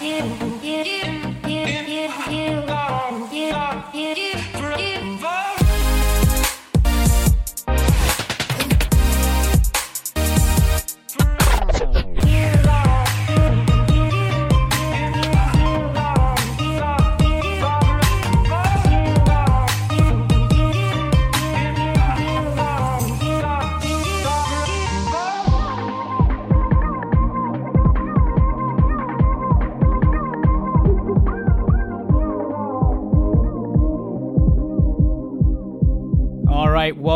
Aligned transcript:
All 0.00 0.53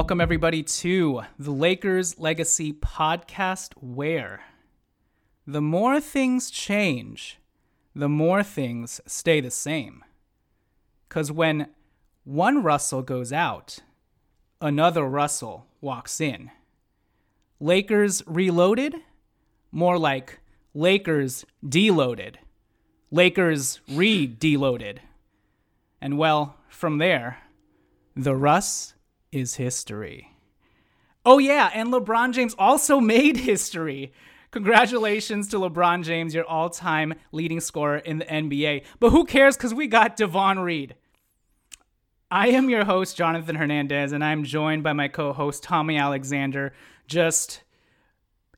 welcome 0.09 0.23
everybody 0.23 0.63
to 0.63 1.21
the 1.39 1.51
Lakers 1.51 2.19
Legacy 2.19 2.73
podcast, 2.73 3.75
where 3.75 4.41
the 5.47 5.61
more 5.61 6.01
things 6.01 6.51
change, 6.51 7.39
the 7.95 8.09
more 8.09 8.43
things 8.43 9.03
stay 9.05 9.43
the 9.43 9.51
same. 9.51 10.03
Because 11.07 11.31
when 11.31 11.67
one 12.25 12.63
Russell 12.63 13.03
goes 13.03 13.35
out, 13.35 13.81
another 14.63 15.05
Russell 15.05 15.67
walks 15.83 16.23
in. 16.23 16.53
Lakers 17.61 18.23
reloaded? 18.27 18.95
More 19.71 19.99
like 19.99 20.41
Lakers 20.73 21.45
deloaded. 21.63 22.37
Lakers 23.11 23.81
re 23.91 24.27
deloaded. 24.27 25.01
And 26.01 26.17
well, 26.17 26.57
from 26.71 26.97
there, 26.97 27.41
the 28.17 28.35
Russ 28.35 28.95
is 29.33 29.57
history. 29.57 30.33
Oh, 31.25 31.39
yeah, 31.39 31.71
and 31.75 31.93
LeBron 31.93 32.33
James 32.33 32.55
also 32.59 33.01
made 33.17 33.37
history. 33.37 34.13
Congratulations 34.51 35.49
to 35.49 35.57
LeBron 35.59 36.05
James, 36.05 36.35
your 36.35 36.47
all 36.47 36.71
time 36.71 37.15
leading 37.33 37.61
scorer 37.61 37.99
in 37.99 38.19
the 38.19 38.25
NBA. 38.25 38.85
But 38.99 39.11
who 39.11 39.25
cares? 39.25 39.57
Because 39.57 39.75
we 39.75 39.87
got 39.87 40.17
Davon 40.17 40.59
Reed. 40.59 40.95
I 42.31 42.49
am 42.49 42.69
your 42.69 42.85
host, 42.85 43.17
Jonathan 43.17 43.57
Hernandez, 43.57 44.13
and 44.13 44.23
I'm 44.23 44.45
joined 44.45 44.83
by 44.83 44.93
my 44.93 45.09
co 45.09 45.33
host, 45.33 45.63
Tommy 45.63 45.97
Alexander, 45.97 46.73
just 47.07 47.63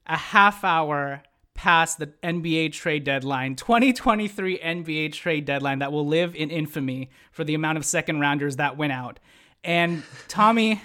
a 0.06 0.16
half 0.16 0.64
hour 0.64 1.22
past 1.54 1.98
the 1.98 2.06
NBA 2.22 2.72
trade 2.72 3.04
deadline, 3.04 3.54
2023 3.54 4.58
NBA 4.58 5.12
trade 5.12 5.44
deadline 5.44 5.80
that 5.80 5.92
will 5.92 6.06
live 6.06 6.34
in 6.34 6.50
infamy 6.50 7.10
for 7.30 7.44
the 7.44 7.54
amount 7.54 7.78
of 7.78 7.84
second 7.84 8.18
rounders 8.18 8.56
that 8.56 8.76
went 8.76 8.92
out. 8.92 9.20
And 9.62 10.02
Tommy, 10.28 10.80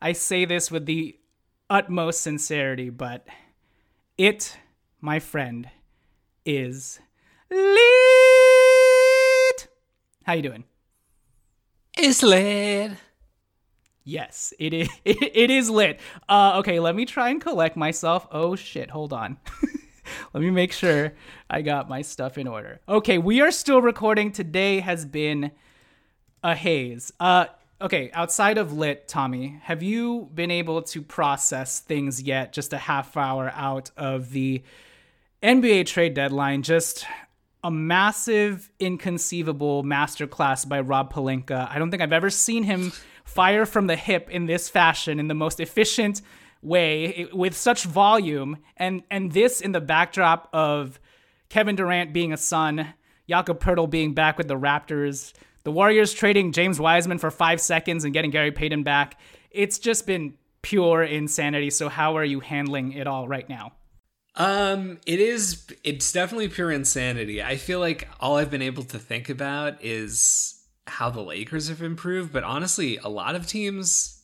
I 0.00 0.12
say 0.12 0.44
this 0.44 0.70
with 0.70 0.86
the 0.86 1.16
utmost 1.70 2.20
sincerity, 2.20 2.90
but 2.90 3.26
it, 4.16 4.56
my 5.00 5.18
friend, 5.20 5.68
is 6.44 7.00
lit. 7.50 7.68
How 10.24 10.32
you 10.34 10.42
doing? 10.42 10.64
It's 11.96 12.22
lit. 12.22 12.92
Yes, 14.04 14.54
it 14.58 14.72
is. 14.72 14.88
It 15.04 15.50
is 15.50 15.68
lit. 15.68 16.00
Uh, 16.28 16.54
okay, 16.58 16.80
let 16.80 16.96
me 16.96 17.04
try 17.04 17.28
and 17.28 17.40
collect 17.40 17.76
myself. 17.76 18.26
Oh 18.32 18.56
shit! 18.56 18.90
Hold 18.90 19.12
on. 19.12 19.36
let 20.32 20.42
me 20.42 20.50
make 20.50 20.72
sure 20.72 21.12
I 21.50 21.62
got 21.62 21.88
my 21.88 22.02
stuff 22.02 22.38
in 22.38 22.48
order. 22.48 22.80
Okay, 22.88 23.18
we 23.18 23.40
are 23.42 23.50
still 23.50 23.82
recording. 23.82 24.32
Today 24.32 24.80
has 24.80 25.04
been 25.04 25.50
a 26.42 26.54
haze. 26.54 27.12
Uh, 27.20 27.46
okay, 27.80 28.10
outside 28.12 28.58
of 28.58 28.72
lit, 28.72 29.08
Tommy, 29.08 29.60
have 29.62 29.82
you 29.82 30.28
been 30.34 30.50
able 30.50 30.82
to 30.82 31.02
process 31.02 31.80
things 31.80 32.22
yet? 32.22 32.52
Just 32.52 32.72
a 32.72 32.78
half 32.78 33.16
hour 33.16 33.52
out 33.54 33.90
of 33.96 34.30
the 34.30 34.62
NBA 35.42 35.86
trade 35.86 36.14
deadline, 36.14 36.62
just 36.62 37.06
a 37.62 37.70
massive, 37.70 38.70
inconceivable 38.80 39.84
masterclass 39.84 40.68
by 40.68 40.80
Rob 40.80 41.12
Pelinka. 41.12 41.68
I 41.70 41.78
don't 41.78 41.90
think 41.90 42.02
I've 42.02 42.12
ever 42.12 42.30
seen 42.30 42.64
him 42.64 42.92
fire 43.24 43.66
from 43.66 43.86
the 43.86 43.96
hip 43.96 44.30
in 44.30 44.46
this 44.46 44.68
fashion, 44.68 45.20
in 45.20 45.28
the 45.28 45.34
most 45.34 45.60
efficient 45.60 46.22
way, 46.62 47.28
with 47.32 47.56
such 47.56 47.84
volume, 47.84 48.58
and 48.76 49.02
and 49.10 49.32
this 49.32 49.60
in 49.60 49.72
the 49.72 49.80
backdrop 49.80 50.48
of 50.52 50.98
Kevin 51.48 51.76
Durant 51.76 52.12
being 52.12 52.32
a 52.32 52.36
Sun, 52.36 52.94
Jakob 53.28 53.60
Poeltl 53.60 53.88
being 53.88 54.14
back 54.14 54.38
with 54.38 54.48
the 54.48 54.56
Raptors, 54.56 55.32
the 55.64 55.72
Warriors 55.72 56.12
trading 56.12 56.52
James 56.52 56.80
Wiseman 56.80 57.18
for 57.18 57.30
five 57.30 57.60
seconds 57.60 58.04
and 58.04 58.12
getting 58.12 58.30
Gary 58.30 58.52
Payton 58.52 58.82
back. 58.82 59.18
It's 59.50 59.78
just 59.78 60.06
been 60.06 60.34
pure 60.62 61.02
insanity. 61.02 61.70
So 61.70 61.88
how 61.88 62.16
are 62.16 62.24
you 62.24 62.40
handling 62.40 62.92
it 62.92 63.06
all 63.06 63.28
right 63.28 63.48
now? 63.48 63.72
Um, 64.34 64.98
it 65.04 65.18
is. 65.18 65.66
It's 65.82 66.12
definitely 66.12 66.48
pure 66.48 66.70
insanity. 66.70 67.42
I 67.42 67.56
feel 67.56 67.80
like 67.80 68.08
all 68.20 68.36
I've 68.36 68.50
been 68.50 68.62
able 68.62 68.84
to 68.84 68.98
think 68.98 69.28
about 69.28 69.82
is 69.84 70.62
how 70.86 71.10
the 71.10 71.20
Lakers 71.20 71.68
have 71.68 71.82
improved, 71.82 72.32
but 72.32 72.44
honestly, 72.44 72.98
a 72.98 73.08
lot 73.08 73.34
of 73.34 73.46
teams 73.46 74.22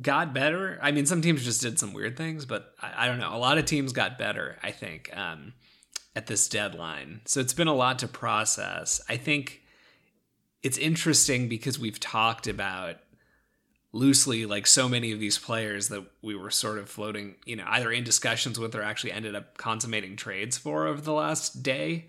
got 0.00 0.32
better. 0.32 0.78
I 0.82 0.92
mean, 0.92 1.06
some 1.06 1.22
teams 1.22 1.44
just 1.44 1.60
did 1.60 1.78
some 1.78 1.92
weird 1.92 2.16
things, 2.16 2.46
but 2.46 2.74
I, 2.80 3.04
I 3.04 3.06
don't 3.06 3.18
know. 3.18 3.34
A 3.34 3.38
lot 3.38 3.58
of 3.58 3.64
teams 3.64 3.92
got 3.92 4.18
better. 4.18 4.58
I 4.62 4.70
think 4.70 5.14
um, 5.16 5.52
at 6.16 6.26
this 6.26 6.48
deadline, 6.48 7.20
so 7.26 7.40
it's 7.40 7.54
been 7.54 7.68
a 7.68 7.74
lot 7.74 7.98
to 8.00 8.08
process. 8.08 9.00
I 9.08 9.16
think 9.16 9.59
it's 10.62 10.78
interesting 10.78 11.48
because 11.48 11.78
we've 11.78 12.00
talked 12.00 12.46
about 12.46 12.96
loosely 13.92 14.46
like 14.46 14.66
so 14.66 14.88
many 14.88 15.10
of 15.12 15.18
these 15.18 15.38
players 15.38 15.88
that 15.88 16.04
we 16.22 16.34
were 16.36 16.50
sort 16.50 16.78
of 16.78 16.88
floating, 16.88 17.34
you 17.44 17.56
know, 17.56 17.64
either 17.66 17.90
in 17.90 18.04
discussions 18.04 18.58
with 18.58 18.74
or 18.74 18.82
actually 18.82 19.12
ended 19.12 19.34
up 19.34 19.56
consummating 19.56 20.16
trades 20.16 20.56
for 20.56 20.86
over 20.86 21.00
the 21.00 21.12
last 21.12 21.62
day. 21.62 22.06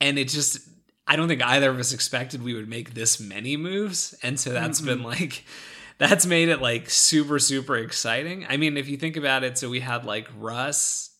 And 0.00 0.18
it 0.18 0.28
just 0.28 0.66
I 1.06 1.16
don't 1.16 1.28
think 1.28 1.44
either 1.44 1.70
of 1.70 1.78
us 1.78 1.92
expected 1.92 2.42
we 2.42 2.54
would 2.54 2.68
make 2.68 2.94
this 2.94 3.20
many 3.20 3.56
moves. 3.56 4.14
And 4.22 4.40
so 4.40 4.50
that's 4.50 4.78
mm-hmm. 4.78 4.88
been 4.88 5.02
like 5.02 5.44
that's 5.98 6.24
made 6.24 6.48
it 6.48 6.62
like 6.62 6.88
super 6.88 7.38
super 7.38 7.76
exciting. 7.76 8.46
I 8.48 8.56
mean, 8.56 8.76
if 8.76 8.88
you 8.88 8.96
think 8.96 9.16
about 9.16 9.44
it, 9.44 9.58
so 9.58 9.68
we 9.68 9.80
had 9.80 10.06
like 10.06 10.28
Russ, 10.38 11.10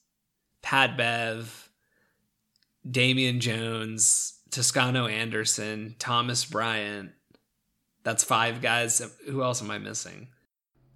Pat 0.62 0.96
Bev, 0.96 1.68
Damian 2.90 3.40
Jones, 3.40 4.33
Toscano 4.54 5.06
Anderson, 5.06 5.96
Thomas 5.98 6.44
Bryant. 6.44 7.10
That's 8.04 8.22
five 8.22 8.60
guys. 8.60 9.02
Who 9.26 9.42
else 9.42 9.60
am 9.60 9.70
I 9.70 9.78
missing? 9.78 10.28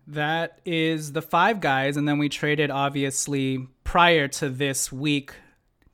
That 0.07 0.61
is 0.65 1.13
the 1.13 1.23
five 1.23 1.61
guys, 1.61 1.97
and 1.97 2.07
then 2.07 2.19
we 2.19 2.29
traded 2.29 2.71
obviously 2.71 3.67
prior 3.83 4.29
to 4.29 4.49
this 4.49 4.93
week. 4.93 5.35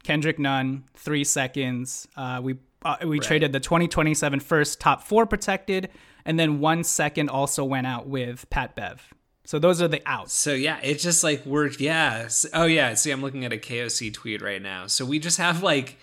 Kendrick 0.02 0.38
Nunn, 0.38 0.84
three 0.94 1.24
seconds. 1.24 2.06
Uh, 2.16 2.40
we 2.42 2.56
uh, 2.84 2.96
we 3.02 3.16
right. 3.16 3.22
traded 3.22 3.52
the 3.52 3.60
2027 3.60 4.40
first 4.40 4.78
top 4.78 5.02
four 5.02 5.24
protected, 5.24 5.88
and 6.26 6.38
then 6.38 6.60
one 6.60 6.84
second 6.84 7.30
also 7.30 7.64
went 7.64 7.86
out 7.86 8.06
with 8.06 8.48
Pat 8.50 8.76
Bev. 8.76 9.14
So 9.46 9.58
those 9.58 9.80
are 9.80 9.88
the 9.88 10.02
outs. 10.04 10.34
So 10.34 10.52
yeah, 10.52 10.78
it 10.82 10.98
just 10.98 11.24
like 11.24 11.46
worked. 11.46 11.80
Yeah. 11.80 12.28
Oh 12.52 12.66
yeah. 12.66 12.92
See, 12.94 13.10
I'm 13.10 13.22
looking 13.22 13.44
at 13.46 13.52
a 13.54 13.58
KOC 13.58 14.12
tweet 14.12 14.42
right 14.42 14.60
now. 14.60 14.86
So 14.86 15.04
we 15.06 15.18
just 15.18 15.38
have 15.38 15.62
like, 15.62 15.98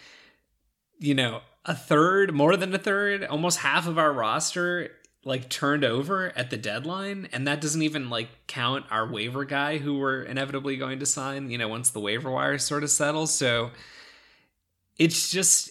you 0.99 1.13
know, 1.13 1.41
a 1.65 1.75
third, 1.75 2.33
more 2.33 2.57
than 2.57 2.73
a 2.73 2.79
third, 2.79 3.23
almost 3.23 3.59
half 3.59 3.87
of 3.87 3.97
our 3.97 4.11
roster 4.11 4.91
like 5.23 5.49
turned 5.49 5.83
over 5.83 6.35
at 6.35 6.49
the 6.49 6.57
deadline 6.57 7.29
and 7.31 7.47
that 7.47 7.61
doesn't 7.61 7.83
even 7.83 8.09
like 8.09 8.27
count 8.47 8.85
our 8.89 9.07
waiver 9.07 9.45
guy 9.45 9.77
who 9.77 9.99
we're 9.99 10.23
inevitably 10.23 10.77
going 10.77 10.99
to 10.99 11.05
sign, 11.05 11.51
you 11.51 11.57
know, 11.57 11.67
once 11.67 11.91
the 11.91 11.99
waiver 11.99 12.31
wire 12.31 12.57
sort 12.57 12.83
of 12.83 12.89
settles. 12.89 13.33
So 13.33 13.69
it's 14.97 15.31
just 15.31 15.70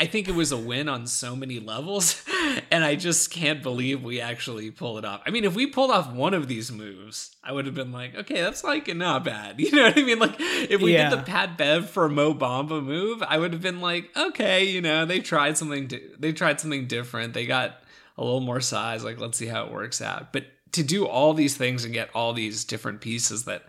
I 0.00 0.06
think 0.06 0.28
it 0.28 0.34
was 0.34 0.50
a 0.50 0.56
win 0.56 0.88
on 0.88 1.06
so 1.06 1.36
many 1.36 1.60
levels, 1.60 2.24
and 2.70 2.82
I 2.82 2.94
just 2.94 3.30
can't 3.30 3.62
believe 3.62 4.02
we 4.02 4.18
actually 4.18 4.70
pull 4.70 4.96
it 4.96 5.04
off. 5.04 5.20
I 5.26 5.30
mean, 5.30 5.44
if 5.44 5.54
we 5.54 5.66
pulled 5.66 5.90
off 5.90 6.10
one 6.10 6.32
of 6.32 6.48
these 6.48 6.72
moves, 6.72 7.36
I 7.44 7.52
would 7.52 7.66
have 7.66 7.74
been 7.74 7.92
like, 7.92 8.14
okay, 8.14 8.40
that's 8.40 8.64
like 8.64 8.88
not 8.96 9.24
bad. 9.24 9.60
You 9.70 9.70
know 9.72 9.82
what 9.84 9.98
I 9.98 10.02
mean? 10.02 10.18
Like 10.18 10.36
if 10.38 10.80
we 10.80 10.94
yeah. 10.94 11.10
did 11.10 11.18
the 11.18 11.22
Pat 11.24 11.58
Bev 11.58 11.90
for 11.90 12.08
Mo 12.08 12.32
Bamba 12.32 12.82
move, 12.82 13.22
I 13.22 13.36
would 13.36 13.52
have 13.52 13.60
been 13.60 13.82
like, 13.82 14.08
okay, 14.16 14.64
you 14.64 14.80
know, 14.80 15.04
they 15.04 15.20
tried 15.20 15.58
something. 15.58 15.86
Di- 15.86 16.08
they 16.18 16.32
tried 16.32 16.60
something 16.60 16.86
different. 16.86 17.34
They 17.34 17.44
got 17.44 17.82
a 18.16 18.24
little 18.24 18.40
more 18.40 18.62
size. 18.62 19.04
Like 19.04 19.20
let's 19.20 19.36
see 19.36 19.46
how 19.46 19.66
it 19.66 19.72
works 19.72 20.00
out. 20.00 20.32
But 20.32 20.46
to 20.72 20.82
do 20.82 21.06
all 21.06 21.34
these 21.34 21.58
things 21.58 21.84
and 21.84 21.92
get 21.92 22.08
all 22.14 22.32
these 22.32 22.64
different 22.64 23.02
pieces 23.02 23.44
that 23.44 23.64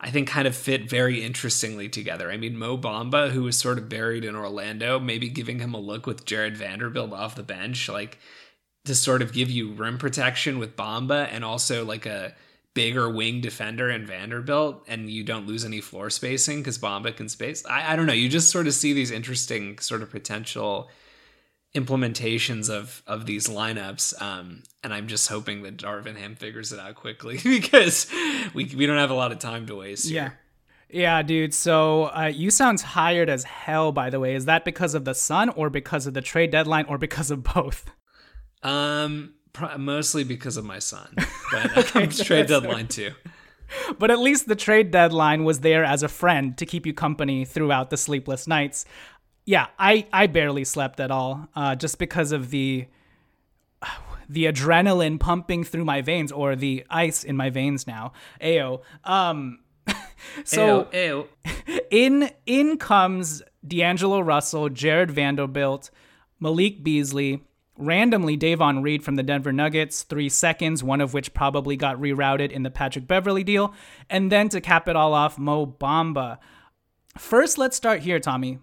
I 0.00 0.10
think 0.10 0.28
kind 0.28 0.48
of 0.48 0.56
fit 0.56 0.88
very 0.88 1.22
interestingly 1.22 1.88
together. 1.88 2.30
I 2.30 2.38
mean, 2.38 2.56
Mo 2.56 2.78
Bamba, 2.78 3.30
who 3.30 3.42
was 3.42 3.58
sort 3.58 3.76
of 3.76 3.90
buried 3.90 4.24
in 4.24 4.34
Orlando, 4.34 4.98
maybe 4.98 5.28
giving 5.28 5.58
him 5.58 5.74
a 5.74 5.78
look 5.78 6.06
with 6.06 6.24
Jarred 6.24 6.56
Vanderbilt 6.56 7.12
off 7.12 7.34
the 7.34 7.42
bench, 7.42 7.86
like 7.88 8.18
to 8.86 8.94
sort 8.94 9.20
of 9.20 9.34
give 9.34 9.50
you 9.50 9.72
rim 9.72 9.98
protection 9.98 10.58
with 10.58 10.74
Bamba 10.74 11.28
and 11.30 11.44
also 11.44 11.84
like 11.84 12.06
a 12.06 12.34
bigger 12.72 13.10
wing 13.10 13.42
defender 13.42 13.90
in 13.90 14.06
Vanderbilt 14.06 14.84
and 14.86 15.10
you 15.10 15.22
don't 15.22 15.46
lose 15.46 15.64
any 15.64 15.80
floor 15.80 16.08
spacing 16.08 16.60
because 16.60 16.78
Bamba 16.78 17.14
can 17.14 17.28
space. 17.28 17.64
I, 17.66 17.92
I 17.92 17.96
don't 17.96 18.06
know. 18.06 18.12
You 18.14 18.28
just 18.28 18.50
sort 18.50 18.66
of 18.66 18.74
see 18.74 18.94
these 18.94 19.10
interesting 19.10 19.78
sort 19.80 20.02
of 20.02 20.10
potential 20.10 20.88
implementations 21.74 22.68
of 22.68 23.02
of 23.06 23.26
these 23.26 23.46
lineups 23.46 24.20
um 24.20 24.62
and 24.82 24.92
i'm 24.92 25.06
just 25.06 25.28
hoping 25.28 25.62
that 25.62 25.76
darvin 25.76 26.16
ham 26.16 26.34
figures 26.34 26.72
it 26.72 26.80
out 26.80 26.96
quickly 26.96 27.38
because 27.44 28.08
we 28.54 28.64
we 28.76 28.86
don't 28.86 28.98
have 28.98 29.10
a 29.10 29.14
lot 29.14 29.30
of 29.30 29.38
time 29.38 29.66
to 29.66 29.76
waste 29.76 30.06
yeah. 30.06 30.30
Yeah 30.92 31.22
dude 31.22 31.54
so 31.54 32.06
uh, 32.06 32.32
you 32.34 32.50
sound 32.50 32.78
tired 32.78 33.30
as 33.30 33.44
hell 33.44 33.92
by 33.92 34.10
the 34.10 34.18
way. 34.18 34.34
Is 34.34 34.46
that 34.46 34.64
because 34.64 34.94
of 34.94 35.04
the 35.04 35.14
son 35.14 35.48
or 35.50 35.70
because 35.70 36.08
of 36.08 36.14
the 36.14 36.20
trade 36.20 36.50
deadline 36.50 36.86
or 36.86 36.98
because 36.98 37.30
of 37.30 37.44
both? 37.44 37.88
Um 38.64 39.34
mostly 39.78 40.24
because 40.24 40.56
of 40.56 40.64
my 40.64 40.80
son 40.80 41.14
but 41.52 41.78
okay, 41.78 42.04
um, 42.04 42.10
trade 42.10 42.48
deadline 42.48 42.88
too. 42.88 43.12
But 44.00 44.10
at 44.10 44.18
least 44.18 44.48
the 44.48 44.56
trade 44.56 44.90
deadline 44.90 45.44
was 45.44 45.60
there 45.60 45.84
as 45.84 46.02
a 46.02 46.08
friend 46.08 46.58
to 46.58 46.66
keep 46.66 46.86
you 46.86 46.92
company 46.92 47.44
throughout 47.44 47.90
the 47.90 47.96
sleepless 47.96 48.48
nights 48.48 48.84
yeah, 49.44 49.66
I 49.78 50.06
I 50.12 50.26
barely 50.26 50.64
slept 50.64 51.00
at 51.00 51.10
all, 51.10 51.48
uh, 51.54 51.74
just 51.74 51.98
because 51.98 52.32
of 52.32 52.50
the 52.50 52.86
the 54.28 54.44
adrenaline 54.44 55.18
pumping 55.18 55.64
through 55.64 55.84
my 55.84 56.00
veins 56.00 56.30
or 56.30 56.54
the 56.54 56.84
ice 56.88 57.24
in 57.24 57.36
my 57.36 57.50
veins 57.50 57.86
now. 57.86 58.12
Ayo. 58.40 58.82
Um, 59.02 59.58
so 60.44 60.84
Ayo, 60.84 61.26
Ayo. 61.44 61.80
in 61.90 62.30
in 62.46 62.78
comes 62.78 63.42
D'Angelo 63.66 64.20
Russell, 64.20 64.68
Jarred 64.68 65.10
Vanderbilt, 65.10 65.90
Malik 66.38 66.84
Beasley, 66.84 67.42
randomly 67.76 68.36
Davon 68.36 68.82
Reed 68.82 69.02
from 69.02 69.16
the 69.16 69.22
Denver 69.24 69.52
Nuggets, 69.52 70.04
three 70.04 70.28
seconds, 70.28 70.84
one 70.84 71.00
of 71.00 71.12
which 71.12 71.34
probably 71.34 71.76
got 71.76 71.96
rerouted 71.96 72.52
in 72.52 72.62
the 72.62 72.70
Patrick 72.70 73.08
Beverley 73.08 73.42
deal, 73.42 73.74
and 74.08 74.30
then 74.30 74.48
to 74.50 74.60
cap 74.60 74.88
it 74.88 74.94
all 74.94 75.12
off, 75.12 75.38
Mo 75.38 75.66
Bamba. 75.66 76.38
First, 77.18 77.58
let's 77.58 77.76
start 77.76 78.00
here, 78.00 78.20
Tommy 78.20 78.60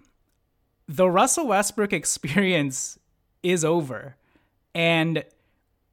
the 0.87 1.09
Russell 1.09 1.47
Westbrook 1.47 1.93
experience 1.93 2.97
is 3.43 3.65
over. 3.65 4.15
And 4.73 5.23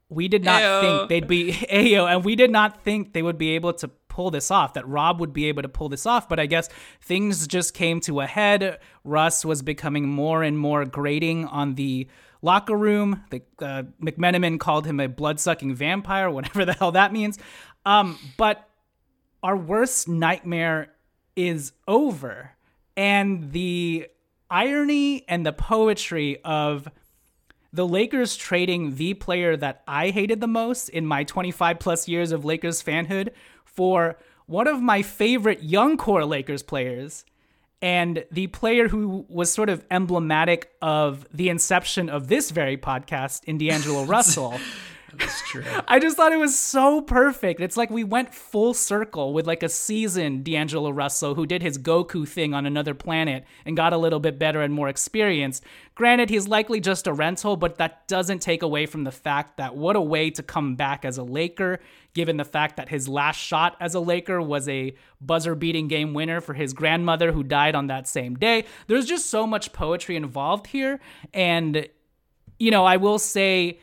we 0.08 0.28
did 0.28 0.44
not 0.44 0.62
Ayo. 0.62 0.80
think 0.80 1.08
they'd 1.08 1.28
be 1.28 1.52
Ayo, 1.70 2.08
and 2.10 2.24
we 2.24 2.36
did 2.36 2.50
not 2.50 2.82
think 2.82 3.12
they 3.12 3.22
would 3.22 3.38
be 3.38 3.50
able 3.50 3.72
to 3.74 3.88
pull 3.88 4.30
this 4.30 4.50
off, 4.50 4.74
that 4.74 4.86
Rob 4.86 5.18
would 5.18 5.32
be 5.32 5.46
able 5.46 5.62
to 5.62 5.68
pull 5.68 5.88
this 5.88 6.06
off. 6.06 6.28
But 6.28 6.38
I 6.38 6.46
guess 6.46 6.68
things 7.00 7.46
just 7.48 7.74
came 7.74 8.00
to 8.00 8.20
a 8.20 8.26
head. 8.26 8.78
Russ 9.02 9.44
was 9.44 9.62
becoming 9.62 10.08
more 10.08 10.42
and 10.42 10.56
more 10.56 10.84
grating 10.84 11.46
on 11.46 11.74
the 11.74 12.06
locker 12.40 12.76
room. 12.76 13.24
The, 13.30 13.42
uh, 13.58 13.82
McMenamin 14.00 14.60
called 14.60 14.86
him 14.86 15.00
a 15.00 15.08
blood 15.08 15.40
sucking 15.40 15.74
vampire, 15.74 16.30
whatever 16.30 16.64
the 16.64 16.74
hell 16.74 16.92
that 16.92 17.12
means. 17.12 17.38
Um, 17.84 18.18
but 18.36 18.68
our 19.42 19.56
worst 19.56 20.08
nightmare 20.08 20.92
is 21.34 21.72
over. 21.88 22.52
And 22.96 23.50
the 23.50 24.08
irony 24.54 25.24
and 25.28 25.44
the 25.44 25.52
poetry 25.52 26.38
of 26.44 26.86
the 27.72 27.86
Lakers 27.86 28.36
trading 28.36 28.94
the 28.94 29.14
player 29.14 29.56
that 29.56 29.82
I 29.88 30.10
hated 30.10 30.40
the 30.40 30.46
most 30.46 30.88
in 30.90 31.06
my 31.06 31.24
25 31.24 31.80
plus 31.80 32.06
years 32.06 32.30
of 32.30 32.44
Lakers 32.44 32.80
fanhood 32.80 33.30
for 33.64 34.16
one 34.46 34.68
of 34.68 34.80
my 34.80 35.02
favorite 35.02 35.64
young 35.64 35.96
core 35.96 36.24
Lakers 36.24 36.62
players 36.62 37.24
and 37.82 38.24
the 38.30 38.46
player 38.46 38.86
who 38.86 39.26
was 39.28 39.52
sort 39.52 39.68
of 39.68 39.84
emblematic 39.90 40.70
of 40.80 41.26
the 41.34 41.48
inception 41.48 42.08
of 42.08 42.28
this 42.28 42.52
very 42.52 42.76
podcast 42.76 43.42
in 43.44 43.58
D'Angelo 43.58 44.04
Russell. 44.14 44.60
That's 45.18 45.42
true. 45.48 45.64
I 45.88 45.98
just 45.98 46.16
thought 46.16 46.32
it 46.32 46.38
was 46.38 46.58
so 46.58 47.00
perfect. 47.00 47.60
It's 47.60 47.76
like 47.76 47.90
we 47.90 48.04
went 48.04 48.34
full 48.34 48.74
circle 48.74 49.32
with 49.32 49.46
like 49.46 49.62
a 49.62 49.68
seasoned 49.68 50.44
D'Angelo 50.44 50.90
Russell 50.90 51.34
who 51.34 51.46
did 51.46 51.62
his 51.62 51.78
Goku 51.78 52.26
thing 52.26 52.54
on 52.54 52.66
another 52.66 52.94
planet 52.94 53.44
and 53.64 53.76
got 53.76 53.92
a 53.92 53.98
little 53.98 54.20
bit 54.20 54.38
better 54.38 54.62
and 54.62 54.72
more 54.72 54.88
experienced. 54.88 55.64
Granted, 55.94 56.28
he's 56.28 56.48
likely 56.48 56.80
just 56.80 57.06
a 57.06 57.12
rental, 57.12 57.56
but 57.56 57.78
that 57.78 58.08
doesn't 58.08 58.40
take 58.40 58.62
away 58.62 58.86
from 58.86 59.04
the 59.04 59.12
fact 59.12 59.58
that 59.58 59.76
what 59.76 59.94
a 59.94 60.00
way 60.00 60.30
to 60.30 60.42
come 60.42 60.74
back 60.74 61.04
as 61.04 61.18
a 61.18 61.22
Laker, 61.22 61.78
given 62.14 62.36
the 62.36 62.44
fact 62.44 62.76
that 62.76 62.88
his 62.88 63.08
last 63.08 63.36
shot 63.36 63.76
as 63.80 63.94
a 63.94 64.00
Laker 64.00 64.42
was 64.42 64.68
a 64.68 64.94
buzzer 65.20 65.54
beating 65.54 65.86
game 65.86 66.12
winner 66.12 66.40
for 66.40 66.54
his 66.54 66.72
grandmother 66.72 67.30
who 67.30 67.42
died 67.42 67.74
on 67.74 67.86
that 67.86 68.08
same 68.08 68.34
day. 68.34 68.64
There's 68.88 69.06
just 69.06 69.30
so 69.30 69.46
much 69.46 69.72
poetry 69.72 70.16
involved 70.16 70.66
here. 70.66 71.00
And, 71.32 71.88
you 72.58 72.70
know, 72.72 72.84
I 72.84 72.96
will 72.96 73.20
say 73.20 73.78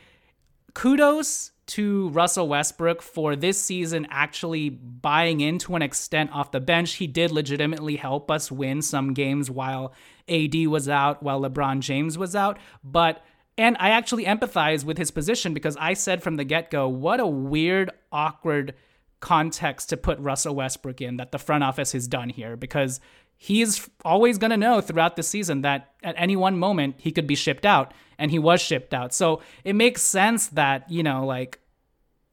kudos 0.74 1.52
to 1.66 2.08
Russell 2.10 2.48
Westbrook 2.48 3.02
for 3.02 3.36
this 3.36 3.62
season 3.62 4.06
actually 4.10 4.68
buying 4.68 5.40
in 5.40 5.58
to 5.58 5.76
an 5.76 5.82
extent 5.82 6.30
off 6.32 6.50
the 6.50 6.60
bench. 6.60 6.94
He 6.94 7.06
did 7.06 7.30
legitimately 7.30 7.96
help 7.96 8.30
us 8.30 8.50
win 8.50 8.82
some 8.82 9.14
games 9.14 9.50
while 9.50 9.92
AD 10.28 10.54
was 10.66 10.88
out, 10.88 11.22
while 11.22 11.40
LeBron 11.40 11.80
James 11.80 12.18
was 12.18 12.34
out. 12.36 12.58
But 12.82 13.24
and 13.58 13.76
I 13.78 13.90
actually 13.90 14.24
empathize 14.24 14.84
with 14.84 14.98
his 14.98 15.10
position 15.10 15.52
because 15.54 15.76
I 15.78 15.94
said 15.94 16.22
from 16.22 16.36
the 16.36 16.44
get 16.44 16.70
go, 16.70 16.88
what 16.88 17.20
a 17.20 17.26
weird, 17.26 17.90
awkward 18.10 18.74
context 19.20 19.90
to 19.90 19.96
put 19.96 20.18
Russell 20.18 20.54
Westbrook 20.54 21.00
in 21.00 21.16
that 21.18 21.32
the 21.32 21.38
front 21.38 21.62
office 21.62 21.92
has 21.92 22.08
done 22.08 22.28
here 22.28 22.56
because 22.56 23.00
he's 23.42 23.90
always 24.04 24.38
going 24.38 24.52
to 24.52 24.56
know 24.56 24.80
throughout 24.80 25.16
the 25.16 25.22
season 25.24 25.62
that 25.62 25.90
at 26.04 26.14
any 26.16 26.36
one 26.36 26.56
moment 26.56 26.94
he 26.98 27.10
could 27.10 27.26
be 27.26 27.34
shipped 27.34 27.66
out 27.66 27.92
and 28.16 28.30
he 28.30 28.38
was 28.38 28.60
shipped 28.60 28.94
out. 28.94 29.12
So 29.12 29.42
it 29.64 29.74
makes 29.74 30.00
sense 30.00 30.46
that, 30.50 30.88
you 30.88 31.02
know, 31.02 31.26
like 31.26 31.58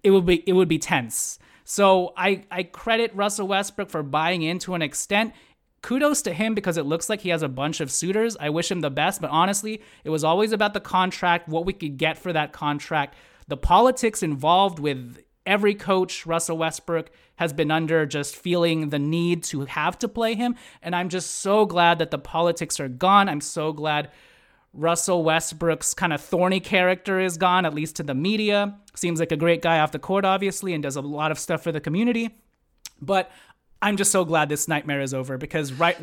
it 0.03 0.11
would 0.11 0.27
be 0.27 0.47
it 0.47 0.53
would 0.53 0.67
be 0.67 0.77
tense. 0.77 1.39
So 1.63 2.13
I 2.15 2.45
I 2.51 2.61
credit 2.61 3.11
Russell 3.15 3.47
Westbrook 3.47 3.89
for 3.89 4.03
buying 4.03 4.43
in 4.43 4.59
to 4.59 4.75
an 4.75 4.83
extent. 4.83 5.33
Kudos 5.81 6.21
to 6.23 6.31
him 6.31 6.53
because 6.53 6.77
it 6.77 6.85
looks 6.85 7.09
like 7.09 7.21
he 7.21 7.29
has 7.29 7.41
a 7.41 7.49
bunch 7.49 7.79
of 7.79 7.89
suitors. 7.89 8.37
I 8.39 8.51
wish 8.51 8.69
him 8.69 8.81
the 8.81 8.91
best, 8.91 9.19
but 9.19 9.31
honestly, 9.31 9.81
it 10.03 10.11
was 10.11 10.23
always 10.23 10.51
about 10.51 10.75
the 10.75 10.79
contract, 10.79 11.47
what 11.47 11.65
we 11.65 11.73
could 11.73 11.97
get 11.97 12.19
for 12.19 12.31
that 12.33 12.53
contract, 12.53 13.15
the 13.47 13.57
politics 13.57 14.21
involved 14.21 14.77
with 14.77 15.17
every 15.45 15.75
coach 15.75 16.25
Russell 16.25 16.57
Westbrook 16.57 17.09
has 17.37 17.53
been 17.53 17.71
under 17.71 18.05
just 18.05 18.35
feeling 18.35 18.89
the 18.89 18.99
need 18.99 19.43
to 19.43 19.65
have 19.65 19.97
to 19.99 20.07
play 20.07 20.35
him. 20.35 20.55
And 20.81 20.95
I'm 20.95 21.09
just 21.09 21.35
so 21.35 21.65
glad 21.65 21.99
that 21.99 22.11
the 22.11 22.17
politics 22.17 22.79
are 22.79 22.89
gone. 22.89 23.29
I'm 23.29 23.41
so 23.41 23.71
glad 23.73 24.11
Russell 24.73 25.23
Westbrook's 25.23 25.93
kind 25.93 26.13
of 26.13 26.21
thorny 26.21 26.59
character 26.59 27.19
is 27.19 27.37
gone, 27.37 27.65
at 27.65 27.73
least 27.73 27.95
to 27.95 28.03
the 28.03 28.13
media. 28.13 28.77
Seems 28.93 29.19
like 29.19 29.31
a 29.31 29.37
great 29.37 29.61
guy 29.61 29.79
off 29.79 29.91
the 29.91 29.99
court, 29.99 30.25
obviously, 30.25 30.73
and 30.73 30.83
does 30.83 30.95
a 30.95 31.01
lot 31.01 31.31
of 31.31 31.39
stuff 31.39 31.63
for 31.63 31.71
the 31.71 31.81
community. 31.81 32.29
But 33.01 33.31
I'm 33.81 33.97
just 33.97 34.11
so 34.11 34.25
glad 34.25 34.49
this 34.49 34.67
nightmare 34.67 35.01
is 35.01 35.13
over 35.13 35.37
because 35.37 35.71
right, 35.73 35.97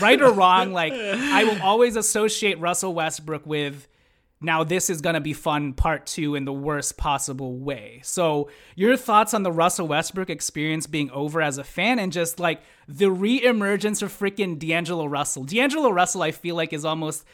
right 0.00 0.20
or 0.20 0.32
wrong, 0.32 0.72
like 0.72 0.92
I 0.92 1.44
will 1.44 1.60
always 1.62 1.96
associate 1.96 2.60
Russell 2.60 2.94
Westbrook 2.94 3.46
with 3.46 3.88
now 4.40 4.64
this 4.64 4.90
is 4.90 5.00
going 5.00 5.14
to 5.14 5.20
be 5.20 5.32
fun 5.32 5.72
part 5.72 6.06
two 6.06 6.34
in 6.34 6.44
the 6.44 6.52
worst 6.52 6.96
possible 6.96 7.56
way. 7.56 8.00
So, 8.04 8.50
your 8.74 8.96
thoughts 8.96 9.32
on 9.32 9.42
the 9.42 9.52
Russell 9.52 9.88
Westbrook 9.88 10.28
experience 10.28 10.86
being 10.86 11.10
over 11.10 11.40
as 11.40 11.58
a 11.58 11.64
fan 11.64 11.98
and 11.98 12.12
just 12.12 12.38
like 12.38 12.60
the 12.86 13.06
reemergence 13.06 14.02
of 14.02 14.12
freaking 14.12 14.58
D'Angelo 14.58 15.06
Russell. 15.06 15.44
D'Angelo 15.44 15.90
Russell, 15.90 16.22
I 16.22 16.32
feel 16.32 16.54
like, 16.54 16.72
is 16.72 16.84
almost 16.84 17.24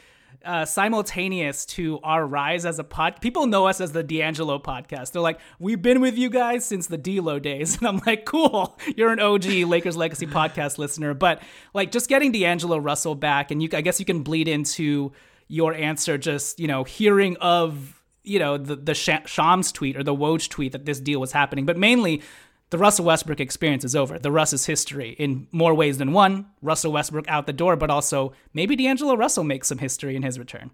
uh, 0.45 0.65
simultaneous 0.65 1.65
to 1.65 1.99
our 2.03 2.27
rise 2.27 2.65
as 2.65 2.79
a 2.79 2.85
pod. 2.85 3.21
People 3.21 3.47
know 3.47 3.67
us 3.67 3.81
as 3.81 3.93
the 3.93 4.03
D'Angelo 4.03 4.59
podcast. 4.59 5.13
They're 5.13 5.23
like, 5.23 5.41
we've 5.59 5.83
been 5.83 6.01
with 6.01 6.17
you 6.17 6.31
guys 6.31 6.65
since 6.65 6.87
the 6.87 6.99
D'Lo 6.99 7.39
days, 7.39 7.77
and 7.79 7.87
I'm 7.87 8.01
like, 8.07 8.25
cool, 8.25 8.79
you're 8.97 9.13
an 9.13 9.21
OG 9.21 9.45
Lakers 9.45 9.97
Legacy 9.97 10.27
podcast 10.27 10.79
listener. 10.79 11.15
But 11.15 11.43
like, 11.75 11.91
just 11.93 12.09
getting 12.09 12.33
D'Angelo 12.33 12.79
Russell 12.79 13.15
back, 13.15 13.51
and 13.51 13.63
you, 13.63 13.69
I 13.73 13.81
guess 13.81 13.99
you 13.99 14.07
can 14.07 14.23
bleed 14.23 14.49
into 14.49 15.13
your 15.53 15.75
answer. 15.75 16.17
Just 16.17 16.59
you 16.59 16.67
know, 16.67 16.83
hearing 16.83 17.37
of 17.37 18.03
you 18.25 18.39
know 18.39 18.57
the 18.57 18.75
the 18.75 18.95
Shams 18.95 19.71
tweet 19.71 19.97
or 19.97 20.03
the 20.03 20.15
Woj 20.15 20.49
tweet 20.49 20.73
that 20.73 20.87
this 20.87 20.99
deal 20.99 21.21
was 21.21 21.33
happening, 21.33 21.67
but 21.67 21.77
mainly 21.77 22.23
the 22.71 22.79
Russell 22.79 23.05
Westbrook 23.05 23.39
experience 23.39 23.85
is 23.85 23.95
over. 23.95 24.19
The 24.19 24.33
Russ 24.33 24.55
is 24.55 24.65
history 24.65 25.11
in 25.19 25.47
more 25.53 25.75
ways 25.75 25.99
than 25.99 26.13
one. 26.13 26.47
Russell 26.63 26.93
Westbrook 26.93 27.29
out 27.29 27.47
the 27.47 27.53
door, 27.53 27.77
but 27.77 27.91
also 27.91 28.33
maybe 28.55 28.75
D'Angelo 28.75 29.15
Russell 29.15 29.45
makes 29.45 29.69
some 29.69 29.77
history 29.77 30.17
in 30.17 30.23
his 30.23 30.39
return. 30.39 30.71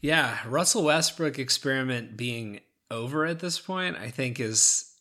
Yeah, 0.00 0.38
Russell 0.44 0.82
Westbrook 0.82 1.38
experiment 1.38 2.16
being 2.16 2.60
over 2.90 3.24
at 3.26 3.38
this 3.38 3.60
point, 3.60 3.96
I 3.96 4.10
think 4.10 4.40
is 4.40 4.92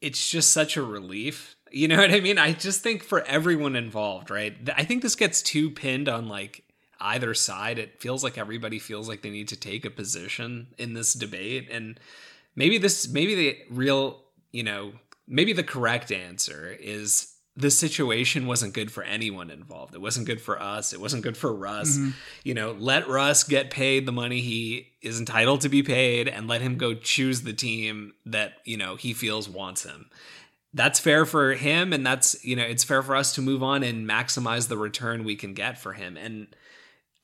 it's 0.00 0.30
just 0.30 0.52
such 0.52 0.78
a 0.78 0.82
relief. 0.82 1.54
You 1.70 1.88
know 1.88 1.98
what 1.98 2.10
I 2.10 2.20
mean? 2.20 2.38
I 2.38 2.52
just 2.52 2.82
think 2.82 3.02
for 3.02 3.22
everyone 3.24 3.76
involved, 3.76 4.30
right? 4.30 4.56
I 4.74 4.84
think 4.84 5.02
this 5.02 5.16
gets 5.16 5.42
too 5.42 5.70
pinned 5.70 6.08
on 6.08 6.28
like 6.28 6.64
either 7.04 7.34
side. 7.34 7.78
It 7.78 8.00
feels 8.00 8.24
like 8.24 8.38
everybody 8.38 8.78
feels 8.78 9.08
like 9.08 9.22
they 9.22 9.30
need 9.30 9.48
to 9.48 9.56
take 9.56 9.84
a 9.84 9.90
position 9.90 10.68
in 10.78 10.94
this 10.94 11.14
debate 11.14 11.68
and 11.70 12.00
maybe 12.56 12.78
this 12.78 13.08
maybe 13.08 13.34
the 13.34 13.58
real 13.70 14.24
you 14.54 14.62
know, 14.62 14.92
maybe 15.26 15.52
the 15.52 15.64
correct 15.64 16.12
answer 16.12 16.76
is 16.80 17.34
the 17.56 17.70
situation 17.70 18.46
wasn't 18.46 18.72
good 18.72 18.90
for 18.90 19.02
anyone 19.02 19.50
involved. 19.50 19.94
It 19.94 20.00
wasn't 20.00 20.26
good 20.26 20.40
for 20.40 20.60
us. 20.62 20.92
It 20.92 21.00
wasn't 21.00 21.24
good 21.24 21.36
for 21.36 21.52
Russ. 21.52 21.96
Mm-hmm. 21.96 22.10
You 22.44 22.54
know, 22.54 22.72
let 22.78 23.08
Russ 23.08 23.42
get 23.42 23.70
paid 23.70 24.06
the 24.06 24.12
money 24.12 24.40
he 24.40 24.92
is 25.02 25.18
entitled 25.18 25.60
to 25.62 25.68
be 25.68 25.82
paid 25.82 26.28
and 26.28 26.46
let 26.46 26.62
him 26.62 26.78
go 26.78 26.94
choose 26.94 27.42
the 27.42 27.52
team 27.52 28.14
that, 28.26 28.54
you 28.64 28.76
know, 28.76 28.94
he 28.94 29.12
feels 29.12 29.48
wants 29.48 29.82
him. 29.84 30.08
That's 30.72 31.00
fair 31.00 31.26
for 31.26 31.54
him 31.54 31.92
and 31.92 32.06
that's, 32.06 32.44
you 32.44 32.54
know, 32.54 32.64
it's 32.64 32.84
fair 32.84 33.02
for 33.02 33.16
us 33.16 33.34
to 33.34 33.42
move 33.42 33.62
on 33.62 33.82
and 33.82 34.08
maximize 34.08 34.68
the 34.68 34.78
return 34.78 35.24
we 35.24 35.36
can 35.36 35.54
get 35.54 35.78
for 35.78 35.92
him. 35.92 36.16
And 36.16 36.48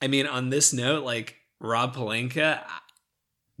I 0.01 0.07
mean, 0.07 0.25
on 0.25 0.49
this 0.49 0.73
note, 0.73 1.03
like 1.03 1.37
Rob 1.59 1.95
Pelinka, 1.95 2.63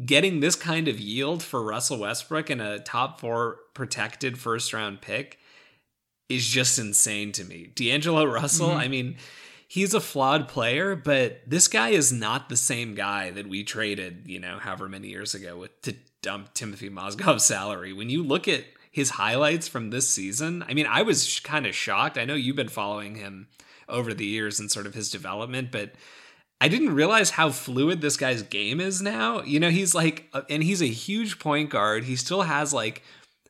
getting 0.03 0.39
this 0.39 0.55
kind 0.55 0.87
of 0.87 0.99
yield 0.99 1.43
for 1.43 1.61
Russell 1.61 1.99
Westbrook 1.99 2.49
in 2.49 2.59
a 2.59 2.79
top 2.79 3.19
4 3.19 3.57
protected 3.73 4.37
first 4.37 4.73
round 4.73 5.01
pick 5.01 5.37
is 6.29 6.47
just 6.47 6.79
insane 6.79 7.31
to 7.33 7.43
me. 7.43 7.71
D'Angelo 7.75 8.25
Russell, 8.25 8.69
mm-hmm. 8.69 8.79
I 8.79 8.87
mean, 8.87 9.17
he's 9.67 9.93
a 9.93 9.99
flawed 9.99 10.47
player, 10.47 10.95
but 10.95 11.41
this 11.45 11.67
guy 11.67 11.89
is 11.89 12.11
not 12.11 12.49
the 12.49 12.57
same 12.57 12.95
guy 12.95 13.31
that 13.31 13.47
we 13.47 13.63
traded, 13.63 14.23
you 14.25 14.39
know, 14.39 14.57
however 14.59 14.89
many 14.89 15.09
years 15.09 15.35
ago 15.35 15.57
with 15.57 15.81
to 15.83 15.95
dump 16.21 16.53
Timothy 16.53 16.89
Mozgov's 16.89 17.45
salary. 17.45 17.93
When 17.93 18.09
you 18.09 18.23
look 18.23 18.47
at 18.47 18.63
his 18.91 19.11
highlights 19.11 19.67
from 19.67 19.89
this 19.89 20.09
season, 20.09 20.63
I 20.67 20.73
mean, 20.73 20.87
I 20.87 21.03
was 21.03 21.39
kind 21.41 21.65
of 21.65 21.75
shocked. 21.75 22.17
I 22.17 22.25
know 22.25 22.33
you've 22.33 22.55
been 22.55 22.67
following 22.67 23.15
him 23.15 23.47
over 23.87 24.13
the 24.13 24.25
years 24.25 24.59
and 24.59 24.71
sort 24.71 24.87
of 24.87 24.93
his 24.93 25.11
development, 25.11 25.71
but 25.71 25.93
I 26.61 26.67
didn't 26.67 26.93
realize 26.93 27.31
how 27.31 27.49
fluid 27.49 28.01
this 28.01 28.17
guy's 28.17 28.43
game 28.43 28.79
is 28.79 29.01
now. 29.01 29.41
You 29.41 29.59
know, 29.59 29.71
he's 29.71 29.95
like, 29.95 30.29
uh, 30.31 30.43
and 30.47 30.61
he's 30.61 30.83
a 30.83 30.85
huge 30.85 31.39
point 31.39 31.71
guard. 31.71 32.03
He 32.03 32.15
still 32.15 32.43
has 32.43 32.71
like 32.71 33.01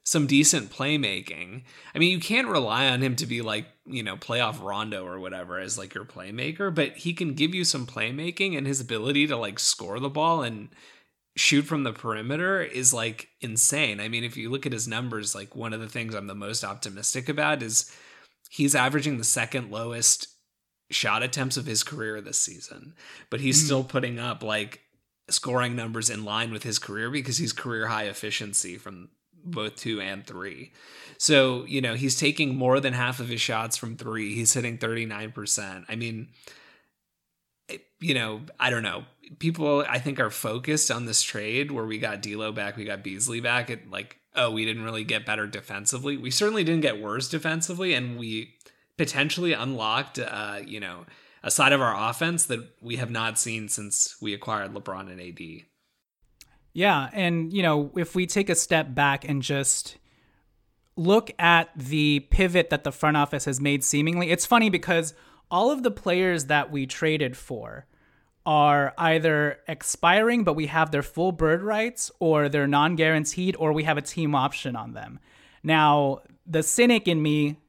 some 0.05 0.27
decent 0.27 0.71
playmaking. 0.71 1.63
I 1.93 1.99
mean, 1.99 2.11
you 2.11 2.21
can't 2.21 2.47
rely 2.47 2.87
on 2.87 3.01
him 3.01 3.17
to 3.17 3.25
be 3.25 3.41
like, 3.41 3.65
you 3.85 4.01
know, 4.01 4.15
playoff 4.15 4.63
Rondo 4.63 5.05
or 5.05 5.19
whatever 5.19 5.59
as 5.59 5.77
like 5.77 5.93
your 5.93 6.05
playmaker, 6.05 6.73
but 6.73 6.93
he 6.93 7.13
can 7.13 7.33
give 7.33 7.53
you 7.53 7.65
some 7.65 7.85
playmaking 7.85 8.57
and 8.57 8.65
his 8.65 8.79
ability 8.79 9.27
to 9.27 9.35
like 9.35 9.59
score 9.59 9.99
the 9.99 10.09
ball 10.09 10.41
and 10.41 10.69
shoot 11.35 11.63
from 11.63 11.83
the 11.83 11.91
perimeter 11.91 12.61
is 12.61 12.93
like 12.93 13.27
insane. 13.41 13.99
I 13.99 14.07
mean, 14.07 14.23
if 14.23 14.37
you 14.37 14.49
look 14.49 14.65
at 14.65 14.73
his 14.73 14.87
numbers, 14.87 15.35
like 15.35 15.53
one 15.53 15.73
of 15.73 15.81
the 15.81 15.89
things 15.89 16.15
I'm 16.15 16.27
the 16.27 16.33
most 16.35 16.63
optimistic 16.63 17.27
about 17.27 17.61
is 17.61 17.93
he's 18.49 18.73
averaging 18.73 19.17
the 19.17 19.25
second 19.25 19.69
lowest 19.69 20.27
shot 20.91 21.23
attempts 21.23 21.57
of 21.57 21.65
his 21.65 21.83
career 21.83 22.21
this 22.21 22.37
season, 22.37 22.93
but 23.29 23.39
he's 23.39 23.61
mm. 23.61 23.65
still 23.65 23.83
putting 23.83 24.19
up 24.19 24.43
like 24.43 24.81
scoring 25.29 25.75
numbers 25.75 26.09
in 26.09 26.25
line 26.25 26.51
with 26.51 26.63
his 26.63 26.79
career 26.79 27.09
because 27.09 27.37
he's 27.37 27.53
career 27.53 27.87
high 27.87 28.05
efficiency 28.05 28.77
from 28.77 29.09
both 29.43 29.75
two 29.75 30.01
and 30.01 30.25
three. 30.25 30.71
So, 31.17 31.65
you 31.65 31.81
know, 31.81 31.93
he's 31.93 32.15
taking 32.15 32.55
more 32.55 32.79
than 32.79 32.93
half 32.93 33.19
of 33.19 33.29
his 33.29 33.41
shots 33.41 33.77
from 33.77 33.95
three. 33.95 34.33
He's 34.33 34.53
hitting 34.53 34.77
39%. 34.77 35.85
I 35.87 35.95
mean, 35.95 36.29
you 37.99 38.13
know, 38.13 38.41
I 38.59 38.69
don't 38.69 38.83
know. 38.83 39.03
People, 39.39 39.85
I 39.87 39.99
think, 39.99 40.19
are 40.19 40.31
focused 40.31 40.91
on 40.91 41.05
this 41.05 41.21
trade 41.21 41.71
where 41.71 41.85
we 41.85 41.99
got 41.99 42.21
D'Lo 42.21 42.51
back, 42.51 42.75
we 42.75 42.85
got 42.85 43.03
Beasley 43.03 43.39
back. 43.39 43.69
At 43.69 43.89
like, 43.89 44.17
oh, 44.35 44.51
we 44.51 44.65
didn't 44.65 44.83
really 44.83 45.03
get 45.03 45.25
better 45.25 45.47
defensively. 45.47 46.17
We 46.17 46.31
certainly 46.31 46.63
didn't 46.63 46.81
get 46.81 46.99
worse 46.99 47.29
defensively, 47.29 47.93
and 47.93 48.17
we 48.17 48.55
potentially 49.01 49.51
unlocked, 49.51 50.19
uh, 50.19 50.59
you 50.63 50.79
know, 50.79 51.07
a 51.41 51.49
side 51.49 51.73
of 51.73 51.81
our 51.81 52.09
offense 52.11 52.45
that 52.45 52.59
we 52.81 52.97
have 52.97 53.09
not 53.09 53.39
seen 53.39 53.67
since 53.67 54.15
we 54.21 54.31
acquired 54.31 54.75
LeBron 54.75 55.11
and 55.11 55.19
AD. 55.19 55.65
Yeah, 56.71 57.09
and 57.11 57.51
you 57.51 57.63
know, 57.63 57.89
if 57.97 58.13
we 58.13 58.27
take 58.27 58.47
a 58.47 58.53
step 58.53 58.93
back 58.93 59.27
and 59.27 59.41
just 59.41 59.97
look 60.95 61.31
at 61.39 61.71
the 61.75 62.19
pivot 62.29 62.69
that 62.69 62.83
the 62.83 62.91
front 62.91 63.17
office 63.17 63.45
has 63.45 63.59
made 63.59 63.83
seemingly, 63.83 64.29
it's 64.29 64.45
funny 64.45 64.69
because 64.69 65.15
all 65.49 65.71
of 65.71 65.81
the 65.81 65.89
players 65.89 66.45
that 66.45 66.69
we 66.71 66.85
traded 66.85 67.35
for 67.35 67.87
are 68.45 68.93
either 68.99 69.57
expiring 69.67 70.43
but 70.43 70.53
we 70.53 70.67
have 70.67 70.91
their 70.91 71.01
full 71.01 71.31
bird 71.31 71.63
rights 71.63 72.11
or 72.19 72.49
they're 72.49 72.67
non-guaranteed 72.67 73.55
or 73.57 73.73
we 73.73 73.83
have 73.83 73.97
a 73.97 74.01
team 74.01 74.35
option 74.35 74.75
on 74.75 74.93
them. 74.93 75.19
Now, 75.63 76.19
the 76.45 76.61
cynic 76.61 77.07
in 77.07 77.21
me 77.23 77.60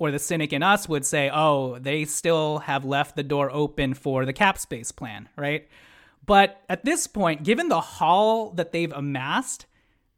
or 0.00 0.10
the 0.10 0.18
cynic 0.18 0.52
in 0.52 0.64
us 0.64 0.88
would 0.88 1.06
say, 1.06 1.30
"Oh, 1.32 1.78
they 1.78 2.04
still 2.06 2.58
have 2.60 2.84
left 2.84 3.14
the 3.14 3.22
door 3.22 3.50
open 3.52 3.94
for 3.94 4.24
the 4.24 4.32
cap 4.32 4.58
space 4.58 4.90
plan, 4.90 5.28
right?" 5.36 5.68
But 6.26 6.62
at 6.68 6.84
this 6.84 7.06
point, 7.06 7.44
given 7.44 7.68
the 7.68 7.80
haul 7.80 8.50
that 8.52 8.72
they've 8.72 8.92
amassed, 8.92 9.66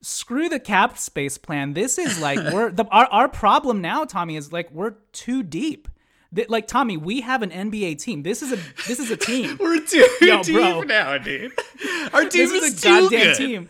screw 0.00 0.48
the 0.48 0.60
cap 0.60 0.98
space 0.98 1.38
plan. 1.38 1.74
This 1.74 1.98
is 1.98 2.20
like 2.20 2.38
we're 2.52 2.70
the 2.70 2.84
our, 2.86 3.06
our 3.06 3.28
problem 3.28 3.80
now, 3.80 4.04
Tommy, 4.04 4.36
is 4.36 4.52
like 4.52 4.70
we're 4.70 4.94
too 5.12 5.42
deep. 5.42 5.88
That, 6.34 6.48
like 6.48 6.66
Tommy, 6.66 6.96
we 6.96 7.20
have 7.20 7.42
an 7.42 7.50
NBA 7.50 7.98
team. 7.98 8.22
This 8.22 8.40
is 8.40 8.52
a 8.52 8.56
this 8.88 8.98
is 8.98 9.10
a 9.10 9.16
team. 9.16 9.56
we're 9.60 9.80
too 9.84 10.08
Yo, 10.20 10.42
deep 10.42 10.54
bro. 10.56 10.80
now, 10.82 11.18
dude. 11.18 11.52
Our 12.14 12.22
team 12.22 12.48
this 12.48 12.52
is, 12.52 12.74
is 12.74 12.84
a 12.84 12.88
goddamn 12.88 13.08
good. 13.10 13.36
team. 13.36 13.68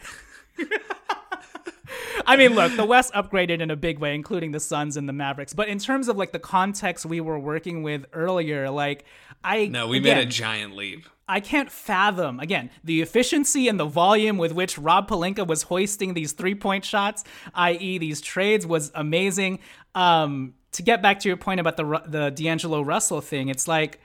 I 2.26 2.37
mean, 2.37 2.54
look, 2.54 2.75
the 2.76 2.85
West 2.85 3.12
upgraded 3.12 3.61
in 3.61 3.71
a 3.71 3.76
big 3.76 3.99
way, 3.99 4.14
including 4.14 4.52
the 4.52 4.61
Suns 4.61 4.97
and 4.97 5.09
the 5.09 5.12
Mavericks. 5.12 5.52
But 5.52 5.69
in 5.69 5.78
terms 5.78 6.09
of 6.09 6.16
like 6.16 6.33
the 6.33 6.38
context 6.38 7.07
we 7.07 7.21
were 7.21 7.38
working 7.38 7.83
with 7.83 8.07
earlier, 8.12 8.71
like 8.71 9.04
I 9.45 9.66
no, 9.66 9.88
we 9.88 9.99
again, 9.99 10.16
made 10.16 10.26
a 10.26 10.31
giant 10.31 10.75
leap. 10.76 11.07
I 11.28 11.40
can't 11.40 11.71
fathom 11.71 12.40
again 12.40 12.71
the 12.85 13.00
efficiency 13.00 13.69
and 13.69 13.78
the 13.78 13.87
volume 13.87 14.38
with 14.38 14.52
which 14.52 14.78
Rob 14.78 15.09
Pelinka 15.09 15.47
was 15.47 15.64
hoisting 15.64 16.14
these 16.14 16.33
three 16.33 16.54
point 16.54 16.85
shots, 16.85 17.25
i.e., 17.54 17.99
these 17.99 18.21
trades, 18.21 18.66
was 18.66 18.90
amazing. 18.95 19.59
Um, 19.95 20.54
to 20.73 20.83
get 20.83 21.02
back 21.02 21.21
to 21.21 21.28
your 21.28 21.37
point 21.37 21.61
about 21.61 21.76
the 21.76 22.02
the 22.07 22.31
D'Angelo 22.31 22.83
Russell 22.83 23.21
thing, 23.21 23.49
it's 23.49 23.69
like, 23.69 24.00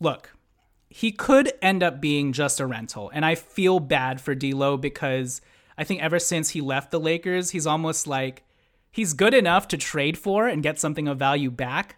look, 0.00 0.34
he 0.88 1.12
could 1.12 1.52
end 1.62 1.82
up 1.82 2.00
being 2.00 2.32
just 2.32 2.60
a 2.60 2.66
rental, 2.66 3.10
and 3.12 3.24
I 3.24 3.34
feel 3.34 3.80
bad 3.80 4.20
for 4.20 4.34
D'Lo 4.34 4.76
because 4.76 5.40
I 5.78 5.84
think 5.84 6.02
ever 6.02 6.18
since 6.18 6.50
he 6.50 6.60
left 6.60 6.90
the 6.90 7.00
Lakers, 7.00 7.50
he's 7.50 7.66
almost 7.66 8.06
like 8.06 8.42
he's 8.90 9.14
good 9.14 9.32
enough 9.32 9.68
to 9.68 9.76
trade 9.76 10.18
for 10.18 10.48
and 10.48 10.62
get 10.62 10.80
something 10.80 11.06
of 11.06 11.18
value 11.18 11.50
back, 11.50 11.96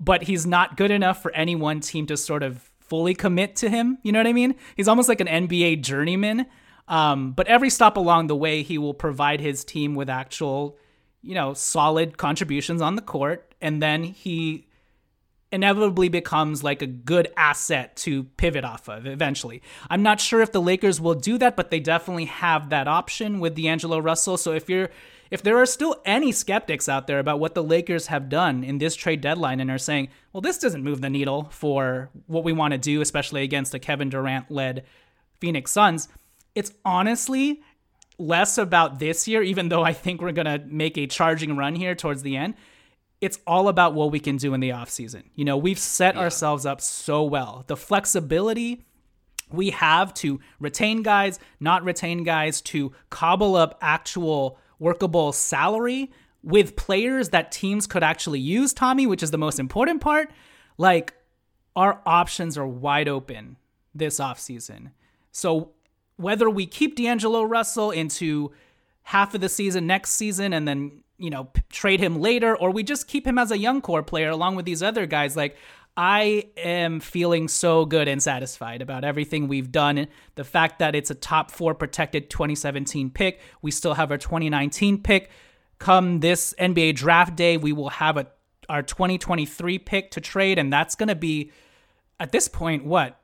but 0.00 0.24
he's 0.24 0.44
not 0.44 0.76
good 0.76 0.90
enough 0.90 1.22
for 1.22 1.32
any 1.32 1.54
one 1.54 1.80
team 1.80 2.06
to 2.06 2.16
sort 2.16 2.42
of 2.42 2.70
fully 2.80 3.14
commit 3.14 3.56
to 3.56 3.70
him. 3.70 3.98
You 4.02 4.12
know 4.12 4.18
what 4.18 4.26
I 4.26 4.32
mean? 4.32 4.56
He's 4.76 4.88
almost 4.88 5.08
like 5.08 5.20
an 5.20 5.48
NBA 5.48 5.82
journeyman. 5.82 6.46
Um, 6.88 7.32
but 7.32 7.48
every 7.48 7.70
stop 7.70 7.96
along 7.96 8.26
the 8.26 8.36
way, 8.36 8.62
he 8.62 8.78
will 8.78 8.94
provide 8.94 9.40
his 9.40 9.64
team 9.64 9.94
with 9.94 10.08
actual, 10.08 10.76
you 11.22 11.34
know, 11.34 11.54
solid 11.54 12.16
contributions 12.16 12.80
on 12.80 12.96
the 12.96 13.02
court. 13.02 13.54
And 13.60 13.82
then 13.82 14.04
he 14.04 14.65
inevitably 15.52 16.08
becomes 16.08 16.64
like 16.64 16.82
a 16.82 16.86
good 16.86 17.28
asset 17.36 17.96
to 17.96 18.24
pivot 18.36 18.64
off 18.64 18.88
of 18.88 19.06
eventually. 19.06 19.62
I'm 19.88 20.02
not 20.02 20.20
sure 20.20 20.40
if 20.40 20.52
the 20.52 20.60
Lakers 20.60 21.00
will 21.00 21.14
do 21.14 21.38
that, 21.38 21.56
but 21.56 21.70
they 21.70 21.80
definitely 21.80 22.24
have 22.26 22.70
that 22.70 22.88
option 22.88 23.38
with 23.40 23.54
D'Angelo 23.54 23.98
Russell. 23.98 24.36
So 24.36 24.52
if 24.52 24.68
you're 24.68 24.90
if 25.30 25.42
there 25.42 25.58
are 25.58 25.66
still 25.66 26.00
any 26.04 26.30
skeptics 26.30 26.88
out 26.88 27.08
there 27.08 27.18
about 27.18 27.40
what 27.40 27.54
the 27.54 27.62
Lakers 27.62 28.06
have 28.06 28.28
done 28.28 28.62
in 28.62 28.78
this 28.78 28.94
trade 28.94 29.20
deadline 29.20 29.58
and 29.58 29.70
are 29.70 29.78
saying, 29.78 30.08
well, 30.32 30.40
this 30.40 30.58
doesn't 30.58 30.84
move 30.84 31.00
the 31.00 31.10
needle 31.10 31.48
for 31.50 32.10
what 32.26 32.44
we 32.44 32.52
want 32.52 32.72
to 32.72 32.78
do, 32.78 33.00
especially 33.00 33.42
against 33.42 33.74
a 33.74 33.80
Kevin 33.80 34.08
Durant 34.08 34.52
led 34.52 34.84
Phoenix 35.40 35.72
Suns, 35.72 36.08
it's 36.54 36.72
honestly 36.84 37.60
less 38.18 38.56
about 38.56 38.98
this 38.98 39.28
year, 39.28 39.42
even 39.42 39.68
though 39.68 39.82
I 39.82 39.92
think 39.92 40.22
we're 40.22 40.32
going 40.32 40.46
to 40.46 40.64
make 40.66 40.96
a 40.96 41.06
charging 41.06 41.56
run 41.56 41.74
here 41.74 41.94
towards 41.94 42.22
the 42.22 42.36
end. 42.36 42.54
It's 43.20 43.38
all 43.46 43.68
about 43.68 43.94
what 43.94 44.10
we 44.10 44.20
can 44.20 44.36
do 44.36 44.52
in 44.54 44.60
the 44.60 44.70
offseason. 44.70 45.24
You 45.34 45.44
know, 45.44 45.56
we've 45.56 45.78
set 45.78 46.14
yeah. 46.14 46.22
ourselves 46.22 46.66
up 46.66 46.80
so 46.80 47.22
well. 47.22 47.64
The 47.66 47.76
flexibility 47.76 48.84
we 49.50 49.70
have 49.70 50.12
to 50.14 50.40
retain 50.58 51.02
guys, 51.02 51.38
not 51.60 51.84
retain 51.84 52.24
guys, 52.24 52.60
to 52.62 52.92
cobble 53.10 53.56
up 53.56 53.78
actual 53.80 54.58
workable 54.78 55.32
salary 55.32 56.10
with 56.42 56.76
players 56.76 57.30
that 57.30 57.52
teams 57.52 57.86
could 57.86 58.02
actually 58.02 58.40
use, 58.40 58.72
Tommy, 58.72 59.06
which 59.06 59.22
is 59.22 59.30
the 59.30 59.38
most 59.38 59.58
important 59.58 60.00
part. 60.00 60.30
Like, 60.78 61.14
our 61.74 62.00
options 62.06 62.56
are 62.58 62.66
wide 62.66 63.08
open 63.08 63.56
this 63.94 64.20
offseason. 64.20 64.90
So, 65.32 65.72
whether 66.16 66.48
we 66.48 66.66
keep 66.66 66.96
D'Angelo 66.96 67.42
Russell 67.42 67.90
into 67.90 68.52
half 69.02 69.34
of 69.34 69.40
the 69.40 69.48
season 69.48 69.86
next 69.86 70.12
season 70.12 70.52
and 70.52 70.66
then, 70.66 71.02
you 71.18 71.30
know, 71.30 71.44
p- 71.44 71.62
trade 71.70 72.00
him 72.00 72.20
later, 72.20 72.56
or 72.56 72.70
we 72.70 72.82
just 72.82 73.08
keep 73.08 73.26
him 73.26 73.38
as 73.38 73.50
a 73.50 73.58
young 73.58 73.80
core 73.80 74.02
player 74.02 74.30
along 74.30 74.56
with 74.56 74.66
these 74.66 74.82
other 74.82 75.06
guys, 75.06 75.36
like, 75.36 75.56
I 75.96 76.50
am 76.58 77.00
feeling 77.00 77.48
so 77.48 77.86
good 77.86 78.06
and 78.06 78.22
satisfied 78.22 78.82
about 78.82 79.02
everything 79.02 79.48
we've 79.48 79.72
done. 79.72 80.08
The 80.34 80.44
fact 80.44 80.78
that 80.80 80.94
it's 80.94 81.10
a 81.10 81.14
top 81.14 81.50
four 81.50 81.74
protected 81.74 82.28
2017 82.28 83.10
pick. 83.10 83.40
We 83.62 83.70
still 83.70 83.94
have 83.94 84.10
our 84.10 84.18
2019 84.18 85.02
pick. 85.02 85.30
Come 85.78 86.20
this 86.20 86.54
NBA 86.58 86.96
draft 86.96 87.34
day, 87.34 87.56
we 87.56 87.72
will 87.72 87.88
have 87.88 88.18
a 88.18 88.26
our 88.68 88.82
2023 88.82 89.78
pick 89.78 90.10
to 90.10 90.20
trade, 90.20 90.58
and 90.58 90.72
that's 90.72 90.96
going 90.96 91.08
to 91.08 91.14
be 91.14 91.52
at 92.18 92.32
this 92.32 92.48
point 92.48 92.84
what 92.84 93.20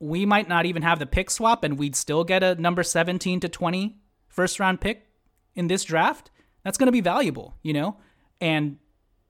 we 0.00 0.26
might 0.26 0.48
not 0.48 0.66
even 0.66 0.82
have 0.82 0.98
the 0.98 1.06
pick 1.06 1.30
swap, 1.30 1.62
and 1.62 1.78
we'd 1.78 1.94
still 1.94 2.24
get 2.24 2.42
a 2.42 2.54
number 2.56 2.82
17 2.82 3.40
to 3.40 3.48
20 3.48 3.96
first 4.28 4.58
round 4.58 4.80
pick 4.80 5.06
in 5.54 5.68
this 5.68 5.84
draft. 5.84 6.30
That's 6.64 6.78
going 6.78 6.86
to 6.86 6.92
be 6.92 7.00
valuable, 7.00 7.56
you 7.62 7.72
know, 7.72 7.96
and 8.40 8.78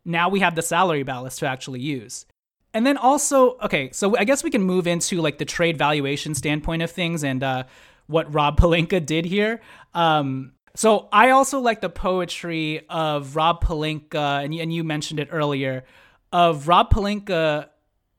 now 0.04 0.28
we 0.28 0.40
have 0.40 0.54
the 0.54 0.62
salary 0.62 1.02
ballast 1.02 1.38
to 1.40 1.46
actually 1.46 1.80
use. 1.80 2.26
And 2.72 2.86
then 2.86 2.96
also, 2.96 3.56
okay, 3.58 3.90
so 3.92 4.16
I 4.16 4.24
guess 4.24 4.44
we 4.44 4.50
can 4.50 4.62
move 4.62 4.86
into 4.86 5.20
like 5.20 5.38
the 5.38 5.44
trade 5.44 5.76
valuation 5.76 6.34
standpoint 6.34 6.82
of 6.82 6.90
things 6.90 7.24
and 7.24 7.42
uh, 7.42 7.64
what 8.06 8.32
Rob 8.32 8.56
Pelinka 8.60 9.04
did 9.04 9.24
here. 9.24 9.60
Um, 9.94 10.52
so 10.76 11.08
I 11.12 11.30
also 11.30 11.58
like 11.58 11.80
the 11.80 11.88
poetry 11.88 12.86
of 12.88 13.34
Rob 13.34 13.62
Pelinka, 13.62 14.44
and, 14.44 14.54
and 14.54 14.72
you 14.72 14.84
mentioned 14.84 15.18
it 15.18 15.28
earlier, 15.32 15.84
of 16.32 16.68
Rob 16.68 16.92
Pelinka 16.92 17.68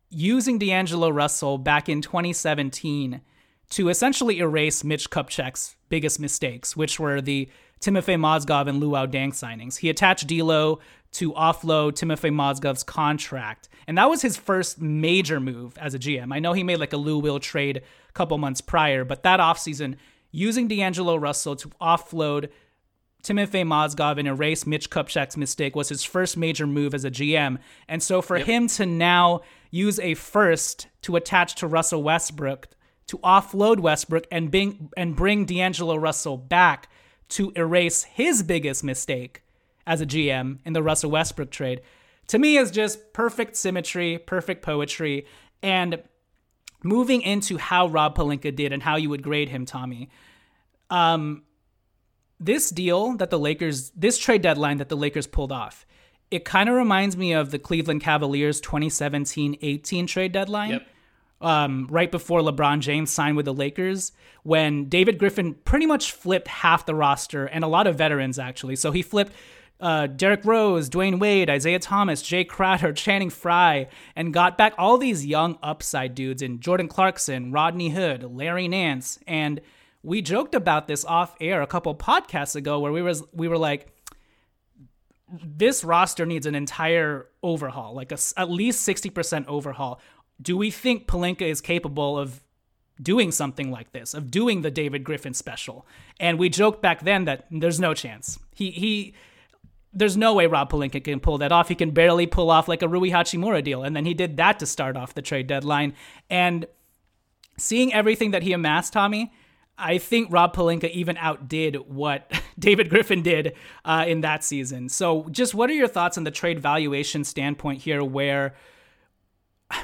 using 0.10 0.60
D'Angelo 0.60 1.10
Russell 1.10 1.58
back 1.58 1.88
in 1.88 2.02
2017 2.02 3.22
to 3.70 3.88
essentially 3.88 4.40
erase 4.40 4.84
Mitch 4.84 5.10
Kupchak's 5.10 5.78
biggest 5.88 6.20
mistakes, 6.20 6.76
which 6.76 7.00
were 7.00 7.22
the 7.22 7.50
Timofey 7.82 8.16
Mozgov 8.16 8.68
and 8.68 8.82
Luol 8.82 9.12
Deng 9.12 9.30
signings. 9.30 9.78
He 9.78 9.90
attached 9.90 10.28
D'Lo 10.28 10.80
to 11.14 11.34
offload 11.34 11.94
Timofey 11.94 12.32
Mozgov's 12.32 12.84
contract, 12.84 13.68
and 13.88 13.98
that 13.98 14.10
was 14.10 14.22
his 14.22 14.38
first 14.38 14.80
major 14.80 15.40
move 15.40 15.78
as 15.78 15.94
a 15.94 16.00
GM. 16.00 16.34
I 16.34 16.40
know 16.40 16.54
he 16.54 16.64
made 16.64 16.78
like 16.78 16.94
a 16.94 16.98
Lou 16.98 17.20
Will 17.20 17.40
trade 17.40 17.78
a 17.78 18.14
couple 18.14 18.38
months 18.38 18.62
prior, 18.62 19.04
but 19.04 19.24
that 19.24 19.40
offseason, 19.40 19.96
using 20.32 20.68
D'Angelo 20.68 21.16
Russell 21.16 21.56
to 21.58 21.70
offload 21.82 22.50
Timofey 23.24 23.64
Mozgov 23.64 24.18
and 24.18 24.28
erase 24.28 24.66
Mitch 24.66 24.90
Kupchak's 24.90 25.38
mistake 25.38 25.76
was 25.76 25.90
his 25.90 26.04
first 26.04 26.38
major 26.38 26.66
move 26.66 26.94
as 26.94 27.06
a 27.06 27.12
GM. 27.12 27.58
And 27.88 28.02
so 28.02 28.22
for 28.22 28.38
yep. 28.38 28.48
him 28.48 28.68
to 28.70 28.86
now 28.86 29.42
use 29.70 30.00
a 30.00 30.16
first 30.16 30.88
to 31.04 31.16
attach 31.16 31.56
to 31.56 31.68
Russell 31.68 32.02
Westbrook 32.02 32.70
to 33.08 33.18
offload 33.20 33.80
Westbrook 33.80 34.26
and 34.32 34.50
bring 34.50 34.90
and 34.98 35.16
bring 35.16 35.46
D'Angelo 35.46 35.96
Russell 35.96 36.38
back 36.38 36.88
to 37.32 37.52
erase 37.56 38.04
his 38.04 38.44
biggest 38.44 38.84
mistake 38.84 39.44
as 39.88 40.02
a 40.02 40.06
GM 40.06 40.60
in 40.66 40.74
the 40.74 40.84
Russell 40.84 41.12
Westbrook 41.12 41.50
trade, 41.50 41.82
to 42.28 42.38
me 42.38 42.58
is 42.58 42.72
just 42.72 43.14
perfect 43.14 43.56
symmetry, 43.56 44.18
perfect 44.18 44.62
poetry, 44.62 45.26
and 45.64 46.02
moving 46.84 47.22
into 47.22 47.58
how 47.58 47.88
Rob 47.88 48.16
Pelinka 48.16 48.56
did 48.56 48.72
and 48.72 48.84
how 48.84 48.96
you 48.96 49.10
would 49.10 49.24
grade 49.24 49.50
him, 49.50 49.66
Tommy. 49.66 50.10
Um, 50.90 51.44
this 52.40 52.70
deal 52.70 53.16
that 53.18 53.30
the 53.30 53.40
Lakers, 53.40 53.92
this 53.92 54.18
trade 54.18 54.42
deadline 54.42 54.78
that 54.78 54.90
the 54.90 54.98
Lakers 54.98 55.28
pulled 55.28 55.52
off, 55.52 55.86
it 56.32 56.46
kind 56.46 56.70
of 56.70 56.76
reminds 56.76 57.16
me 57.16 57.34
of 57.34 57.52
the 57.52 57.60
Cleveland 57.60 58.02
Cavaliers 58.02 58.62
2017 58.62 59.58
18 59.62 60.08
trade 60.08 60.32
deadline. 60.32 60.72
Yep 60.72 60.88
um, 61.42 61.88
right 61.90 62.12
before 62.12 62.42
LeBron 62.42 62.80
James 62.80 63.12
signed 63.12 63.36
with 63.36 63.46
the 63.46 63.54
Lakers, 63.54 64.12
when 64.44 64.90
David 64.90 65.18
Griffin 65.18 65.54
pretty 65.54 65.86
much 65.86 66.12
flipped 66.12 66.48
half 66.48 66.86
the 66.86 66.96
roster 66.96 67.46
and 67.46 67.64
a 67.64 67.68
lot 67.68 67.88
of 67.88 67.98
veterans 67.98 68.40
actually. 68.40 68.76
So 68.76 68.92
he 68.92 69.02
flipped 69.02 69.34
uh, 69.80 70.08
Derrick 70.08 70.46
Rose, 70.46 70.90
Dwyane 70.90 71.20
Wade, 71.20 71.50
Isaiah 71.50 71.80
Thomas, 71.80 72.22
Jae 72.22 72.48
Crowder, 72.48 72.94
Channing 72.94 73.32
Frye, 73.32 73.88
and 74.16 74.34
got 74.34 74.58
back 74.58 74.74
all 74.78 74.98
these 74.98 75.26
young 75.26 75.58
upside 75.64 76.14
dudes 76.14 76.42
in 76.42 76.60
Jordan 76.60 76.88
Clarkson, 76.88 77.52
Rodney 77.52 77.90
Hood, 77.90 78.24
Larry 78.24 78.68
Nance, 78.68 79.18
and 79.26 79.60
we 80.04 80.22
joked 80.22 80.56
about 80.56 80.88
this 80.88 81.04
off 81.06 81.36
air 81.40 81.62
a 81.62 81.68
couple 81.68 81.94
podcasts 81.96 82.56
ago 82.56 82.80
where 82.80 82.92
we 82.92 83.02
was 83.02 83.24
we 83.34 83.48
were 83.48 83.58
like 83.58 83.88
this 85.44 85.84
roster 85.84 86.26
needs 86.26 86.46
an 86.46 86.56
entire 86.56 87.28
overhaul, 87.42 87.94
like 87.94 88.12
a, 88.12 88.18
at 88.36 88.50
least 88.50 88.88
60% 88.88 89.46
overhaul 89.48 90.02
do 90.42 90.58
we 90.58 90.72
think 90.72 91.08
Pelinka 91.08 91.44
is 91.44 91.62
capable 91.62 92.18
of 92.18 92.42
doing 93.02 93.32
something 93.32 93.72
like 93.72 93.92
this, 93.92 94.14
of 94.14 94.32
doing 94.32 94.62
the 94.62 94.72
David 94.72 95.04
Griffin 95.04 95.34
special? 95.34 95.86
And 96.20 96.40
we 96.40 96.50
joked 96.50 96.82
back 96.82 97.02
then 97.04 97.26
that 97.26 97.48
there's 97.52 97.80
no 97.80 97.94
chance. 97.94 98.40
He 98.56 98.72
he 98.72 99.14
there's 99.94 100.16
no 100.16 100.34
way 100.34 100.48
Rob 100.48 100.72
Pelinka 100.72 101.04
can 101.04 101.20
pull 101.20 101.38
that 101.40 101.52
off. 101.52 101.68
He 101.68 101.76
can 101.76 101.92
barely 101.92 102.26
pull 102.26 102.50
off 102.50 102.68
like 102.68 102.82
a 102.82 102.88
Rui 102.88 103.10
Hachimura 103.10 103.64
deal. 103.64 103.84
And 103.84 103.96
then 103.96 104.06
he 104.06 104.14
did 104.14 104.38
that 104.38 104.60
to 104.60 104.66
start 104.66 104.96
off 104.96 105.14
the 105.14 105.22
trade 105.22 105.48
deadline. 105.48 105.94
And 106.30 106.66
seeing 107.58 107.94
everything 107.94 108.32
that 108.32 108.44
he 108.44 108.54
amassed, 108.54 108.94
Tommy, 108.94 109.34
I 109.78 109.98
think 109.98 110.32
Rob 110.32 110.56
Pelinka 110.56 110.90
even 110.92 111.18
outdid 111.18 111.76
what 111.88 112.32
David 112.60 112.90
Griffin 112.90 113.22
did 113.22 113.54
uh, 113.84 114.06
in 114.08 114.22
that 114.22 114.44
season. 114.44 114.90
So, 114.90 115.28
just 115.32 115.54
what 115.54 115.70
are 115.70 115.74
your 115.74 115.88
thoughts 115.88 116.18
on 116.18 116.24
the 116.24 116.32
trade 116.32 116.60
valuation 116.60 117.24
standpoint 117.24 117.82
here, 117.82 118.04
where 118.04 118.56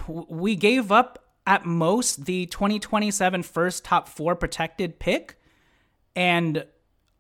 we 0.07 0.55
gave 0.55 0.91
up 0.91 1.23
at 1.45 1.65
most 1.65 2.25
the 2.25 2.45
2027 2.47 3.43
first 3.43 3.85
top 3.85 4.09
four 4.09 4.35
protected 4.35 4.99
pick 4.99 5.39
and 6.15 6.65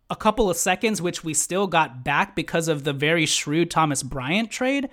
a 0.09 0.15
couple 0.15 0.49
of 0.49 0.57
seconds, 0.57 1.01
which 1.01 1.23
we 1.23 1.33
still 1.33 1.67
got 1.67 2.03
back 2.03 2.35
because 2.35 2.67
of 2.67 2.83
the 2.83 2.93
very 2.93 3.25
shrewd 3.25 3.69
Thomas 3.69 4.03
Bryant 4.03 4.49
trade. 4.49 4.89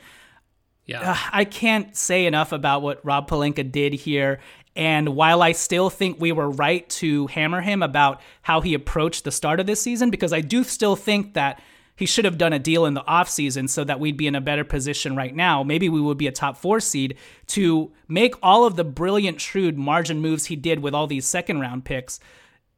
Yeah. 0.86 1.12
Uh, 1.12 1.16
I 1.32 1.44
can't 1.44 1.96
say 1.96 2.26
enough 2.26 2.52
about 2.52 2.82
what 2.82 3.04
Rob 3.04 3.28
Pelinka 3.28 3.70
did 3.70 3.94
here. 3.94 4.40
And 4.76 5.10
while 5.10 5.40
I 5.40 5.52
still 5.52 5.88
think 5.88 6.20
we 6.20 6.32
were 6.32 6.50
right 6.50 6.88
to 6.90 7.28
hammer 7.28 7.60
him 7.60 7.82
about 7.82 8.20
how 8.42 8.60
he 8.60 8.74
approached 8.74 9.24
the 9.24 9.30
start 9.30 9.60
of 9.60 9.66
this 9.66 9.80
season, 9.80 10.10
because 10.10 10.32
I 10.32 10.40
do 10.40 10.64
still 10.64 10.96
think 10.96 11.34
that 11.34 11.62
he 11.96 12.06
should 12.06 12.24
have 12.24 12.38
done 12.38 12.52
a 12.52 12.58
deal 12.58 12.86
in 12.86 12.94
the 12.94 13.02
offseason 13.02 13.68
so 13.68 13.84
that 13.84 14.00
we'd 14.00 14.16
be 14.16 14.26
in 14.26 14.34
a 14.34 14.40
better 14.40 14.64
position 14.64 15.14
right 15.14 15.34
now. 15.34 15.62
Maybe 15.62 15.88
we 15.88 16.00
would 16.00 16.18
be 16.18 16.26
a 16.26 16.32
top 16.32 16.56
four 16.56 16.80
seed 16.80 17.16
to 17.48 17.92
make 18.08 18.34
all 18.42 18.64
of 18.64 18.76
the 18.76 18.84
brilliant, 18.84 19.40
shrewd 19.40 19.78
margin 19.78 20.20
moves 20.20 20.46
he 20.46 20.56
did 20.56 20.80
with 20.80 20.94
all 20.94 21.06
these 21.06 21.26
second 21.26 21.60
round 21.60 21.84
picks 21.84 22.18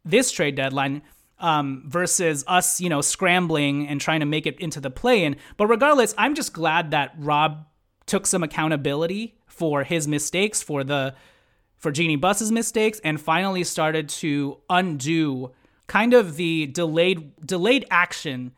this 0.05 0.31
trade 0.31 0.55
deadline. 0.55 1.03
Um, 1.39 1.83
versus 1.87 2.45
us, 2.47 2.81
you 2.81 2.89
know, 2.89 3.03
scrambling 3.03 3.87
and 3.89 4.01
trying 4.01 4.21
to 4.21 4.27
make 4.27 4.47
it 4.47 4.59
into 4.59 4.81
the 4.81 4.89
play 4.89 5.23
in. 5.23 5.37
But 5.59 5.67
regardless, 5.67 6.15
I'm 6.17 6.35
just 6.35 6.55
glad 6.55 6.93
that 6.93 7.13
Rob 7.19 7.67
took 8.07 8.27
some 8.27 8.43
accountability 8.43 9.35
for 9.47 9.85
his 9.85 10.09
mistakes, 10.09 10.63
for 10.63 10.83
the 10.83 11.15
for 11.77 11.93
Jeanie 11.93 12.17
Buss's 12.17 12.51
mistakes, 12.51 13.03
and 13.05 13.21
finally 13.21 13.65
started 13.65 14.09
to 14.09 14.57
undo 14.71 15.53
kind 15.89 16.15
of 16.15 16.37
the 16.37 16.69
delayed 16.69 17.35
delayed 17.47 17.85
action 17.91 18.53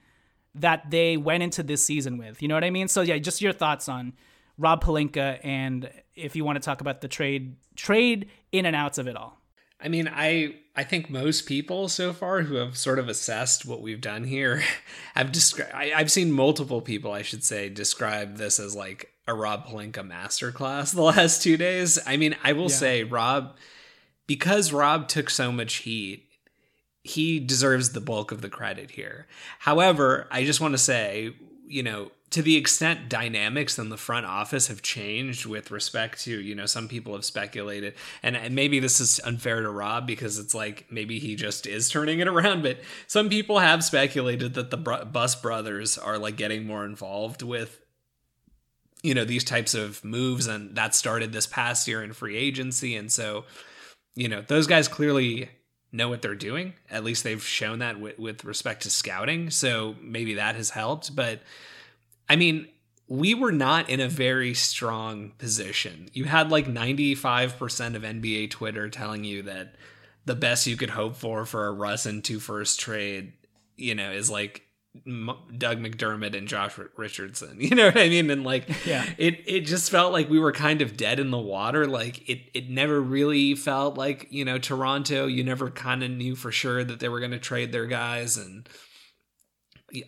that 0.61 0.91
they 0.91 1.17
went 1.17 1.43
into 1.43 1.63
this 1.63 1.85
season 1.85 2.19
with. 2.19 2.43
You 2.43 2.49
know 2.49 2.55
what 2.55 2.65
I 2.65 2.71
mean? 2.71 2.89
So 2.89 3.01
yeah, 3.01 3.19
just 3.19 3.41
your 3.41 3.53
thoughts 3.53 3.89
on 3.89 4.13
Rob 4.59 4.83
Pelinka 4.83 5.39
and 5.45 5.91
if 6.15 6.35
you 6.37 6.45
want 6.45 6.57
to 6.57 6.61
talk 6.61 6.81
about 6.81 7.01
the 7.01 7.09
trade 7.09 7.57
trade 7.77 8.29
in 8.53 8.67
and 8.67 8.75
outs 8.75 8.99
of 8.99 9.07
it 9.07 9.17
all. 9.17 9.39
I 9.81 9.89
mean, 9.89 10.11
I 10.13 10.57
I 10.75 10.85
think 10.85 11.09
most 11.09 11.47
people 11.47 11.89
so 11.89 12.13
far 12.13 12.43
who 12.43 12.57
have 12.57 12.77
sort 12.77 12.99
of 12.99 13.09
assessed 13.09 13.65
what 13.65 13.81
we've 13.81 14.01
done 14.01 14.25
here 14.25 14.63
have 15.15 15.33
described. 15.33 15.73
I've 15.75 16.11
seen 16.11 16.33
multiple 16.33 16.81
people, 16.81 17.13
I 17.13 17.23
should 17.23 17.45
say, 17.45 17.69
describe 17.69 18.37
this 18.37 18.59
as 18.59 18.75
like 18.75 19.13
a 19.27 19.35
Rob 19.35 19.67
Pelinka 19.67 20.07
masterclass 20.09 20.93
the 20.95 21.03
last 21.03 21.43
two 21.43 21.57
days. 21.57 21.99
I 22.07 22.17
mean, 22.17 22.37
I 22.43 22.53
will 22.53 22.63
yeah. 22.63 22.77
say 22.77 23.05
Rob, 23.05 23.57
because 24.27 24.73
Rob 24.73 25.09
took 25.09 25.31
so 25.31 25.53
much 25.53 25.75
heat 25.77 26.28
he 27.09 27.41
deserves 27.41 27.93
the 27.93 28.01
bulk 28.01 28.33
of 28.33 28.43
the 28.43 28.51
credit 28.51 28.91
here. 28.93 29.27
However, 29.61 30.29
I 30.31 30.45
just 30.45 30.61
want 30.61 30.75
to 30.75 30.79
say, 30.79 31.33
you 31.67 31.83
know, 31.83 32.13
to 32.31 32.43
the 32.43 32.57
extent 32.57 33.09
dynamics 33.09 33.79
in 33.79 33.89
the 33.89 33.97
front 33.97 34.27
office 34.27 34.69
have 34.69 34.83
changed 34.83 35.47
with 35.47 35.71
respect 35.71 36.21
to, 36.25 36.39
you 36.39 36.55
know, 36.55 36.67
some 36.67 36.87
people 36.87 37.15
have 37.15 37.25
speculated, 37.25 37.95
and, 38.23 38.37
and 38.37 38.55
maybe 38.55 38.79
this 38.79 39.01
is 39.01 39.19
unfair 39.25 39.63
to 39.63 39.71
Rob 39.71 40.07
because 40.07 40.39
it's 40.39 40.55
like 40.55 40.87
maybe 40.91 41.19
he 41.19 41.35
just 41.35 41.67
is 41.67 41.89
turning 41.89 42.21
it 42.21 42.29
around, 42.29 42.63
but 42.63 42.79
some 43.07 43.31
people 43.31 43.59
have 43.59 43.83
speculated 43.83 44.53
that 44.55 44.71
the 44.71 44.77
Buss 44.77 45.35
brothers 45.35 45.97
are 45.97 46.19
like 46.19 46.37
getting 46.37 46.67
more 46.67 46.85
involved 46.85 47.41
with 47.41 47.81
you 49.03 49.15
know 49.15 49.25
these 49.25 49.45
types 49.45 49.75
of 49.75 50.05
moves 50.05 50.47
and 50.49 50.75
that 50.77 50.93
started 50.95 51.33
this 51.33 51.47
past 51.47 51.87
year 51.87 52.03
in 52.03 52.13
free 52.13 52.37
agency 52.37 52.97
and 52.97 53.13
so 53.13 53.45
you 54.17 54.27
know 54.27 54.43
those 54.49 54.67
guys 54.67 54.89
clearly 54.89 55.49
know 55.93 56.09
what 56.09 56.23
they're 56.23 56.35
doing. 56.35 56.75
At 56.91 57.05
least 57.05 57.25
they've 57.25 57.43
shown 57.43 57.79
that 57.79 57.99
with, 57.99 58.19
with 58.19 58.45
respect 58.45 58.83
to 58.83 58.91
scouting. 58.91 59.51
So 59.51 59.97
maybe 60.01 60.35
that 60.35 60.55
has 60.55 60.71
helped. 60.71 61.15
But 61.17 61.41
I 62.29 62.37
mean, 62.37 62.69
we 63.09 63.33
were 63.35 63.53
not 63.53 63.89
in 63.89 64.01
a 64.01 64.09
very 64.09 64.53
strong 64.53 65.33
position. 65.39 66.11
You 66.13 66.25
had 66.25 66.51
like 66.51 66.67
95% 66.67 67.97
of 67.97 68.03
NBA 68.03 68.51
Twitter 68.51 68.91
telling 68.91 69.25
you 69.25 69.43
that 69.43 69.77
the 70.27 70.35
best 70.35 70.67
you 70.67 70.77
could 70.77 70.91
hope 70.91 71.17
for 71.17 71.47
for 71.47 71.67
a 71.67 71.73
Russ 71.73 72.05
and 72.05 72.23
two 72.23 72.39
first 72.39 72.79
trade, 72.79 73.33
you 73.77 73.95
know, 73.95 74.11
is 74.11 74.29
like 74.29 74.68
Doug 75.05 75.79
McDermott 75.79 76.37
and 76.37 76.49
Josh 76.49 76.79
Richardson. 76.97 77.59
You 77.69 77.75
know 77.75 77.87
what 77.87 77.99
I 77.99 78.09
mean? 78.09 78.31
And 78.31 78.45
like, 78.45 78.69
yeah, 78.87 79.05
it 79.19 79.43
it 79.47 79.61
just 79.61 79.91
felt 79.91 80.13
like 80.13 80.31
we 80.31 80.39
were 80.39 80.53
kind 80.53 80.81
of 80.81 80.97
dead 80.97 81.21
in 81.21 81.31
the 81.31 81.39
water. 81.39 81.87
Like 81.87 82.29
it 82.29 82.41
it 82.55 82.71
never 82.71 83.01
really 83.01 83.55
felt 83.55 83.97
like 83.97 84.27
you 84.31 84.45
know 84.45 84.59
Toronto. 84.59 85.27
You 85.27 85.45
never 85.45 85.71
kind 85.71 86.03
of 86.03 86.11
knew 86.11 86.35
for 86.35 86.51
sure 86.51 86.83
that 86.85 87.01
they 87.01 87.09
were 87.09 87.21
going 87.21 87.33
to 87.33 87.39
trade 87.39 87.73
their 87.73 87.87
guys, 87.87 88.37
and 88.37 88.69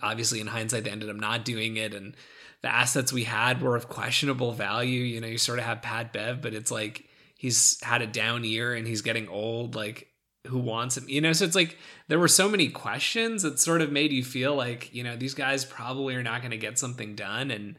obviously 0.03 0.41
in 0.41 0.47
hindsight 0.47 0.85
they 0.85 0.91
ended 0.91 1.11
up 1.11 1.17
not 1.17 1.45
doing 1.45 1.77
it. 1.77 1.95
And 1.95 2.15
the 2.63 2.69
assets 2.69 3.13
we 3.13 3.25
had 3.25 3.63
were 3.63 3.77
of 3.77 3.89
questionable 3.89 4.53
value. 4.53 5.03
You 5.03 5.21
know, 5.21 5.27
you 5.27 5.39
sort 5.39 5.59
of 5.59 5.65
have 5.65 5.83
Pat 5.83 6.13
Bev, 6.13 6.41
but 6.41 6.55
it's 6.55 6.71
like 6.71 7.05
he's 7.37 7.83
had 7.83 8.03
a 8.03 8.07
down 8.07 8.45
year 8.45 8.75
and 8.75 8.87
he's 8.87 9.03
getting 9.03 9.29
old. 9.29 9.75
Like 9.75 10.10
who 10.47 10.59
wants 10.59 10.97
him 10.97 11.05
you 11.09 11.21
know 11.21 11.33
so 11.33 11.45
it's 11.45 11.55
like 11.55 11.77
there 12.09 12.19
were 12.19 12.29
so 12.29 12.49
many 12.49 12.69
questions 12.69 13.43
that 13.43 13.59
sort 13.59 13.83
of 13.83 13.93
made 13.93 14.11
you 14.11 14.25
feel 14.25 14.55
like 14.55 14.93
you 14.95 15.05
know 15.05 15.15
these 15.15 15.35
guys 15.35 15.65
probably 15.65 16.15
are 16.15 16.23
not 16.23 16.41
going 16.41 16.51
to 16.51 16.57
get 16.57 16.79
something 16.79 17.15
done 17.15 17.51
and 17.51 17.77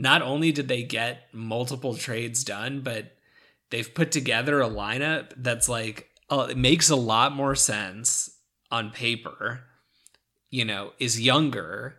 not 0.00 0.22
only 0.22 0.50
did 0.50 0.66
they 0.68 0.82
get 0.82 1.28
multiple 1.32 1.94
trades 1.94 2.42
done, 2.42 2.80
but 2.80 3.12
they've 3.70 3.94
put 3.94 4.10
together 4.10 4.60
a 4.60 4.68
lineup 4.68 5.32
that's 5.36 5.68
like 5.68 6.08
uh, 6.30 6.48
it 6.50 6.56
makes 6.56 6.88
a 6.88 6.96
lot 6.96 7.32
more 7.32 7.54
sense 7.54 8.30
on 8.70 8.90
paper. 8.90 9.60
You 10.50 10.64
know, 10.64 10.92
is 10.98 11.20
younger, 11.20 11.96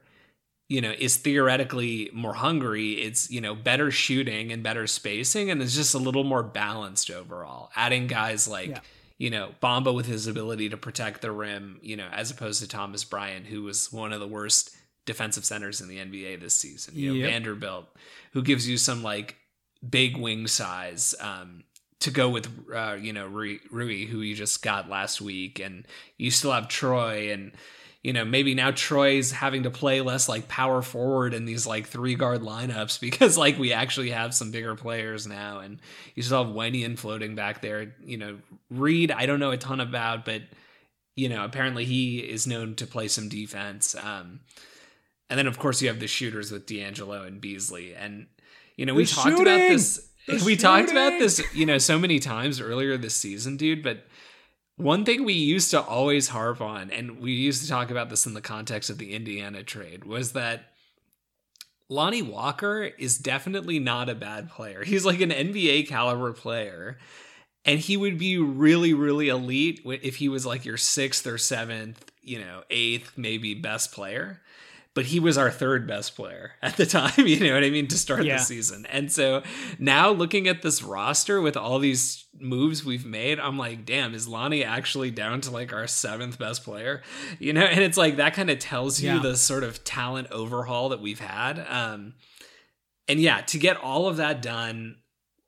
you 0.68 0.82
know, 0.82 0.94
is 0.98 1.18
theoretically 1.18 2.10
more 2.12 2.34
hungry. 2.34 2.94
It's, 2.94 3.30
you 3.32 3.40
know, 3.40 3.56
better 3.56 3.92
shooting 3.92 4.52
and 4.52 4.62
better 4.64 4.88
spacing, 4.88 5.50
and 5.50 5.62
it's 5.62 5.76
just 5.76 5.94
a 5.94 6.00
little 6.00 6.26
more 6.26 6.44
balanced 6.44 7.10
overall. 7.12 7.70
Adding 7.76 8.08
guys 8.08 8.48
like, 8.48 8.70
yeah. 8.70 8.80
You 9.22 9.30
know, 9.30 9.52
Bamba 9.62 9.94
with 9.94 10.08
his 10.08 10.26
ability 10.26 10.70
to 10.70 10.78
protect 10.78 11.22
the 11.22 11.32
rim, 11.32 11.78
you 11.84 11.96
know, 11.96 12.08
as 12.12 12.32
opposed 12.32 12.60
to 12.60 12.68
Thomas 12.68 13.04
Bryant, 13.04 13.46
who 13.46 13.62
was 13.62 13.94
one 13.94 14.14
of 14.14 14.20
the 14.20 14.28
worst 14.28 14.76
defensive 15.06 15.46
centers 15.46 15.80
in 15.80 15.88
the 15.88 15.98
NBA 15.98 16.42
this 16.42 16.56
season. 16.56 16.96
You 16.96 17.10
know, 17.10 17.16
yep. 17.20 17.30
Vanderbilt, 17.30 17.86
who 18.34 18.42
gives 18.42 18.68
you 18.68 18.78
some 18.78 19.04
like 19.04 19.36
big 19.88 20.18
wing 20.18 20.48
size 20.48 21.14
um, 21.20 21.64
to 22.00 22.10
go 22.10 22.30
with, 22.30 22.50
uh, 22.74 22.98
you 23.00 23.14
know, 23.14 23.28
Rui, 23.28 23.60
Rui, 23.70 24.08
who 24.08 24.22
you 24.22 24.34
just 24.34 24.64
got 24.64 24.90
last 24.90 25.22
week, 25.22 25.60
and 25.60 25.86
you 26.18 26.32
still 26.32 26.52
have 26.52 26.68
Troy 26.68 27.32
and. 27.32 27.52
You 28.04 28.14
know, 28.14 28.26
maybe 28.26 28.56
now 28.56 28.72
Troy's 28.72 29.32
having 29.32 29.64
to 29.64 29.70
play 29.70 30.02
less 30.02 30.28
like 30.28 30.48
power 30.48 30.82
forward 30.82 31.36
in 31.36 31.46
these 31.46 31.68
like 31.68 31.86
three 31.86 32.16
guard 32.16 32.42
lineups 32.42 33.00
because 33.02 33.38
like 33.38 33.60
we 33.60 33.74
actually 33.74 34.10
have 34.10 34.34
some 34.34 34.52
bigger 34.52 34.76
players 34.76 35.28
now, 35.28 35.60
and 35.60 35.80
you 36.16 36.24
still 36.24 36.44
have 36.44 36.54
Wenyen 36.54 36.98
floating 36.98 37.36
back 37.36 37.62
there. 37.62 37.94
You 38.04 38.18
know, 38.18 38.38
Reed, 38.70 39.12
I 39.12 39.26
don't 39.26 39.40
know 39.40 39.52
a 39.52 39.58
ton 39.58 39.80
about, 39.80 40.26
but 40.26 40.42
you 41.16 41.30
know, 41.30 41.44
apparently 41.44 41.86
he 41.86 42.20
is 42.20 42.48
known 42.48 42.76
to 42.76 42.88
play 42.88 43.08
some 43.08 43.30
defense. 43.30 43.96
Um, 43.96 44.40
and 45.30 45.38
then 45.38 45.48
of 45.48 45.60
course 45.60 45.82
you 45.82 45.88
have 45.88 46.00
the 46.00 46.08
shooters 46.08 46.52
with 46.52 46.66
D'Angelo 46.66 47.24
and 47.24 47.40
Beasley. 47.40 47.94
And 47.96 48.28
you 48.76 48.86
know, 48.86 48.94
we 48.94 49.06
the 49.06 49.12
talked 49.12 49.30
shooting! 49.30 49.42
about 49.42 49.58
this 49.70 50.10
the 50.28 50.34
we 50.34 50.40
shooting! 50.40 50.58
talked 50.58 50.92
about 50.92 51.20
this, 51.20 51.42
you 51.54 51.66
know, 51.66 51.78
so 51.78 52.00
many 52.00 52.20
times 52.20 52.60
earlier 52.60 52.98
this 52.98 53.16
season, 53.16 53.58
dude, 53.58 53.84
but 53.84 54.06
one 54.82 55.06
thing 55.06 55.24
we 55.24 55.34
used 55.34 55.72
to 55.72 55.82
always 55.82 56.30
harp 56.30 56.60
on, 56.62 56.90
and 56.92 57.20
we 57.20 57.32
used 57.32 57.62
to 57.64 57.70
talk 57.70 57.92
about 57.92 58.10
this 58.10 58.26
in 58.26 58.34
the 58.34 58.42
context 58.42 58.90
of 58.90 58.98
the 58.98 59.14
Indiana 59.14 59.64
trade, 59.64 60.04
was 60.04 60.34
that 60.34 60.66
Lonnie 61.88 62.22
Walker 62.22 62.84
is 62.84 63.18
definitely 63.18 63.80
not 63.80 64.10
a 64.10 64.16
bad 64.16 64.50
player. 64.50 64.84
He's 64.86 65.06
like 65.06 65.22
an 65.22 65.30
NBA 65.30 65.88
caliber 65.88 66.34
player. 66.34 66.98
And 67.64 67.80
he 67.80 67.96
would 67.96 68.18
be 68.18 68.40
really, 68.40 68.96
really 68.96 69.30
elite 69.30 69.82
if 69.86 70.16
he 70.16 70.30
was 70.30 70.48
like 70.48 70.66
your 70.66 70.78
sixth 70.78 71.28
or 71.28 71.38
seventh, 71.38 72.12
you 72.24 72.40
know, 72.40 72.64
eighth, 72.72 73.14
maybe 73.18 73.54
best 73.54 73.92
player 73.92 74.42
but 74.94 75.06
he 75.06 75.20
was 75.20 75.38
our 75.38 75.50
third 75.50 75.88
best 75.88 76.16
player 76.16 76.54
at 76.62 76.78
the 76.78 76.86
time, 76.86 77.28
you 77.28 77.40
know 77.40 77.54
what 77.54 77.64
I 77.64 77.70
mean, 77.70 77.88
to 77.88 77.98
start 77.98 78.26
yeah. 78.26 78.38
the 78.38 78.44
season. 78.44 78.86
And 78.88 79.12
so 79.12 79.44
now 79.80 80.12
looking 80.12 80.48
at 80.48 80.62
this 80.62 80.84
roster 80.84 81.42
with 81.42 81.56
all 81.56 81.80
these 81.80 82.26
moves 82.40 82.84
we've 82.84 83.06
made, 83.06 83.40
I'm 83.40 83.58
like, 83.58 83.86
damn, 83.86 84.14
is 84.14 84.28
Lonnie 84.28 84.64
actually 84.64 85.12
down 85.12 85.42
to 85.42 85.52
like 85.52 85.74
our 85.74 85.88
seventh 85.88 86.38
best 86.38 86.64
player? 86.64 87.02
You 87.40 87.54
know, 87.54 87.62
and 87.62 87.80
it's 87.80 87.98
like 87.98 88.18
that 88.18 88.34
kind 88.34 88.50
of 88.50 88.60
tells 88.60 89.02
you 89.02 89.14
yeah. 89.14 89.20
the 89.20 89.36
sort 89.36 89.64
of 89.64 89.84
talent 89.84 90.28
overhaul 90.32 90.90
that 90.90 91.02
we've 91.02 91.20
had. 91.20 91.66
Um, 91.68 92.14
and 93.08 93.20
yeah, 93.20 93.42
to 93.42 93.58
get 93.58 93.78
all 93.78 94.08
of 94.08 94.18
that 94.18 94.42
done, 94.42 94.98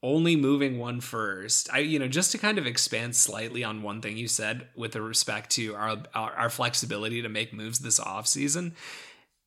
only 0.01 0.35
moving 0.35 0.79
one 0.79 1.01
first, 1.01 1.69
I 1.71 1.79
you 1.79 1.99
know 1.99 2.07
just 2.07 2.31
to 2.31 2.37
kind 2.37 2.57
of 2.57 2.65
expand 2.65 3.15
slightly 3.15 3.63
on 3.63 3.83
one 3.83 4.01
thing 4.01 4.17
you 4.17 4.27
said 4.27 4.67
with 4.75 4.95
respect 4.95 5.51
to 5.51 5.75
our 5.75 5.97
our, 6.13 6.31
our 6.33 6.49
flexibility 6.49 7.21
to 7.21 7.29
make 7.29 7.53
moves 7.53 7.79
this 7.79 7.99
off 7.99 8.27
season 8.27 8.75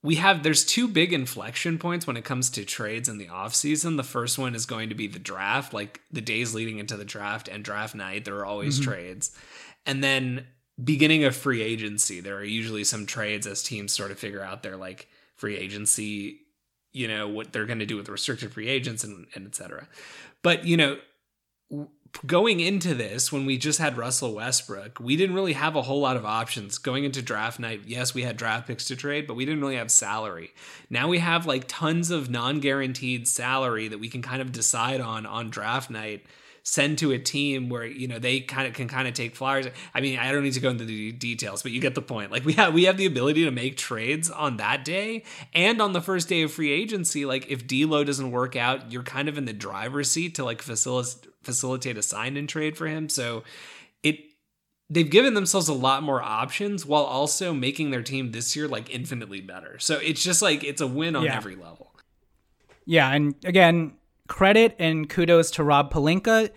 we 0.07 0.15
have 0.15 0.45
there's 0.45 0.65
two 0.65 0.87
big 0.87 1.13
inflection 1.13 1.79
points 1.79 2.07
when 2.07 2.17
it 2.17 2.25
comes 2.25 2.49
to 2.51 2.65
trades 2.65 3.09
in 3.09 3.19
the 3.19 3.27
offseason. 3.27 3.97
The 3.97 4.05
first 4.05 4.39
one 4.39 4.55
is 4.55 4.65
going 4.65 4.91
to 4.91 4.95
be 4.95 5.09
the 5.09 5.19
draft, 5.19 5.75
like 5.75 6.01
the 6.13 6.21
days 6.21 6.55
leading 6.55 6.79
into 6.79 6.97
the 6.97 7.05
draft 7.05 7.49
and 7.49 7.65
draft 7.65 7.93
night, 7.93 8.25
there 8.25 8.37
are 8.37 8.47
always 8.47 8.79
mm-hmm. 8.79 8.89
trades. 8.89 9.37
And 9.85 10.05
then 10.05 10.47
beginning 10.83 11.25
of 11.25 11.35
free 11.35 11.61
agency, 11.61 12.21
there 12.21 12.37
are 12.37 12.45
usually 12.45 12.85
some 12.85 13.05
trades 13.05 13.49
as 13.49 13.65
teams 13.65 13.93
sort 13.93 14.13
of 14.13 14.19
figure 14.21 14.45
out 14.45 14.63
their 14.63 14.77
like 14.77 15.09
free 15.35 15.57
agency, 15.57 16.39
you 16.93 17.09
know, 17.09 17.27
what 17.27 17.53
they're 17.53 17.67
going 17.67 17.81
to 17.81 17.85
do 17.87 17.97
with 17.97 18.09
restricted 18.09 18.53
free 18.53 18.69
agents 18.69 19.03
and, 19.03 19.27
and 19.35 19.45
et 19.45 19.57
cetera. 19.57 19.89
But, 20.41 20.65
you 20.65 20.77
know, 20.77 20.99
going 22.27 22.61
into 22.61 22.95
this, 22.95 23.33
when 23.33 23.47
we 23.47 23.59
just 23.59 23.79
had 23.79 23.97
Russell 23.97 24.35
Westbrook, 24.35 24.99
we 25.01 25.17
didn't 25.17 25.35
really 25.35 25.53
have 25.55 25.77
a 25.77 25.83
whole 25.83 26.01
lot 26.01 26.17
of 26.17 26.25
options. 26.25 26.79
Going 26.79 27.05
into 27.05 27.23
draft 27.23 27.59
night, 27.59 27.83
yes, 27.87 28.15
we 28.15 28.23
had 28.23 28.37
draft 28.37 28.67
picks 28.67 28.87
to 28.87 28.97
trade, 28.97 29.27
but 29.27 29.35
we 29.35 29.45
didn't 29.45 29.61
really 29.61 29.77
have 29.77 29.91
salary. 29.91 30.53
Now 30.91 31.09
we 31.09 31.19
have 31.19 31.47
like 31.47 31.65
tons 31.67 32.11
of 32.11 32.31
non 32.31 32.61
guaranteed 32.61 33.29
salary 33.29 33.89
that 33.89 33.99
we 33.99 34.09
can 34.09 34.23
kind 34.23 34.43
of 34.43 34.53
decide 34.53 35.01
on 35.01 35.27
on 35.27 35.51
draft 35.51 35.91
night 35.91 36.25
send 36.67 36.99
to 36.99 37.13
a 37.13 37.19
team 37.19 37.69
where 37.69 37.87
you 37.87 38.09
know 38.09 38.19
they 38.19 38.41
kind 38.41 38.67
of 38.67 38.75
can 38.75 38.89
kind 38.89 39.07
of 39.07 39.15
take 39.15 39.37
flyers. 39.37 39.67
I 39.95 40.01
mean, 40.01 40.19
I 40.19 40.33
don't 40.33 40.43
need 40.43 40.55
to 40.55 40.61
go 40.61 40.71
into 40.71 40.85
the 40.85 41.13
details, 41.13 41.63
but 41.63 41.71
you 41.71 41.81
get 41.81 41.95
the 41.95 42.03
point. 42.03 42.33
Like 42.33 42.45
we 42.45 42.55
have 42.55 42.75
we 42.75 42.85
have 42.85 42.97
the 42.97 43.07
ability 43.07 43.45
to 43.45 43.53
make 43.53 43.77
trades 43.77 44.31
on 44.31 44.57
that 44.57 44.85
day 44.85 45.23
and 45.55 45.81
on 45.81 45.93
the 45.93 46.01
first 46.01 46.29
day 46.29 46.43
of 46.43 46.53
free 46.53 46.73
agency. 46.73 47.25
Like 47.25 47.49
if 47.49 47.69
D'Lo 47.69 48.03
doesn't 48.03 48.33
work 48.33 48.57
out, 48.57 48.91
you're 48.91 49.05
kind 49.05 49.29
of 49.29 49.39
in 49.39 49.45
the 49.45 49.53
driver's 49.53 50.11
seat 50.11 50.35
to 50.35 50.45
like 50.45 50.61
facilitate 50.61 51.33
facilitate 51.45 51.97
a 51.97 52.03
sign 52.03 52.37
and 52.37 52.49
trade 52.49 52.77
for 52.77 52.89
him. 52.89 53.09
So 53.09 53.45
it 54.03 54.19
they've 54.91 55.09
given 55.09 55.35
themselves 55.35 55.69
a 55.69 55.73
lot 55.73 56.03
more 56.03 56.21
options 56.21 56.85
while 56.85 57.05
also 57.05 57.55
making 57.55 57.91
their 57.93 58.03
team 58.03 58.33
this 58.33 58.57
year 58.57 58.67
like 58.67 58.93
infinitely 58.93 59.41
better. 59.41 59.79
So 59.79 59.99
it's 59.99 60.23
just 60.23 60.43
like 60.43 60.65
it's 60.65 60.81
a 60.81 60.87
win 60.89 61.15
on 61.15 61.23
yeah. 61.23 61.37
every 61.37 61.55
level. 61.55 61.93
Yeah, 62.85 63.09
and 63.11 63.37
again, 63.45 63.95
credit 64.27 64.75
and 64.79 65.09
kudos 65.09 65.51
to 65.53 65.65
Rob 65.65 65.93
Pelinka. 65.93 66.51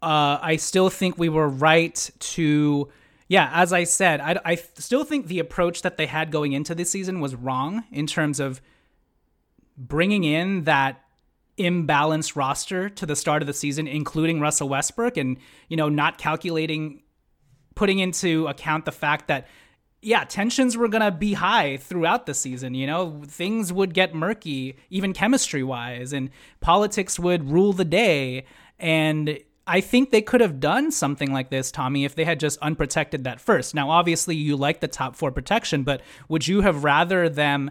Uh, 0.00 0.38
I 0.40 0.56
still 0.56 0.90
think 0.90 1.18
we 1.18 1.28
were 1.28 1.48
right 1.48 2.10
to, 2.18 2.88
yeah, 3.26 3.50
as 3.52 3.72
I 3.72 3.84
said, 3.84 4.20
I, 4.20 4.38
I 4.44 4.54
still 4.54 5.04
think 5.04 5.26
the 5.26 5.40
approach 5.40 5.82
that 5.82 5.96
they 5.96 6.06
had 6.06 6.30
going 6.30 6.52
into 6.52 6.74
this 6.74 6.90
season 6.90 7.20
was 7.20 7.34
wrong 7.34 7.84
in 7.90 8.06
terms 8.06 8.38
of 8.38 8.60
bringing 9.76 10.24
in 10.24 10.64
that 10.64 11.02
imbalanced 11.58 12.36
roster 12.36 12.88
to 12.88 13.06
the 13.06 13.16
start 13.16 13.42
of 13.42 13.46
the 13.46 13.52
season, 13.52 13.88
including 13.88 14.40
Russell 14.40 14.68
Westbrook, 14.68 15.16
and, 15.16 15.36
you 15.68 15.76
know, 15.76 15.88
not 15.88 16.16
calculating, 16.16 17.02
putting 17.74 17.98
into 17.98 18.46
account 18.46 18.84
the 18.84 18.92
fact 18.92 19.26
that 19.26 19.48
yeah, 20.00 20.24
tensions 20.24 20.76
were 20.76 20.88
going 20.88 21.02
to 21.02 21.10
be 21.10 21.34
high 21.34 21.76
throughout 21.76 22.26
the 22.26 22.34
season. 22.34 22.74
You 22.74 22.86
know, 22.86 23.22
things 23.26 23.72
would 23.72 23.94
get 23.94 24.14
murky, 24.14 24.76
even 24.90 25.12
chemistry 25.12 25.62
wise, 25.62 26.12
and 26.12 26.30
politics 26.60 27.18
would 27.18 27.50
rule 27.50 27.72
the 27.72 27.84
day. 27.84 28.44
And 28.78 29.40
I 29.66 29.80
think 29.80 30.10
they 30.10 30.22
could 30.22 30.40
have 30.40 30.60
done 30.60 30.92
something 30.92 31.32
like 31.32 31.50
this, 31.50 31.72
Tommy, 31.72 32.04
if 32.04 32.14
they 32.14 32.24
had 32.24 32.38
just 32.38 32.58
unprotected 32.60 33.24
that 33.24 33.40
first. 33.40 33.74
Now, 33.74 33.90
obviously, 33.90 34.36
you 34.36 34.56
like 34.56 34.80
the 34.80 34.88
top 34.88 35.16
four 35.16 35.32
protection, 35.32 35.82
but 35.82 36.00
would 36.28 36.46
you 36.46 36.60
have 36.60 36.84
rather 36.84 37.28
them? 37.28 37.70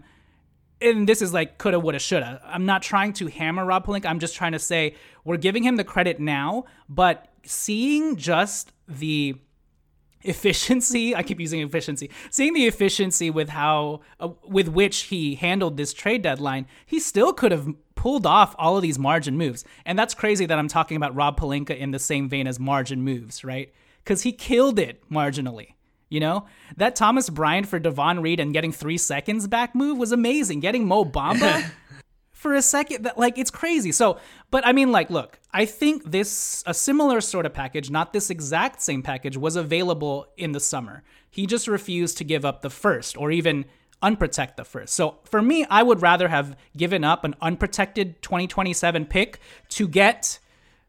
And 0.82 1.08
this 1.08 1.22
is 1.22 1.34
like 1.34 1.58
coulda, 1.58 1.80
woulda, 1.80 1.98
shoulda. 1.98 2.42
I'm 2.46 2.66
not 2.66 2.84
trying 2.84 3.14
to 3.14 3.28
hammer 3.28 3.66
Rob 3.66 3.86
Pelinka. 3.88 4.06
I'm 4.06 4.20
just 4.20 4.36
trying 4.36 4.52
to 4.52 4.60
say 4.60 4.96
we're 5.24 5.38
giving 5.38 5.64
him 5.64 5.78
the 5.78 5.84
credit 5.84 6.20
now, 6.20 6.66
but 6.90 7.30
seeing 7.44 8.18
just 8.18 8.74
the 8.88 9.38
efficiency. 10.22 11.16
I 11.16 11.24
keep 11.24 11.40
using 11.40 11.62
efficiency. 11.62 12.10
Seeing 12.30 12.54
the 12.54 12.66
efficiency 12.66 13.30
with 13.30 13.50
how 13.50 14.02
uh, 14.20 14.30
with 14.44 14.68
which 14.68 15.04
he 15.04 15.36
handled 15.36 15.78
this 15.78 15.94
trade 15.94 16.22
deadline 16.22 16.68
he 16.86 17.00
still 17.00 17.34
could 17.34 17.52
have 17.52 17.68
pulled 17.96 18.26
off 18.26 18.56
all 18.60 18.76
of 18.76 18.82
these 18.82 19.00
margin 19.00 19.38
moves. 19.38 19.66
And 19.86 19.98
that's 19.98 20.14
crazy 20.14 20.46
that 20.46 20.60
i'm 20.60 20.68
talking 20.68 20.98
about 20.98 21.16
rob 21.16 21.40
pelinka 21.40 21.78
in 21.78 21.92
the 21.92 22.00
same 22.00 22.30
vein 22.30 22.48
as 22.48 22.60
margin 22.60 23.04
moves 23.04 23.44
right? 23.44 23.74
Because 24.04 24.22
he 24.22 24.32
killed 24.32 24.80
it 24.80 25.10
marginally 25.10 25.74
you 26.10 26.20
know? 26.20 26.46
That 26.78 26.96
thomas 26.96 27.30
bryant 27.30 27.68
for 27.68 27.80
davon 27.80 28.22
reed 28.22 28.40
and 28.40 28.54
getting 28.54 28.72
three 28.72 28.98
seconds 28.98 29.48
back 29.48 29.76
move 29.76 29.98
was 29.98 30.12
amazing. 30.12 30.60
Getting 30.60 30.86
mo 30.86 31.06
bamba 31.06 31.70
for 32.38 32.54
a 32.54 32.62
second 32.62 33.04
that 33.04 33.18
like 33.18 33.36
it's 33.40 33.50
crazy 33.50 33.92
so 33.92 34.20
but 34.52 34.66
i 34.66 34.72
mean 34.72 34.92
like 34.92 35.10
look 35.10 35.40
i 35.56 35.66
think 35.66 36.12
this 36.12 36.64
a 36.68 36.74
similar 36.74 37.20
sort 37.20 37.48
of 37.48 37.54
package 37.54 37.90
not 37.90 38.14
this 38.14 38.30
exact 38.30 38.80
same 38.80 39.02
package 39.02 39.36
was 39.36 39.56
available 39.56 40.28
in 40.38 40.52
the 40.52 40.60
summer 40.60 41.02
he 41.32 41.48
just 41.48 41.68
refused 41.68 42.16
to 42.16 42.24
give 42.24 42.46
up 42.46 42.62
the 42.62 42.70
first 42.70 43.18
or 43.18 43.32
even 43.32 43.66
unprotect 44.04 44.56
the 44.56 44.64
first 44.64 44.94
so 44.94 45.18
for 45.24 45.42
me 45.42 45.66
i 45.72 45.82
would 45.82 46.00
rather 46.00 46.28
have 46.28 46.56
given 46.78 47.04
up 47.04 47.24
an 47.24 47.34
unprotected 47.42 48.22
2027 48.22 49.06
pick 49.06 49.40
to 49.68 49.88
get 49.88 50.38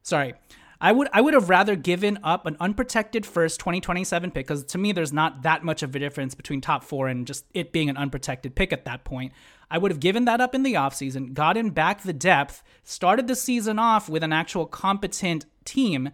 sorry 0.03 0.35
I 0.81 0.93
would 0.93 1.09
I 1.13 1.21
would 1.21 1.35
have 1.35 1.51
rather 1.51 1.75
given 1.75 2.21
up 2.23 2.47
an 2.47 2.57
unprotected 2.61 3.27
first 3.27 3.59
2027 3.59 4.31
pick 4.31 4.47
because 4.47 4.63
to 4.67 4.79
me 4.79 4.93
there's 4.93 5.13
not 5.13 5.43
that 5.43 5.65
much 5.65 5.83
of 5.83 5.95
a 5.97 5.99
difference 5.99 6.37
between 6.37 6.61
top 6.61 6.85
four 6.85 7.09
and 7.09 7.27
just 7.27 7.45
it 7.53 7.73
being 7.73 7.89
an 7.91 7.97
unprotected 7.97 8.55
pick 8.55 8.73
at 8.73 8.85
that 8.85 9.03
point. 9.03 9.33
I 9.71 9.79
would 9.79 9.91
have 9.91 10.01
given 10.01 10.25
that 10.25 10.41
up 10.41 10.55
in 10.55 10.63
the 10.63 10.75
offseason, 10.75 11.35
gotten 11.35 11.71
back 11.71 12.03
the 12.03 12.13
depth, 12.13 12.63
started 12.85 13.27
the 13.27 13.37
season 13.37 13.79
off 13.79 14.09
with 14.09 14.23
an 14.23 14.33
actual 14.33 14.67
competent 14.67 15.47
team, 15.65 16.11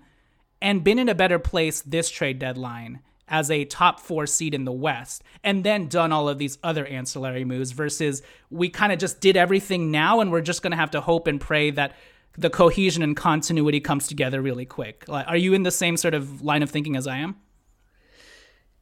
and 0.61 0.83
been 0.83 0.99
in 0.99 1.09
a 1.09 1.15
better 1.15 1.39
place 1.39 1.83
this 1.83 2.11
trade 2.11 2.39
deadline 2.39 3.01
as 3.29 3.51
a 3.51 3.65
top 3.65 4.01
four 4.01 4.27
seed 4.27 4.55
in 4.55 4.65
the 4.65 4.73
West 4.73 5.23
and 5.43 5.65
then 5.65 5.89
done 5.89 6.13
all 6.13 6.29
of 6.29 6.39
these 6.39 6.59
other 6.63 6.87
ancillary 6.87 7.45
moves 7.45 7.73
versus 7.73 8.23
we 8.51 8.69
kind 8.69 8.93
of 8.93 8.99
just 8.99 9.21
did 9.21 9.37
everything 9.37 9.91
now 9.91 10.21
and 10.21 10.31
we're 10.31 10.41
just 10.41 10.63
going 10.63 10.71
to 10.71 10.77
have 10.77 10.91
to 10.91 11.01
hope 11.01 11.27
and 11.27 11.41
pray 11.41 11.71
that 11.71 11.95
the 12.37 12.51
cohesion 12.51 13.03
and 13.03 13.17
continuity 13.17 13.81
comes 13.81 14.07
together 14.07 14.43
really 14.43 14.67
quick. 14.67 15.05
Are 15.09 15.37
you 15.37 15.55
in 15.55 15.63
the 15.63 15.71
same 15.71 15.97
sort 15.97 16.15
of 16.15 16.43
line 16.43 16.63
of 16.63 16.71
thinking 16.71 16.97
as 16.97 17.07
I 17.07 17.19
am? 17.19 17.37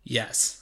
Yes. 0.05 0.62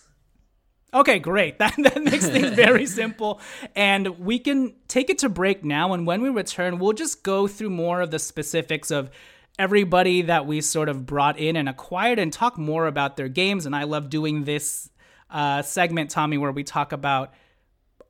Okay, 0.92 1.18
great. 1.18 1.59
That, 1.59 1.74
that 1.79 2.03
makes 2.03 2.26
things 2.26 2.50
very 2.66 2.87
simple. 2.87 3.40
And 3.76 4.18
we 4.18 4.38
can 4.38 4.74
take 4.88 5.11
it 5.11 5.18
to 5.18 5.29
break 5.29 5.64
now. 5.64 5.92
And 5.92 6.07
when 6.07 6.22
we 6.22 6.31
return, 6.31 6.79
we'll 6.79 6.94
just 6.94 7.22
go 7.22 7.46
through 7.46 7.70
more 7.70 8.00
of 8.00 8.11
the 8.11 8.18
specifics 8.18 8.90
of 8.90 9.11
everybody 9.59 10.22
that 10.22 10.46
we 10.46 10.61
sort 10.61 10.88
of 10.88 11.05
brought 11.05 11.38
in 11.38 11.55
and 11.57 11.68
acquired 11.68 12.18
and 12.18 12.33
talk 12.33 12.57
more 12.57 12.87
about 12.87 13.16
their 13.16 13.29
games. 13.29 13.66
And 13.66 13.76
I 13.76 13.85
love 13.85 14.09
doing 14.09 14.44
this 14.44 14.88
uh, 15.29 15.62
segment, 15.62 16.11
Tommy, 16.11 16.38
where 16.38 16.50
we 16.50 16.64
talk 16.64 16.92
about 16.92 17.35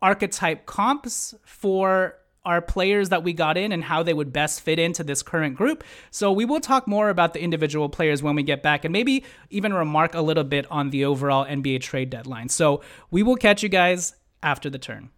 archetype 0.00 0.64
comps 0.64 1.34
for 1.44 2.19
our 2.44 2.62
players 2.62 3.10
that 3.10 3.22
we 3.22 3.32
got 3.32 3.56
in 3.56 3.72
and 3.72 3.84
how 3.84 4.02
they 4.02 4.14
would 4.14 4.32
best 4.32 4.60
fit 4.60 4.78
into 4.78 5.04
this 5.04 5.22
current 5.22 5.56
group. 5.56 5.84
So 6.10 6.32
we 6.32 6.44
will 6.44 6.60
talk 6.60 6.88
more 6.88 7.10
about 7.10 7.34
the 7.34 7.42
individual 7.42 7.88
players 7.88 8.22
when 8.22 8.34
we 8.34 8.42
get 8.42 8.62
back 8.62 8.84
and 8.84 8.92
maybe 8.92 9.24
even 9.50 9.74
remark 9.74 10.14
a 10.14 10.22
little 10.22 10.44
bit 10.44 10.66
on 10.70 10.90
the 10.90 11.04
overall 11.04 11.44
NBA 11.44 11.80
trade 11.82 12.10
deadline. 12.10 12.48
So 12.48 12.82
we 13.10 13.22
will 13.22 13.36
catch 13.36 13.62
you 13.62 13.68
guys 13.68 14.14
after 14.42 14.70
the 14.70 14.78
turn. 14.78 15.10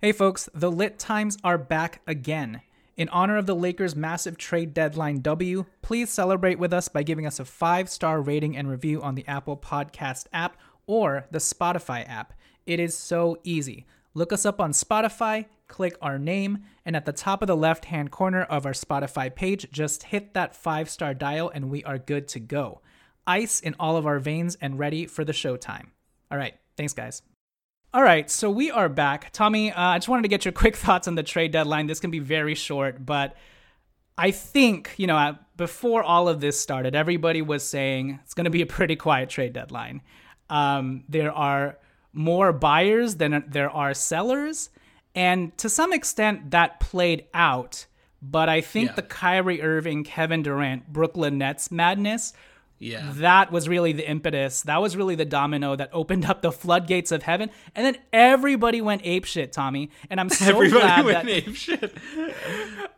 Hey 0.00 0.12
folks, 0.12 0.48
the 0.54 0.70
lit 0.70 0.98
times 0.98 1.38
are 1.42 1.58
back 1.58 2.02
again. 2.06 2.60
In 2.96 3.08
honor 3.10 3.36
of 3.36 3.46
the 3.46 3.54
Lakers' 3.54 3.96
massive 3.96 4.38
trade 4.38 4.72
deadline 4.72 5.20
W, 5.20 5.66
please 5.82 6.10
celebrate 6.10 6.58
with 6.58 6.72
us 6.72 6.88
by 6.88 7.02
giving 7.02 7.26
us 7.26 7.40
a 7.40 7.44
five 7.44 7.90
star 7.90 8.22
rating 8.22 8.56
and 8.56 8.70
review 8.70 9.02
on 9.02 9.14
the 9.14 9.26
Apple 9.26 9.56
Podcast 9.56 10.26
app 10.32 10.56
or 10.86 11.26
the 11.30 11.38
Spotify 11.38 12.08
app. 12.08 12.32
It 12.66 12.80
is 12.80 12.96
so 12.96 13.38
easy. 13.42 13.84
Look 14.14 14.32
us 14.32 14.46
up 14.46 14.60
on 14.60 14.72
Spotify, 14.72 15.44
click 15.68 15.96
our 16.00 16.18
name, 16.18 16.58
and 16.84 16.96
at 16.96 17.06
the 17.06 17.12
top 17.12 17.42
of 17.42 17.48
the 17.48 17.56
left 17.56 17.86
hand 17.86 18.10
corner 18.10 18.42
of 18.42 18.66
our 18.66 18.72
Spotify 18.72 19.34
page, 19.34 19.70
just 19.70 20.04
hit 20.04 20.34
that 20.34 20.54
five 20.54 20.88
star 20.88 21.14
dial 21.14 21.50
and 21.54 21.70
we 21.70 21.82
are 21.84 21.98
good 21.98 22.28
to 22.28 22.40
go. 22.40 22.80
Ice 23.26 23.60
in 23.60 23.74
all 23.80 23.96
of 23.96 24.06
our 24.06 24.18
veins 24.18 24.56
and 24.60 24.78
ready 24.78 25.06
for 25.06 25.24
the 25.24 25.32
showtime. 25.32 25.86
All 26.30 26.38
right, 26.38 26.54
thanks, 26.76 26.92
guys. 26.92 27.22
All 27.92 28.02
right, 28.02 28.30
so 28.30 28.50
we 28.50 28.70
are 28.70 28.88
back. 28.88 29.32
Tommy, 29.32 29.72
uh, 29.72 29.80
I 29.80 29.98
just 29.98 30.08
wanted 30.08 30.22
to 30.22 30.28
get 30.28 30.44
your 30.44 30.52
quick 30.52 30.76
thoughts 30.76 31.08
on 31.08 31.14
the 31.14 31.22
trade 31.22 31.52
deadline. 31.52 31.86
This 31.86 32.00
can 32.00 32.10
be 32.10 32.18
very 32.18 32.54
short, 32.54 33.04
but 33.04 33.36
I 34.18 34.30
think, 34.30 34.92
you 34.96 35.06
know, 35.06 35.16
uh, 35.16 35.34
before 35.56 36.02
all 36.02 36.28
of 36.28 36.40
this 36.40 36.58
started, 36.58 36.94
everybody 36.94 37.42
was 37.42 37.62
saying 37.62 38.18
it's 38.24 38.34
going 38.34 38.44
to 38.44 38.50
be 38.50 38.62
a 38.62 38.66
pretty 38.66 38.96
quiet 38.96 39.28
trade 39.28 39.52
deadline. 39.52 40.02
Um, 40.48 41.04
there 41.08 41.32
are 41.32 41.78
more 42.12 42.52
buyers 42.52 43.16
than 43.16 43.44
there 43.48 43.70
are 43.70 43.92
sellers. 43.94 44.70
And 45.16 45.56
to 45.58 45.68
some 45.68 45.92
extent, 45.92 46.50
that 46.52 46.78
played 46.78 47.24
out. 47.34 47.86
But 48.22 48.48
I 48.48 48.60
think 48.60 48.90
Yeah. 48.90 48.94
the 48.96 49.02
Kyrie 49.02 49.62
Irving, 49.62 50.04
Kevin 50.04 50.42
Durant, 50.42 50.92
Brooklyn 50.92 51.38
Nets 51.38 51.70
madness, 51.70 52.32
Yeah. 52.78 53.10
that 53.16 53.50
was 53.50 53.68
really 53.68 53.92
the 53.92 54.06
impetus. 54.08 54.62
That 54.62 54.82
was 54.82 54.96
really 54.96 55.14
the 55.14 55.24
domino 55.24 55.76
that 55.76 55.88
opened 55.92 56.26
up 56.26 56.42
the 56.42 56.52
floodgates 56.52 57.10
of 57.10 57.22
heaven. 57.22 57.50
And 57.74 57.86
then 57.86 57.96
everybody 58.12 58.80
went 58.82 59.02
apeshit, 59.04 59.52
Tommy. 59.52 59.90
And 60.10 60.20
I'm 60.20 60.28
so 60.30 60.44
Everybody 60.46 60.80
glad 60.82 61.04
went 61.06 61.26
that 61.26 61.32
ape 61.48 61.54
shit. 61.56 61.96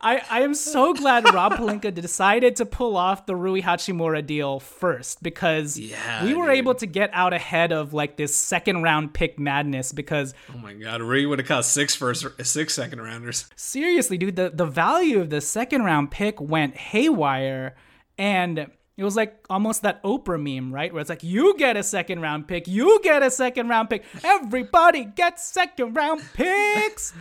I, 0.01 0.23
I 0.31 0.41
am 0.43 0.55
so 0.55 0.95
glad 0.95 1.33
Rob 1.33 1.53
Pelinka 1.55 1.95
decided 1.95 2.57
to 2.57 2.67
pull 2.67 2.97
off 2.97 3.27
the 3.27 3.37
Rui 3.37 3.63
Hachimura 3.63 4.25
deal 4.27 4.61
first 4.61 5.23
because 5.23 5.79
Yeah, 5.79 6.25
we 6.25 6.35
were 6.35 6.47
dude. 6.49 6.57
able 6.59 6.75
to 6.77 6.87
get 6.87 7.11
out 7.13 7.33
ahead 7.33 7.73
of 7.73 7.93
like 7.95 8.17
this 8.17 8.35
second 8.35 8.83
round 8.83 9.15
pick 9.15 9.39
madness 9.39 9.93
because 9.93 10.35
Oh 10.55 10.59
my 10.59 10.75
god, 10.75 11.03
Rui 11.03 11.25
would 11.27 11.39
have 11.39 11.49
cost 11.49 11.73
six 11.73 11.95
first, 11.95 12.27
six 12.45 12.75
second 12.75 13.01
rounders. 13.01 13.47
seriously, 13.57 14.19
dude, 14.19 14.37
the, 14.37 14.51
the 14.51 14.67
value 14.67 15.21
of 15.21 15.31
the 15.31 15.41
second 15.41 15.83
round 15.85 16.11
pick 16.11 16.41
went 16.41 16.77
haywire 16.77 17.77
and 18.17 18.67
it 18.99 19.05
was 19.05 19.15
like 19.15 19.47
almost 19.49 19.83
that 19.83 20.03
Oprah 20.03 20.43
meme, 20.43 20.75
right? 20.75 20.93
Where 20.93 21.01
it's 21.01 21.09
like, 21.09 21.23
you 21.23 21.57
get 21.57 21.77
a 21.77 21.85
second 21.85 22.21
round 22.21 22.49
pick, 22.49 22.67
you 22.67 23.01
get 23.05 23.23
a 23.23 23.31
second 23.31 23.69
round 23.69 23.89
pick, 23.89 24.05
everybody 24.25 25.05
gets 25.05 25.47
second 25.47 25.95
round 25.95 26.21
picks. 26.35 27.15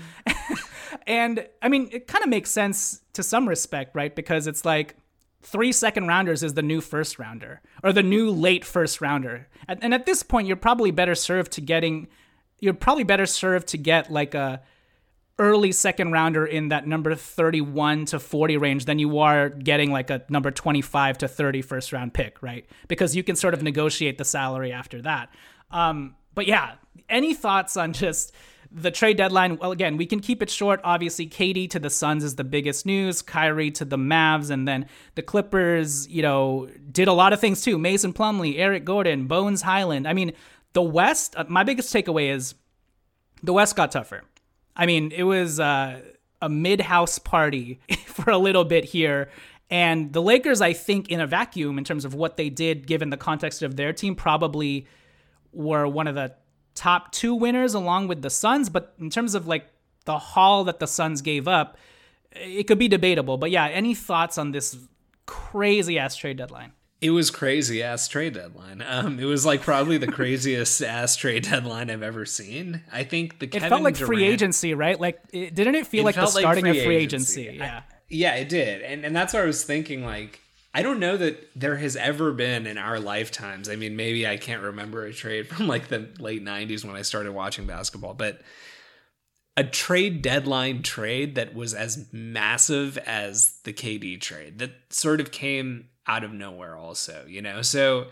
and 1.08 1.48
I 1.62 1.70
mean, 1.70 1.88
it 1.92 2.08
kind 2.08 2.24
of 2.24 2.32
makes 2.32 2.50
sense 2.50 3.02
to 3.14 3.22
some 3.22 3.48
respect, 3.48 3.96
right? 3.96 4.14
Because 4.14 4.48
it's 4.48 4.66
like 4.66 4.96
three 5.44 5.72
second 5.72 6.08
rounders 6.08 6.42
is 6.42 6.56
the 6.56 6.64
new 6.64 6.82
first 6.82 7.20
rounder 7.20 7.62
or 7.84 7.94
the 7.94 8.02
new 8.02 8.32
late 8.32 8.66
first 8.66 9.00
rounder. 9.00 9.48
And, 9.68 9.94
at 9.94 10.08
this 10.08 10.24
point, 10.24 10.48
you're 10.48 10.58
probably 10.58 10.90
better 10.90 11.14
served 11.14 11.52
to 11.54 11.62
getting, 11.62 12.08
you're 12.60 12.74
probably 12.74 13.04
better 13.04 13.28
served 13.28 13.68
to 13.68 13.78
get 13.78 14.12
like 14.12 14.34
a, 14.34 14.64
early 15.40 15.72
second 15.72 16.12
rounder 16.12 16.46
in 16.46 16.70
that 16.70 16.88
number 16.88 17.14
31 17.14 18.06
to 18.06 18.20
40 18.20 18.58
range 18.58 18.86
than 18.86 19.00
you 19.00 19.20
are 19.20 19.50
getting 19.50 19.92
like 19.92 20.10
a 20.10 20.24
number 20.30 20.50
25 20.50 21.20
to 21.20 21.28
30 21.28 21.62
first 21.62 21.94
round 21.94 22.14
pick, 22.14 22.42
right? 22.42 22.66
Because 22.88 23.16
you 23.16 23.24
can 23.24 23.36
sort 23.36 23.54
of 23.54 23.62
negotiate 23.62 24.18
the 24.18 24.26
salary 24.26 24.72
after 24.72 25.02
that. 25.04 25.30
Um, 25.72 26.16
but 26.34 26.48
yeah, 26.48 26.76
any 27.10 27.34
thoughts 27.34 27.78
on 27.78 27.94
just 27.94 28.34
the 28.72 28.92
trade 28.92 29.18
deadline? 29.18 29.58
Well, 29.58 29.72
again, 29.72 29.98
we 29.98 30.06
can 30.06 30.20
keep 30.20 30.42
it 30.42 30.50
short. 30.50 30.82
Obviously, 30.84 31.28
KD 31.28 31.70
to 31.72 31.80
the 31.80 31.90
Suns 31.90 32.24
is 32.24 32.36
the 32.36 32.44
biggest 32.44 32.86
news, 32.86 33.22
Kyrie 33.22 33.72
to 33.72 33.86
the 33.86 33.98
Mavs, 33.98 34.50
and 34.50 34.68
then 34.68 34.88
the 35.16 35.22
Clippers, 35.22 36.08
you 36.08 36.22
know, 36.22 36.68
did 36.92 37.08
a 37.08 37.14
lot 37.14 37.32
of 37.32 37.40
things 37.40 37.62
too. 37.62 37.78
Mason 37.78 38.12
Plumlee, 38.12 38.58
Eric 38.58 38.86
Gordon, 38.86 39.28
Bones 39.28 39.62
Hyland. 39.62 40.08
I 40.08 40.14
mean, 40.14 40.34
the 40.74 40.82
West, 40.82 41.36
uh, 41.38 41.46
my 41.48 41.64
biggest 41.64 41.94
takeaway 41.94 42.34
is 42.34 42.56
the 43.44 43.54
West 43.54 43.76
got 43.76 43.92
tougher. 43.92 44.24
I 44.78 44.86
mean, 44.86 45.12
it 45.12 45.24
was 45.24 45.60
uh, 45.60 46.02
a 46.42 46.48
mid 46.48 46.80
house 46.82 47.20
party 47.20 47.80
for 48.06 48.30
a 48.30 48.38
little 48.38 48.64
bit 48.64 48.86
here. 48.86 49.30
And 49.70 50.14
the 50.14 50.22
Lakers, 50.22 50.62
I 50.62 50.72
think, 50.72 51.10
in 51.10 51.20
a 51.20 51.28
vacuum, 51.28 51.78
in 51.78 51.84
terms 51.84 52.06
of 52.06 52.14
what 52.14 52.38
they 52.38 52.50
did, 52.50 52.88
given 52.88 53.10
the 53.10 53.18
context 53.18 53.62
of 53.64 53.76
their 53.76 53.92
team, 53.92 54.16
probably 54.16 54.86
were 55.52 55.88
one 55.88 56.08
of 56.08 56.16
the 56.16 56.34
top 56.74 57.12
two 57.12 57.34
winners 57.34 57.74
along 57.74 58.08
with 58.08 58.22
the 58.22 58.30
Suns. 58.30 58.70
But 58.70 58.94
in 59.00 59.10
terms 59.10 59.36
of 59.36 59.48
like 59.48 59.68
the 60.06 60.18
haul 60.18 60.64
that 60.66 60.80
the 60.80 60.88
Suns 60.88 61.22
gave 61.22 61.48
up, 61.48 61.78
it 62.32 62.68
could 62.68 62.80
be 62.80 62.88
debatable. 62.88 63.38
But 63.38 63.52
yeah, 63.52 63.68
any 63.68 63.94
thoughts 63.94 64.38
on 64.38 64.52
this 64.52 64.78
crazy 65.26 66.00
ass 66.00 66.16
trade 66.16 66.38
deadline? 66.38 66.72
It 67.00 67.12
was 67.12 67.30
crazy 67.30 67.84
ass 67.84 68.08
trade 68.08 68.34
deadline. 68.34 68.84
Um, 68.86 69.20
it 69.20 69.26
was 69.26 69.46
like 69.46 69.62
probably 69.62 69.98
the 69.98 70.08
craziest 70.12 70.82
ass 70.82 71.16
trade 71.16 71.44
deadline 71.44 71.92
I've 71.92 72.02
ever 72.02 72.26
seen. 72.26 72.82
I 72.92 73.04
think 73.04 73.40
the 73.40 73.46
It 73.46 73.52
Kevin 73.52 73.70
felt 73.70 73.84
like 73.84 73.96
free 73.96 74.24
agency, 74.24 74.74
right? 74.74 75.00
Like, 75.00 75.20
it, 75.32 75.54
didn't 75.54 75.76
it 75.76 75.86
feel 75.86 76.02
It 76.02 76.06
like 76.06 76.16
the 76.16 76.22
like 76.22 76.32
starting 76.32 76.68
of 76.68 76.76
free 76.76 76.86
free 76.86 76.96
agency. 76.98 77.44
agency? 77.44 77.60
Yeah. 77.60 77.82
Yeah, 78.10 78.36
it 78.36 78.50
did. 78.50 78.82
And 78.82 79.06
and 79.06 79.16
that's 79.16 79.34
what 79.34 79.44
I 79.44 79.46
was 79.46 79.64
thinking 79.64 80.04
like 80.04 80.40
I 80.74 80.82
don't 80.82 81.00
know 81.00 81.18
that 81.18 81.50
there 81.56 81.76
has 81.78 81.96
ever 81.96 82.32
been 82.32 82.68
in 82.68 82.78
our 82.78 83.00
lifetimes. 83.00 83.68
I 83.68 83.76
mean, 83.76 83.96
maybe 83.96 84.28
I 84.28 84.38
can't 84.38 84.62
remember 84.62 85.06
a 85.06 85.14
trade 85.14 85.48
from 85.48 85.68
like 85.68 85.88
the 85.88 86.10
late 86.20 86.44
90s 86.44 86.86
when 86.86 86.96
I 86.96 87.02
started 87.02 87.32
watching 87.32 87.66
basketball, 87.66 88.14
but 88.14 88.42
a 89.56 89.64
trade 89.64 90.22
deadline 90.22 90.84
trade 90.84 91.34
that 91.36 91.56
was 91.56 91.74
as 91.74 92.06
massive 92.12 92.98
as 93.00 93.58
the 93.64 93.74
KD 93.74 94.22
trade 94.22 94.60
that 94.60 94.72
sort 94.92 95.20
of 95.20 95.32
came 95.32 95.88
out 96.08 96.24
of 96.24 96.32
nowhere 96.32 96.76
also, 96.76 97.26
you 97.28 97.42
know. 97.42 97.62
So 97.62 98.08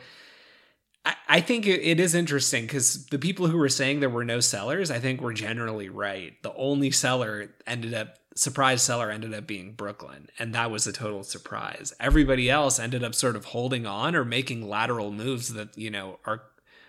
I, 1.27 1.41
think 1.41 1.67
it 1.67 1.99
is 1.99 2.15
interesting 2.15 2.65
because 2.65 3.05
the 3.07 3.19
people 3.19 3.47
who 3.47 3.57
were 3.57 3.69
saying 3.69 3.99
there 3.99 4.09
were 4.09 4.25
no 4.25 4.39
sellers, 4.39 4.89
I 4.89 4.99
think 4.99 5.21
were 5.21 5.33
generally 5.33 5.87
right. 5.87 6.41
The 6.41 6.53
only 6.55 6.89
seller 6.89 7.53
ended 7.67 7.93
up 7.93 8.17
surprise 8.35 8.81
seller 8.81 9.09
ended 9.11 9.33
up 9.33 9.47
being 9.47 9.73
Brooklyn, 9.73 10.29
and 10.39 10.53
that 10.55 10.71
was 10.71 10.87
a 10.87 10.91
total 10.91 11.23
surprise. 11.23 11.93
Everybody 11.99 12.49
else 12.49 12.79
ended 12.79 13.03
up 13.03 13.15
sort 13.15 13.35
of 13.35 13.45
holding 13.45 13.85
on 13.85 14.15
or 14.15 14.25
making 14.25 14.67
lateral 14.67 15.11
moves 15.11 15.53
that 15.53 15.77
you 15.77 15.91
know 15.91 16.19
are 16.25 16.41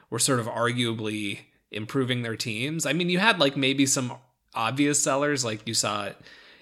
were 0.09 0.19
sort 0.19 0.41
of 0.41 0.47
arguably 0.47 1.41
improving 1.71 2.23
their 2.23 2.37
teams. 2.37 2.87
I 2.87 2.95
mean, 2.95 3.11
you 3.11 3.19
had 3.19 3.39
like 3.39 3.57
maybe 3.57 3.85
some 3.85 4.15
obvious 4.55 5.03
sellers, 5.03 5.45
like 5.45 5.67
you 5.67 5.75
saw 5.75 6.11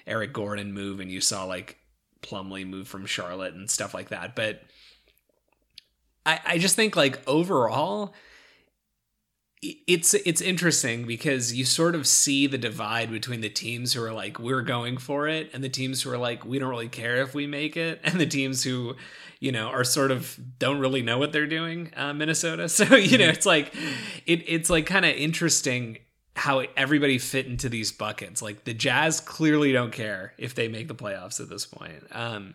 Eric 0.07 0.33
Gordon 0.33 0.72
move, 0.72 0.98
and 0.98 1.11
you 1.11 1.20
saw 1.20 1.44
like 1.44 1.78
Plumlee 2.24 2.66
move 2.66 2.88
from 2.88 3.06
Charlotte 3.06 3.54
and 3.54 3.70
stuff 3.70 3.94
like 3.94 4.08
that, 4.08 4.34
but. 4.34 4.62
I, 6.26 6.40
I 6.46 6.58
just 6.58 6.74
think 6.74 6.96
like 6.96 7.20
overall 7.28 8.14
it's 9.87 10.14
it's 10.14 10.40
interesting 10.40 11.06
because 11.06 11.54
you 11.54 11.64
sort 11.64 11.94
of 11.94 12.06
see 12.06 12.46
the 12.46 12.58
divide 12.58 13.10
between 13.10 13.40
the 13.40 13.48
teams 13.48 13.92
who 13.92 14.02
are 14.02 14.12
like 14.12 14.38
we're 14.38 14.62
going 14.62 14.98
for 14.98 15.26
it 15.28 15.50
and 15.52 15.64
the 15.64 15.68
teams 15.68 16.02
who 16.02 16.10
are 16.10 16.18
like 16.18 16.44
we 16.44 16.58
don't 16.58 16.68
really 16.68 16.88
care 16.88 17.22
if 17.22 17.34
we 17.34 17.46
make 17.46 17.76
it 17.76 18.00
and 18.04 18.20
the 18.20 18.26
teams 18.26 18.62
who 18.62 18.94
you 19.40 19.52
know 19.52 19.68
are 19.68 19.84
sort 19.84 20.10
of 20.10 20.38
don't 20.58 20.80
really 20.80 21.02
know 21.02 21.18
what 21.18 21.32
they're 21.32 21.46
doing 21.46 21.90
uh, 21.96 22.12
Minnesota 22.12 22.68
so 22.68 22.94
you 22.94 23.18
know 23.18 23.28
it's 23.28 23.46
like 23.46 23.74
it 24.26 24.44
it's 24.46 24.68
like 24.68 24.87
kind 24.87 25.04
of 25.04 25.14
interesting 25.14 25.98
how 26.37 26.64
everybody 26.77 27.18
fit 27.18 27.47
into 27.47 27.68
these 27.68 27.92
buckets 27.92 28.42
like 28.42 28.64
the 28.64 28.75
Jazz 28.75 29.20
clearly 29.20 29.73
don't 29.73 29.92
care 29.92 30.35
if 30.38 30.55
they 30.55 30.68
make 30.68 30.88
the 30.88 30.94
playoffs 30.94 31.40
at 31.40 31.49
this 31.49 31.66
point 31.66 32.03
um 32.12 32.55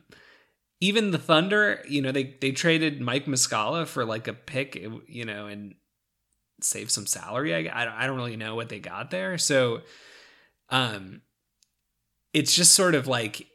even 0.81 1.11
the 1.11 1.17
Thunder, 1.17 1.83
you 1.87 2.01
know, 2.01 2.11
they 2.11 2.35
they 2.39 2.51
traded 2.51 3.01
Mike 3.01 3.25
Muscala 3.25 3.85
for 3.85 4.05
like 4.05 4.27
a 4.27 4.33
pick, 4.33 4.75
you 5.07 5.25
know, 5.25 5.47
and 5.47 5.75
save 6.61 6.89
some 6.89 7.05
salary. 7.05 7.69
I 7.69 8.03
I 8.03 8.07
don't 8.07 8.17
really 8.17 8.37
know 8.37 8.55
what 8.55 8.69
they 8.69 8.79
got 8.79 9.11
there. 9.11 9.37
So, 9.37 9.81
um, 10.69 11.21
it's 12.33 12.55
just 12.55 12.75
sort 12.75 12.95
of 12.95 13.07
like 13.07 13.45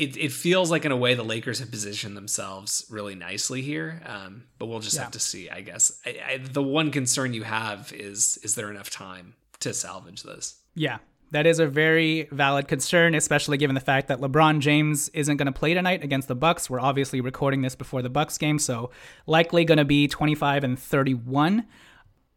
it, 0.00 0.16
it 0.16 0.32
feels 0.32 0.70
like 0.70 0.86
in 0.86 0.92
a 0.92 0.96
way 0.96 1.12
the 1.12 1.22
Lakers 1.22 1.58
have 1.58 1.70
positioned 1.70 2.16
themselves 2.16 2.86
really 2.88 3.14
nicely 3.14 3.60
here. 3.60 4.00
Um, 4.06 4.44
but 4.58 4.66
we'll 4.66 4.80
just 4.80 4.96
yeah. 4.96 5.02
have 5.02 5.10
to 5.10 5.20
see, 5.20 5.50
I 5.50 5.60
guess. 5.60 6.00
I, 6.06 6.16
I, 6.26 6.36
the 6.38 6.62
one 6.62 6.90
concern 6.90 7.34
you 7.34 7.42
have 7.42 7.92
is 7.92 8.38
is 8.42 8.54
there 8.54 8.70
enough 8.70 8.88
time 8.88 9.34
to 9.60 9.74
salvage 9.74 10.22
this? 10.22 10.58
Yeah, 10.74 10.98
that 11.32 11.46
is 11.46 11.58
a 11.58 11.66
very 11.66 12.28
valid 12.32 12.66
concern, 12.66 13.14
especially 13.14 13.58
given 13.58 13.74
the 13.74 13.80
fact 13.80 14.08
that 14.08 14.20
LeBron 14.20 14.60
James 14.60 15.10
isn't 15.10 15.36
going 15.36 15.46
to 15.46 15.52
play 15.52 15.74
tonight 15.74 16.02
against 16.02 16.28
the 16.28 16.34
Bucks. 16.34 16.70
We're 16.70 16.80
obviously 16.80 17.20
recording 17.20 17.60
this 17.60 17.74
before 17.74 18.00
the 18.00 18.08
Bucks 18.08 18.38
game, 18.38 18.58
so 18.58 18.90
likely 19.26 19.66
going 19.66 19.78
to 19.78 19.84
be 19.84 20.08
25 20.08 20.64
and 20.64 20.78
31. 20.78 21.66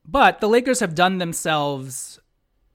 But 0.05 0.41
the 0.41 0.49
Lakers 0.49 0.81
have 0.81 0.95
done 0.95 1.19
themselves 1.19 2.19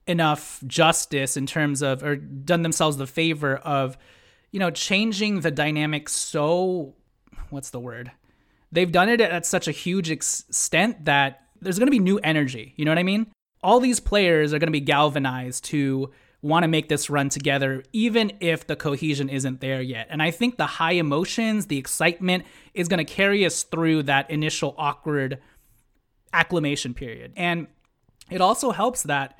enough 0.07 0.63
justice 0.65 1.37
in 1.37 1.45
terms 1.45 1.83
of, 1.83 2.01
or 2.01 2.15
done 2.15 2.63
themselves 2.63 2.97
the 2.97 3.05
favor 3.05 3.57
of, 3.57 3.95
you 4.51 4.59
know, 4.59 4.71
changing 4.71 5.41
the 5.41 5.51
dynamic 5.51 6.09
so, 6.09 6.95
what's 7.49 7.69
the 7.69 7.79
word? 7.79 8.11
They've 8.71 8.91
done 8.91 9.09
it 9.09 9.21
at 9.21 9.45
such 9.45 9.67
a 9.67 9.71
huge 9.71 10.11
extent 10.11 11.05
that 11.05 11.41
there's 11.61 11.79
going 11.79 11.87
to 11.87 11.91
be 11.91 11.99
new 11.99 12.19
energy. 12.19 12.73
You 12.77 12.85
know 12.85 12.91
what 12.91 12.99
I 12.99 13.03
mean? 13.03 13.27
All 13.61 13.79
these 13.79 13.99
players 13.99 14.53
are 14.53 14.59
going 14.59 14.67
to 14.67 14.71
be 14.71 14.79
galvanized 14.79 15.65
to 15.65 16.11
want 16.41 16.63
to 16.63 16.67
make 16.67 16.87
this 16.87 17.09
run 17.09 17.29
together, 17.29 17.83
even 17.91 18.31
if 18.39 18.65
the 18.65 18.75
cohesion 18.75 19.27
isn't 19.27 19.59
there 19.59 19.81
yet. 19.81 20.07
And 20.09 20.21
I 20.21 20.31
think 20.31 20.55
the 20.57 20.65
high 20.65 20.93
emotions, 20.93 21.65
the 21.65 21.77
excitement 21.77 22.45
is 22.73 22.87
going 22.87 23.05
to 23.05 23.13
carry 23.13 23.45
us 23.45 23.63
through 23.63 24.03
that 24.03 24.29
initial 24.31 24.73
awkward 24.77 25.39
acclimation 26.31 26.93
period. 26.93 27.33
And 27.35 27.67
it 28.29 28.39
also 28.39 28.71
helps 28.71 29.03
that 29.03 29.39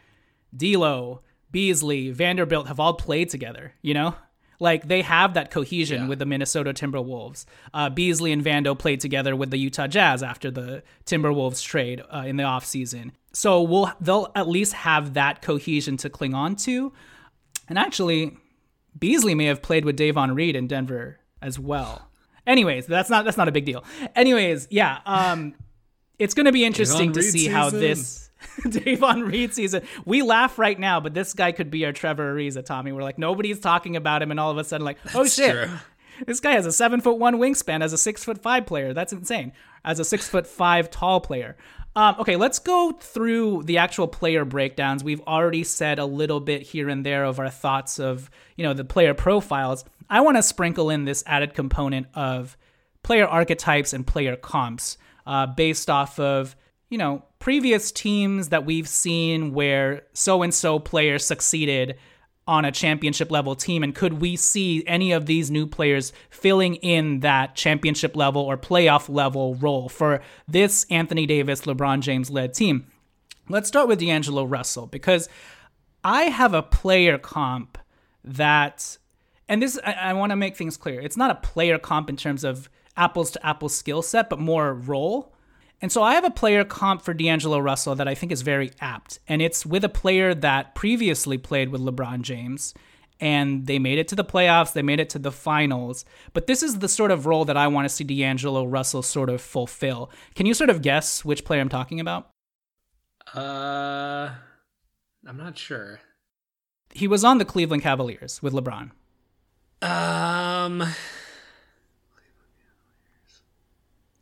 D'Lo, 0.55 1.21
Beasley, 1.51 2.11
Vanderbilt 2.11 2.67
have 2.67 2.79
all 2.79 2.95
played 2.95 3.29
together. 3.29 3.73
You 3.81 3.93
know, 3.93 4.15
like 4.59 4.87
they 4.87 5.01
have 5.01 5.33
that 5.33 5.51
cohesion 5.51 6.03
yeah. 6.03 6.07
with 6.07 6.19
the 6.19 6.25
Minnesota 6.25 6.73
Timberwolves. 6.73 7.45
Uh, 7.73 7.89
Beasley 7.89 8.31
and 8.31 8.43
Vando 8.43 8.77
played 8.77 8.99
together 8.99 9.35
with 9.35 9.51
the 9.51 9.57
Utah 9.57 9.87
Jazz 9.87 10.21
after 10.21 10.51
the 10.51 10.83
Timberwolves 11.05 11.63
trade 11.63 12.03
uh, 12.13 12.23
in 12.27 12.35
the 12.37 12.43
offseason. 12.43 13.11
So 13.31 13.61
we'll 13.61 13.91
they'll 14.01 14.31
at 14.35 14.47
least 14.47 14.73
have 14.73 15.13
that 15.13 15.41
cohesion 15.41 15.97
to 15.97 16.09
cling 16.09 16.33
on 16.33 16.55
to. 16.57 16.91
And 17.67 17.77
actually, 17.77 18.37
Beasley 18.97 19.35
may 19.35 19.45
have 19.45 19.61
played 19.61 19.85
with 19.85 19.95
Davon 19.95 20.35
Reed 20.35 20.55
in 20.55 20.67
Denver 20.67 21.19
as 21.41 21.57
well. 21.57 22.09
Anyways, 22.45 22.85
that's 22.87 23.09
not 23.09 23.25
that's 23.25 23.37
not 23.37 23.47
a 23.47 23.51
big 23.51 23.65
deal. 23.65 23.83
Anyways, 24.15 24.67
yeah, 24.69 24.99
um, 25.05 25.53
it's 26.17 26.33
going 26.33 26.47
to 26.47 26.51
be 26.51 26.65
interesting 26.65 27.13
to 27.13 27.21
see 27.21 27.31
season. 27.31 27.53
how 27.53 27.69
this 27.69 28.28
Davon 28.69 29.23
Reed 29.23 29.53
season. 29.53 29.83
We 30.05 30.21
laugh 30.21 30.57
right 30.59 30.79
now, 30.79 30.99
but 30.99 31.13
this 31.13 31.33
guy 31.33 31.51
could 31.51 31.69
be 31.69 31.85
our 31.85 31.91
Trevor 31.91 32.33
Ariza, 32.33 32.65
Tommy. 32.65 32.91
We're 32.91 33.03
like 33.03 33.17
nobody's 33.17 33.59
talking 33.59 33.95
about 33.95 34.21
him, 34.21 34.31
and 34.31 34.39
all 34.39 34.51
of 34.51 34.57
a 34.57 34.63
sudden, 34.63 34.85
like, 34.85 34.97
oh 35.13 35.23
That's 35.23 35.35
shit, 35.35 35.51
true. 35.51 35.77
this 36.25 36.39
guy 36.39 36.51
has 36.51 36.65
a 36.65 36.71
seven 36.71 37.01
foot 37.01 37.17
one 37.17 37.35
wingspan 37.35 37.83
as 37.83 37.93
a 37.93 37.97
six 37.97 38.23
foot 38.23 38.41
five 38.41 38.65
player. 38.65 38.93
That's 38.93 39.13
insane. 39.13 39.53
As 39.83 39.99
a 39.99 40.05
six 40.05 40.27
foot 40.27 40.47
five 40.47 40.89
tall 40.89 41.19
player. 41.21 41.57
Um, 41.95 42.15
okay, 42.19 42.35
let's 42.35 42.59
go 42.59 42.91
through 42.91 43.63
the 43.63 43.79
actual 43.79 44.07
player 44.07 44.45
breakdowns. 44.45 45.03
We've 45.03 45.21
already 45.21 45.63
said 45.63 45.99
a 45.99 46.05
little 46.05 46.39
bit 46.39 46.61
here 46.61 46.87
and 46.87 47.05
there 47.05 47.25
of 47.25 47.39
our 47.39 47.49
thoughts 47.49 47.99
of 47.99 48.29
you 48.55 48.63
know 48.63 48.73
the 48.73 48.85
player 48.85 49.13
profiles. 49.13 49.85
I 50.09 50.21
want 50.21 50.37
to 50.37 50.43
sprinkle 50.43 50.89
in 50.89 51.05
this 51.05 51.23
added 51.27 51.53
component 51.53 52.07
of 52.13 52.57
player 53.03 53.25
archetypes 53.25 53.93
and 53.93 54.05
player 54.05 54.35
comps 54.35 54.97
uh, 55.25 55.47
based 55.47 55.89
off 55.89 56.19
of 56.19 56.55
you 56.89 56.97
know 56.97 57.23
previous 57.39 57.91
teams 57.91 58.49
that 58.49 58.65
we've 58.65 58.87
seen 58.87 59.53
where 59.53 60.03
so 60.13 60.41
and 60.41 60.53
so 60.53 60.79
player 60.79 61.19
succeeded 61.19 61.95
on 62.47 62.65
a 62.65 62.71
championship 62.71 63.29
level 63.29 63.55
team 63.55 63.83
and 63.83 63.93
could 63.93 64.13
we 64.13 64.35
see 64.35 64.83
any 64.87 65.11
of 65.11 65.25
these 65.27 65.51
new 65.51 65.67
players 65.67 66.11
filling 66.29 66.75
in 66.75 67.19
that 67.19 67.55
championship 67.55 68.15
level 68.15 68.41
or 68.41 68.57
playoff 68.57 69.07
level 69.07 69.55
role 69.55 69.87
for 69.87 70.21
this 70.47 70.85
Anthony 70.89 71.25
Davis 71.25 71.61
LeBron 71.61 72.01
James 72.01 72.29
led 72.29 72.53
team 72.53 72.87
let's 73.49 73.67
start 73.67 73.87
with 73.87 73.99
D'Angelo 73.99 74.43
Russell 74.43 74.87
because 74.87 75.29
I 76.03 76.23
have 76.23 76.53
a 76.53 76.63
player 76.63 77.17
comp 77.17 77.77
that 78.23 78.97
and 79.47 79.61
this 79.61 79.79
I, 79.85 79.93
I 79.93 80.13
want 80.13 80.31
to 80.31 80.35
make 80.35 80.57
things 80.57 80.75
clear 80.75 80.99
it's 80.99 81.17
not 81.17 81.29
a 81.29 81.35
player 81.35 81.77
comp 81.77 82.09
in 82.09 82.17
terms 82.17 82.43
of 82.43 82.69
apples 82.99 83.31
to 83.31 83.45
apples 83.45 83.73
skill 83.73 84.01
set, 84.01 84.29
but 84.29 84.39
more 84.39 84.73
role. 84.73 85.33
And 85.81 85.91
so 85.91 86.03
I 86.03 86.15
have 86.15 86.25
a 86.25 86.31
player 86.31 86.63
comp 86.65 87.01
for 87.01 87.13
D'Angelo 87.13 87.59
Russell 87.59 87.95
that 87.95 88.07
I 88.07 88.15
think 88.15 88.31
is 88.31 88.41
very 88.41 88.71
apt. 88.81 89.19
And 89.27 89.41
it's 89.41 89.65
with 89.65 89.83
a 89.83 89.89
player 89.89 90.33
that 90.35 90.75
previously 90.75 91.37
played 91.37 91.69
with 91.69 91.81
LeBron 91.81 92.21
James. 92.21 92.73
And 93.21 93.65
they 93.65 93.79
made 93.79 93.99
it 93.99 94.07
to 94.09 94.15
the 94.15 94.23
playoffs, 94.23 94.73
they 94.73 94.81
made 94.81 94.99
it 94.99 95.09
to 95.11 95.19
the 95.19 95.31
finals. 95.31 96.05
But 96.33 96.47
this 96.47 96.63
is 96.63 96.79
the 96.79 96.87
sort 96.87 97.11
of 97.11 97.25
role 97.25 97.45
that 97.45 97.57
I 97.57 97.67
want 97.67 97.85
to 97.85 97.89
see 97.93 98.03
D'Angelo 98.03 98.65
Russell 98.65 99.03
sort 99.03 99.29
of 99.29 99.41
fulfill. 99.41 100.09
Can 100.35 100.45
you 100.45 100.53
sort 100.53 100.69
of 100.69 100.81
guess 100.81 101.25
which 101.25 101.43
player 101.43 101.59
I'm 101.59 101.69
talking 101.69 101.99
about? 101.99 102.29
Uh, 103.35 104.31
I'm 105.27 105.37
not 105.37 105.57
sure. 105.57 105.99
He 106.93 107.07
was 107.07 107.23
on 107.23 107.37
the 107.37 107.45
Cleveland 107.45 107.83
Cavaliers 107.83 108.41
with 108.41 108.53
LeBron. 108.53 108.91
Um, 109.81 110.83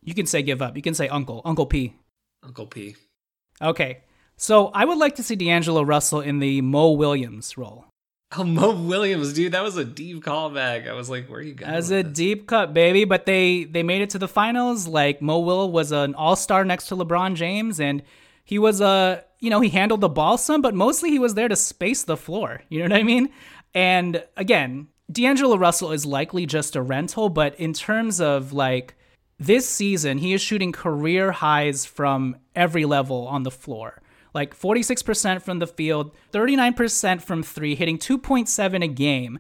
You 0.07 0.13
can 0.13 0.25
say 0.25 0.41
give 0.41 0.61
up. 0.61 0.77
You 0.77 0.81
can 0.81 0.93
say 0.93 1.09
uncle. 1.09 1.41
Uncle 1.43 1.65
P. 1.65 1.93
Uncle 2.41 2.65
P. 2.65 2.95
Okay. 3.61 4.03
So 4.37 4.67
I 4.67 4.85
would 4.85 4.97
like 4.97 5.15
to 5.15 5.23
see 5.23 5.35
D'Angelo 5.35 5.81
Russell 5.81 6.21
in 6.21 6.39
the 6.39 6.61
Mo 6.61 6.91
Williams 6.91 7.57
role. 7.57 7.87
Oh, 8.37 8.43
Mo 8.45 8.73
Williams, 8.73 9.33
dude, 9.33 9.51
that 9.51 9.63
was 9.63 9.75
a 9.75 9.83
deep 9.83 10.23
callback. 10.23 10.87
I 10.87 10.93
was 10.93 11.09
like, 11.09 11.27
where 11.27 11.39
are 11.39 11.43
you 11.43 11.55
going? 11.55 11.73
As 11.73 11.91
a 11.91 12.03
this? 12.03 12.13
deep 12.13 12.47
cut, 12.47 12.73
baby. 12.73 13.03
But 13.03 13.25
they 13.25 13.65
they 13.65 13.83
made 13.83 14.01
it 14.01 14.09
to 14.11 14.17
the 14.17 14.29
finals. 14.29 14.87
Like 14.87 15.21
Mo 15.21 15.39
Will 15.39 15.69
was 15.69 15.91
an 15.91 16.15
all 16.15 16.37
star 16.37 16.63
next 16.63 16.87
to 16.87 16.95
LeBron 16.95 17.35
James, 17.35 17.81
and 17.81 18.01
he 18.45 18.57
was 18.57 18.79
a 18.79 19.25
you 19.41 19.49
know 19.49 19.59
he 19.59 19.69
handled 19.69 19.99
the 19.99 20.07
ball 20.07 20.37
some, 20.37 20.61
but 20.61 20.73
mostly 20.73 21.09
he 21.09 21.19
was 21.19 21.33
there 21.33 21.49
to 21.49 21.55
space 21.57 22.05
the 22.05 22.15
floor. 22.15 22.61
You 22.69 22.79
know 22.79 22.95
what 22.95 23.01
I 23.01 23.03
mean? 23.03 23.27
And 23.73 24.23
again, 24.37 24.87
D'Angelo 25.11 25.57
Russell 25.57 25.91
is 25.91 26.05
likely 26.05 26.45
just 26.45 26.77
a 26.77 26.81
rental, 26.81 27.27
but 27.27 27.59
in 27.59 27.73
terms 27.73 28.21
of 28.21 28.53
like 28.53 28.95
this 29.39 29.69
season, 29.69 30.17
he 30.17 30.33
is 30.33 30.41
shooting 30.41 30.71
career 30.71 31.31
highs 31.31 31.85
from 31.85 32.37
every 32.55 32.85
level 32.85 33.27
on 33.27 33.43
the 33.43 33.51
floor. 33.51 34.01
Like 34.33 34.57
46% 34.57 35.41
from 35.41 35.59
the 35.59 35.67
field, 35.67 36.11
39% 36.31 37.21
from 37.21 37.43
three, 37.43 37.75
hitting 37.75 37.97
2.7 37.97 38.83
a 38.83 38.87
game, 38.87 39.39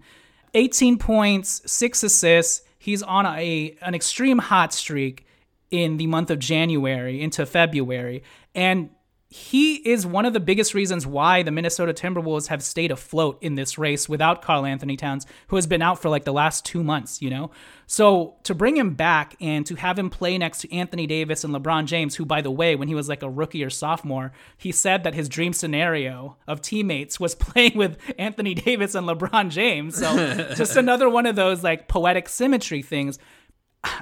18 0.53 0.97
points, 0.97 1.61
six 1.65 2.03
assists. 2.03 2.63
He's 2.79 3.03
on 3.03 3.25
a 3.25 3.75
an 3.81 3.95
extreme 3.95 4.37
hot 4.37 4.73
streak 4.73 5.25
in 5.71 5.97
the 5.97 6.07
month 6.07 6.31
of 6.31 6.39
January 6.39 7.21
into 7.21 7.45
February. 7.45 8.23
And 8.55 8.89
he 9.29 9.75
is 9.75 10.05
one 10.05 10.25
of 10.25 10.31
the 10.31 10.39
biggest 10.39 10.73
reasons 10.73 11.05
why 11.05 11.43
the 11.43 11.51
Minnesota 11.51 11.93
Timberwolves 11.93 12.47
have 12.47 12.63
stayed 12.63 12.91
afloat 12.91 13.37
in 13.41 13.55
this 13.55 13.77
race 13.77 14.07
without 14.07 14.41
Karl-Anthony 14.41 14.95
Towns, 14.95 15.25
who 15.47 15.57
has 15.57 15.67
been 15.67 15.81
out 15.81 16.01
for 16.01 16.07
like 16.07 16.23
the 16.23 16.31
last 16.31 16.63
two 16.63 16.81
months, 16.81 17.21
you 17.21 17.29
know? 17.29 17.51
So 17.87 18.35
to 18.43 18.55
bring 18.55 18.77
him 18.77 18.93
back 18.93 19.35
and 19.41 19.65
to 19.65 19.75
have 19.75 19.99
him 19.99 20.09
play 20.09 20.37
next 20.37 20.59
to 20.59 20.73
Anthony 20.73 21.07
Davis 21.07 21.43
and 21.43 21.53
LeBron 21.53 21.85
James, 21.85 22.15
who, 22.15 22.25
by 22.25 22.41
the 22.41 22.51
way, 22.51 22.77
when 22.77 22.87
he 22.87 22.95
was 22.95 23.09
like 23.09 23.21
a 23.21 23.29
rookie 23.29 23.65
or 23.65 23.69
sophomore, 23.69 24.31
he 24.57 24.71
said 24.71 25.03
that 25.03 25.13
his 25.13 25.27
dream 25.27 25.51
scenario 25.51 26.37
of 26.47 26.61
teammates 26.61 27.19
was 27.19 27.35
playing 27.35 27.77
with 27.77 27.97
Anthony 28.17 28.53
Davis 28.53 28.95
and 28.95 29.07
LeBron 29.07 29.49
James. 29.49 29.97
So 29.97 30.53
just 30.55 30.77
another 30.77 31.09
one 31.09 31.25
of 31.25 31.35
those 31.35 31.63
like 31.63 31.89
poetic 31.89 32.29
symmetry 32.29 32.81
things. 32.81 33.19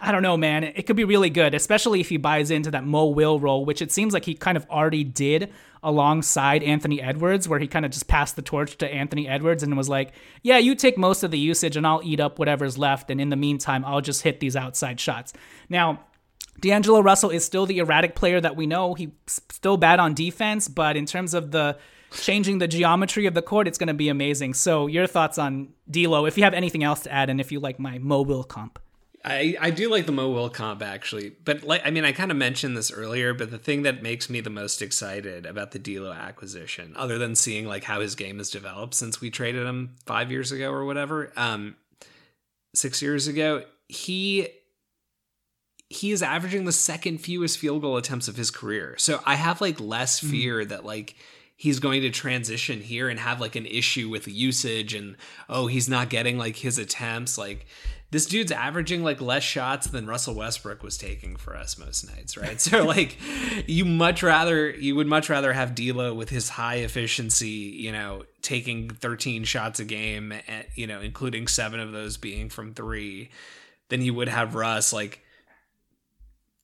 I 0.02 0.12
don't 0.12 0.21
know, 0.21 0.38
man. 0.38 0.63
It 0.63 0.86
could 0.86 0.95
be 0.95 1.04
really 1.04 1.30
good, 1.30 1.54
especially 1.54 2.00
if 2.00 2.10
he 2.10 2.17
buys 2.17 2.52
into 2.52 2.71
that 2.71 2.84
Mo 2.84 3.06
Will 3.08 3.39
role, 3.39 3.65
which 3.65 3.82
it 3.82 3.91
seems 3.91 4.13
like 4.13 4.26
he 4.26 4.34
kind 4.34 4.58
of 4.58 4.65
already 4.69 5.04
did 5.04 5.52
alongside 5.84 6.63
Anthony 6.63 7.02
Edwards, 7.02 7.48
where 7.48 7.60
he 7.60 7.67
kind 7.67 7.86
of 7.86 7.91
just 7.91 8.08
passed 8.08 8.36
the 8.36 8.41
torch 8.41 8.78
to 8.78 8.91
Anthony 8.91 9.28
Edwards 9.28 9.63
and 9.63 9.76
was 9.78 9.89
like, 9.89 10.13
Yeah, 10.43 10.58
you 10.58 10.76
take 10.76 10.98
most 10.98 11.24
of 11.24 11.32
the 11.32 11.39
usage 11.39 11.78
and 11.78 11.86
I'll 11.86 12.02
eat 12.04 12.19
up 12.19 12.39
whatever's 12.39 12.78
left. 12.78 13.10
And 13.12 13.21
in 13.21 13.30
the 13.30 13.36
meantime, 13.36 13.86
I'll 13.86 14.02
just 14.02 14.24
hit 14.24 14.39
these 14.39 14.56
outside 14.56 15.00
shots. 15.00 15.34
Now, 15.69 16.02
D'Angelo 16.60 17.02
Russell 17.02 17.30
is 17.30 17.43
still 17.43 17.65
the 17.65 17.80
erratic 17.80 18.15
player 18.15 18.39
that 18.39 18.56
we 18.56 18.65
know. 18.65 18.93
He's 18.93 19.10
still 19.28 19.78
bad 19.78 20.00
on 20.00 20.13
defense, 20.13 20.67
but 20.67 20.95
in 20.95 21.06
terms 21.06 21.34
of 21.34 21.52
the 21.52 21.78
changing 22.12 22.60
the 22.60 22.67
geometry 22.67 23.26
of 23.26 23.34
the 23.34 23.42
court, 23.42 23.67
it's 23.67 23.77
going 23.77 23.88
to 23.88 23.94
be 23.94 24.10
amazing. 24.10 24.54
So, 24.54 24.88
your 24.88 25.08
thoughts 25.08 25.38
on 25.38 25.69
D'Lo, 25.90 26.25
if 26.25 26.38
you 26.38 26.44
have 26.44 26.54
anything 26.54 26.83
else 26.83 27.02
to 27.02 27.12
add, 27.12 27.29
and 27.29 27.42
if 27.42 27.52
you 27.52 27.60
like 27.60 27.79
my 27.79 27.98
Mo 27.98 28.21
Will 28.21 28.44
comp. 28.44 28.79
I, 29.28 29.58
I 29.60 29.71
do 29.71 29.90
like 29.90 30.06
the 30.06 30.12
Mo 30.12 30.30
Will 30.30 30.52
comp 30.52 30.84
actually, 30.84 31.32
but 31.44 31.63
like 31.63 31.82
I 31.84 31.90
mean 31.90 32.06
I 32.06 32.12
kind 32.12 32.30
of 32.30 32.38
mentioned 32.38 32.78
this 32.78 32.92
earlier, 32.92 33.34
but 33.34 33.50
the 33.50 33.58
thing 33.58 33.82
that 33.82 34.04
makes 34.04 34.30
me 34.30 34.40
the 34.40 34.52
most 34.52 34.84
excited 34.84 35.48
about 35.48 35.71
the 35.71 35.80
D'Lo 35.80 36.12
acquisition, 36.12 36.94
other 36.96 37.17
than 37.17 37.34
seeing 37.34 37.65
like 37.65 37.84
how 37.84 38.02
his 38.02 38.13
game 38.13 38.38
has 38.38 38.52
developed 38.52 38.94
since 38.94 39.19
we 39.19 39.32
traded 39.32 39.65
him 39.65 39.96
five 40.06 40.32
years 40.32 40.52
ago 40.52 40.71
or 40.71 40.86
whatever, 40.86 41.34
um, 41.36 41.76
six 42.76 43.02
years 43.02 43.28
ago, 43.28 43.63
he 43.88 44.48
he 45.90 46.12
is 46.12 46.21
averaging 46.21 46.65
the 46.65 46.71
second 46.71 47.17
fewest 47.17 47.58
field 47.58 47.82
goal 47.82 47.98
attempts 47.98 48.28
of 48.28 48.36
his 48.36 48.52
career. 48.52 48.96
So 49.00 49.21
I 49.26 49.36
have 49.36 49.60
like 49.60 49.80
less 49.80 50.19
mm-hmm. 50.19 50.30
fear 50.30 50.60
mm-hmm. 50.60 50.69
that 50.69 50.86
like 50.86 51.15
he's 51.56 51.80
going 51.80 52.02
to 52.02 52.10
transition 52.12 52.82
here 52.82 53.10
and 53.10 53.19
have 53.19 53.42
like 53.42 53.56
an 53.56 53.65
issue 53.65 54.10
with 54.10 54.28
usage 54.28 54.94
and 54.94 55.15
oh 55.50 55.67
he's 55.67 55.90
not 55.90 56.10
getting 56.10 56.38
like 56.38 56.58
his 56.58 56.78
attempts 56.78 57.38
like 57.38 57.65
this 58.16 58.26
dude's 58.26 58.54
averaging 58.54 59.04
like 59.04 59.20
less 59.20 59.44
shots 59.44 59.88
than 59.88 60.08
Russell 60.08 60.36
Westbrook 60.36 60.82
was 60.82 60.98
taking 60.98 61.36
for 61.36 61.54
us 61.54 61.78
most 61.78 62.10
nights, 62.10 62.38
right? 62.38 62.62
So 62.62 62.86
like 62.86 63.18
you 63.68 63.84
much 63.84 64.24
rather 64.24 64.70
you 64.70 64.96
would 64.96 65.06
much 65.06 65.30
rather 65.30 65.52
have 65.52 65.76
D'Lo 65.76 66.13
with 66.13 66.30
his 66.30 66.48
high 66.48 66.76
efficiency, 66.76 67.48
you 67.48 67.92
know, 67.92 68.24
taking 68.42 68.90
13 68.90 69.44
shots 69.44 69.82
a 69.82 69.84
game, 69.84 70.32
and, 70.32 70.44
eh, 70.48 70.63
you 70.76 70.88
know, 70.88 71.02
including 71.02 71.48
7 71.48 71.78
of 71.78 71.92
those 71.92 72.16
being 72.16 72.48
from 72.48 72.74
3 72.74 73.30
than 73.90 74.02
you 74.02 74.13
would 74.13 74.30
have 74.30 74.56
Russ 74.56 74.94
like 74.94 75.22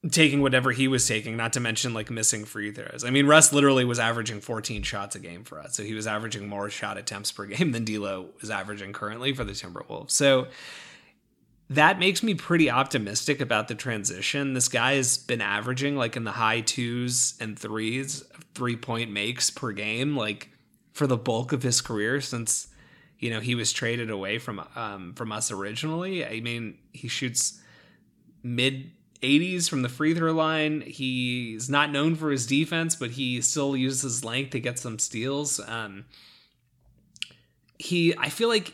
taking 0.09 0.41
whatever 0.41 0.71
he 0.71 0.87
was 0.87 1.05
taking, 1.05 1.35
not 1.35 1.51
to 1.51 1.59
mention 1.59 1.93
like 1.93 2.09
missing 2.09 2.45
free 2.45 2.71
throws. 2.71 3.03
I 3.03 3.09
mean, 3.09 3.27
Russ 3.27 3.51
literally 3.51 3.83
was 3.83 3.99
averaging 3.99 4.39
14 4.39 4.83
shots 4.83 5.17
a 5.17 5.19
game 5.19 5.43
for 5.43 5.59
us. 5.59 5.75
So 5.75 5.83
he 5.83 5.95
was 5.95 6.07
averaging 6.07 6.47
more 6.47 6.69
shot 6.69 6.97
attempts 6.97 7.33
per 7.33 7.45
game 7.45 7.73
than 7.73 7.83
D'Lo 7.83 8.29
is 8.39 8.49
averaging 8.49 8.93
currently 8.93 9.33
for 9.33 9.43
the 9.43 9.51
Timberwolves. 9.51 10.11
So 10.11 10.47
that 11.71 11.99
makes 11.99 12.21
me 12.21 12.33
pretty 12.33 12.69
optimistic 12.69 13.39
about 13.39 13.69
the 13.69 13.75
transition. 13.75 14.53
This 14.53 14.67
guy 14.67 14.95
has 14.95 15.17
been 15.17 15.39
averaging 15.39 15.95
like 15.95 16.17
in 16.17 16.25
the 16.25 16.31
high 16.31 16.59
twos 16.59 17.35
and 17.39 17.57
threes, 17.57 18.25
three 18.53 18.75
point 18.75 19.09
makes 19.09 19.49
per 19.49 19.71
game, 19.71 20.17
like 20.17 20.49
for 20.91 21.07
the 21.07 21.15
bulk 21.15 21.53
of 21.53 21.63
his 21.63 21.79
career 21.79 22.19
since 22.19 22.67
you 23.19 23.29
know 23.29 23.39
he 23.39 23.55
was 23.55 23.71
traded 23.71 24.09
away 24.09 24.37
from 24.37 24.61
um, 24.75 25.13
from 25.13 25.31
us 25.31 25.49
originally. 25.49 26.25
I 26.25 26.41
mean, 26.41 26.77
he 26.91 27.07
shoots 27.07 27.61
mid 28.43 28.91
80s 29.21 29.69
from 29.69 29.81
the 29.81 29.89
free 29.89 30.13
throw 30.13 30.33
line. 30.33 30.81
He's 30.81 31.69
not 31.69 31.89
known 31.89 32.15
for 32.15 32.31
his 32.31 32.45
defense, 32.45 32.97
but 32.97 33.11
he 33.11 33.39
still 33.39 33.77
uses 33.77 34.01
his 34.01 34.25
length 34.25 34.49
to 34.51 34.59
get 34.59 34.77
some 34.77 34.99
steals. 34.99 35.61
Um, 35.65 36.03
he, 37.79 38.13
I 38.17 38.27
feel 38.27 38.49
like 38.49 38.73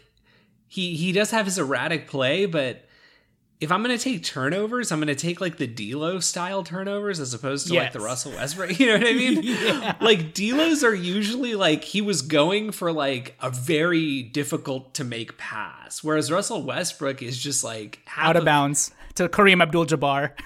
he 0.68 0.96
he 0.96 1.12
does 1.12 1.30
have 1.30 1.46
his 1.46 1.60
erratic 1.60 2.08
play, 2.08 2.48
but 2.48 2.87
if 3.60 3.72
I'm 3.72 3.82
gonna 3.82 3.98
take 3.98 4.24
turnovers, 4.24 4.92
I'm 4.92 5.00
gonna 5.00 5.16
take 5.16 5.42
like 5.42 5.58
the 5.58 5.68
D'Lo 5.68 6.20
style 6.20 6.64
turnovers 6.64 7.20
as 7.20 7.34
opposed 7.34 7.68
to 7.68 7.74
yes. 7.74 7.84
like 7.84 7.94
the 7.94 8.00
Russell 8.00 8.34
Westbrook. 8.34 8.80
You 8.80 8.88
know 8.88 8.98
what 8.98 9.08
I 9.08 9.14
mean? 9.14 9.42
yeah. 9.44 9.96
Like 10.00 10.34
D'Lo's 10.34 10.84
are 10.84 10.94
usually 10.94 11.56
like 11.56 11.84
he 11.84 12.02
was 12.02 12.22
going 12.22 12.72
for 12.72 12.92
like 12.92 13.36
a 13.42 13.50
very 13.50 14.22
difficult 14.22 14.94
to 14.96 15.04
make 15.04 15.38
pass, 15.38 16.04
whereas 16.04 16.32
Russell 16.32 16.64
Westbrook 16.64 17.22
is 17.22 17.38
just 17.38 17.64
like 17.64 18.00
out 18.16 18.36
of, 18.36 18.42
of 18.42 18.46
bounds 18.46 18.92
to 19.16 19.28
Kareem 19.28 19.62
Abdul-Jabbar. 19.62 20.32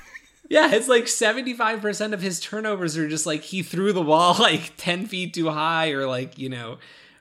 Yeah, 0.51 0.69
it's 0.73 0.89
like 0.89 1.05
75% 1.05 2.11
of 2.11 2.21
his 2.21 2.41
turnovers 2.41 2.97
are 2.97 3.07
just 3.07 3.25
like 3.25 3.41
he 3.41 3.63
threw 3.63 3.93
the 3.93 4.03
ball 4.03 4.35
like 4.37 4.73
10 4.75 5.05
feet 5.05 5.33
too 5.33 5.49
high 5.49 5.91
or 5.91 6.05
like, 6.05 6.37
you 6.37 6.49
know, 6.49 6.77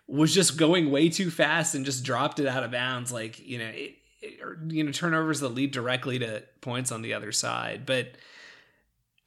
was 0.08 0.34
just 0.34 0.56
going 0.56 0.90
way 0.90 1.08
too 1.10 1.30
fast 1.30 1.76
and 1.76 1.84
just 1.84 2.02
dropped 2.02 2.40
it 2.40 2.48
out 2.48 2.64
of 2.64 2.72
bounds. 2.72 3.12
Like, 3.12 3.38
you 3.46 3.58
know, 3.58 3.70
it, 3.72 3.94
or, 4.42 4.58
you 4.68 4.84
know, 4.84 4.92
turnovers 4.92 5.40
that 5.40 5.50
lead 5.50 5.72
directly 5.72 6.18
to 6.18 6.42
points 6.60 6.92
on 6.92 7.02
the 7.02 7.14
other 7.14 7.32
side. 7.32 7.86
But 7.86 8.12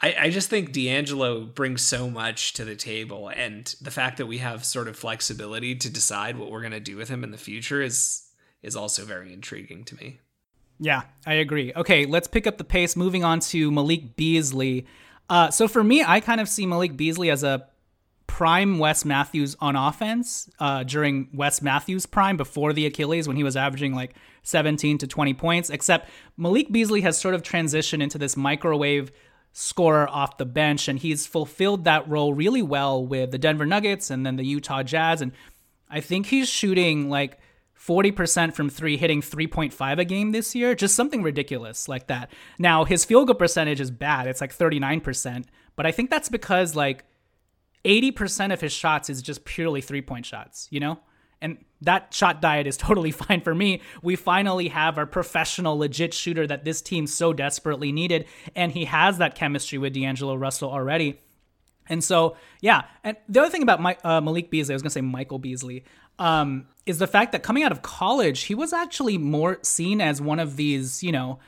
I, 0.01 0.15
I 0.19 0.29
just 0.29 0.49
think 0.49 0.73
D'Angelo 0.73 1.45
brings 1.45 1.81
so 1.81 2.09
much 2.09 2.53
to 2.53 2.65
the 2.65 2.75
table. 2.75 3.29
And 3.29 3.73
the 3.81 3.91
fact 3.91 4.17
that 4.17 4.25
we 4.25 4.39
have 4.39 4.65
sort 4.65 4.87
of 4.87 4.97
flexibility 4.97 5.75
to 5.75 5.89
decide 5.89 6.37
what 6.37 6.51
we're 6.51 6.61
going 6.61 6.73
to 6.73 6.79
do 6.79 6.97
with 6.97 7.09
him 7.09 7.23
in 7.23 7.31
the 7.31 7.37
future 7.37 7.81
is 7.81 8.27
is 8.61 8.75
also 8.77 9.03
very 9.03 9.33
intriguing 9.33 9.83
to 9.83 9.95
me. 9.95 10.19
Yeah, 10.79 11.03
I 11.25 11.33
agree. 11.33 11.73
Okay, 11.75 12.05
let's 12.05 12.27
pick 12.27 12.47
up 12.47 12.57
the 12.57 12.63
pace. 12.63 12.95
Moving 12.95 13.23
on 13.23 13.39
to 13.41 13.71
Malik 13.71 14.15
Beasley. 14.15 14.85
Uh, 15.29 15.49
so 15.51 15.67
for 15.67 15.83
me, 15.83 16.03
I 16.05 16.19
kind 16.19 16.41
of 16.41 16.47
see 16.47 16.65
Malik 16.65 16.95
Beasley 16.97 17.29
as 17.29 17.43
a 17.43 17.67
prime 18.27 18.79
Wes 18.79 19.05
Matthews 19.05 19.55
on 19.59 19.75
offense 19.75 20.49
uh, 20.59 20.83
during 20.83 21.29
Wes 21.33 21.61
Matthews' 21.61 22.05
prime 22.05 22.35
before 22.35 22.73
the 22.73 22.85
Achilles 22.85 23.27
when 23.27 23.37
he 23.37 23.43
was 23.43 23.55
averaging 23.55 23.93
like 23.93 24.15
17 24.43 24.97
to 24.99 25.07
20 25.07 25.33
points. 25.33 25.69
Except 25.69 26.09
Malik 26.37 26.71
Beasley 26.71 27.01
has 27.01 27.17
sort 27.17 27.35
of 27.35 27.41
transitioned 27.43 28.03
into 28.03 28.17
this 28.17 28.37
microwave 28.37 29.11
scorer 29.51 30.09
off 30.09 30.37
the 30.37 30.45
bench, 30.45 30.87
and 30.87 30.99
he's 30.99 31.27
fulfilled 31.27 31.83
that 31.83 32.07
role 32.09 32.33
really 32.33 32.61
well 32.61 33.05
with 33.05 33.31
the 33.31 33.37
Denver 33.37 33.65
Nuggets 33.65 34.09
and 34.09 34.25
then 34.25 34.35
the 34.35 34.45
Utah 34.45 34.83
Jazz. 34.83 35.21
And 35.21 35.31
I 35.89 36.01
think 36.01 36.27
he's 36.27 36.49
shooting 36.49 37.09
like 37.09 37.39
40% 37.79 38.53
from 38.53 38.69
three, 38.69 38.97
hitting 38.97 39.21
3.5 39.21 39.99
a 39.99 40.05
game 40.05 40.31
this 40.31 40.55
year. 40.55 40.73
Just 40.73 40.95
something 40.95 41.21
ridiculous 41.21 41.87
like 41.87 42.07
that. 42.07 42.31
Now, 42.57 42.85
his 42.85 43.03
field 43.05 43.27
goal 43.27 43.35
percentage 43.35 43.81
is 43.81 43.91
bad. 43.91 44.27
It's 44.27 44.41
like 44.41 44.55
39%. 44.55 45.45
But 45.75 45.85
I 45.85 45.91
think 45.91 46.09
that's 46.09 46.29
because 46.29 46.75
like 46.75 47.03
80% 47.85 48.53
of 48.53 48.61
his 48.61 48.71
shots 48.71 49.09
is 49.09 49.21
just 49.21 49.43
purely 49.45 49.81
three 49.81 50.01
point 50.01 50.25
shots, 50.25 50.67
you 50.71 50.79
know? 50.79 50.99
And 51.41 51.57
that 51.83 52.13
shot 52.13 52.41
diet 52.41 52.67
is 52.67 52.77
totally 52.87 53.11
fine 53.11 53.41
for 53.41 53.53
me. 53.53 53.81
We 54.01 54.15
finally 54.15 54.69
have 54.69 54.97
our 54.97 55.05
professional, 55.05 55.77
legit 55.77 56.13
shooter 56.13 56.47
that 56.47 56.65
this 56.65 56.81
team 56.81 57.07
so 57.07 57.33
desperately 57.33 57.91
needed. 57.91 58.25
And 58.55 58.71
he 58.71 58.85
has 58.85 59.17
that 59.19 59.35
chemistry 59.35 59.77
with 59.77 59.93
D'Angelo 59.93 60.35
Russell 60.35 60.71
already. 60.71 61.19
And 61.87 62.03
so, 62.03 62.37
yeah. 62.61 62.83
And 63.03 63.17
the 63.27 63.41
other 63.41 63.49
thing 63.49 63.63
about 63.63 63.81
my, 63.81 63.97
uh, 64.03 64.21
Malik 64.21 64.49
Beasley, 64.49 64.73
I 64.73 64.75
was 64.75 64.83
to 64.83 64.89
say 64.89 65.01
Michael 65.01 65.39
Beasley 65.39 65.83
um, 66.19 66.67
is 66.85 66.99
the 66.99 67.07
fact 67.07 67.31
that 67.31 67.43
coming 67.43 67.63
out 67.63 67.71
of 67.71 67.81
college, 67.81 68.43
he 68.43 68.55
was 68.55 68.73
actually 68.73 69.17
more 69.17 69.59
seen 69.63 70.01
as 70.01 70.21
one 70.21 70.39
of 70.39 70.55
these, 70.55 71.03
you 71.03 71.11
know, 71.11 71.39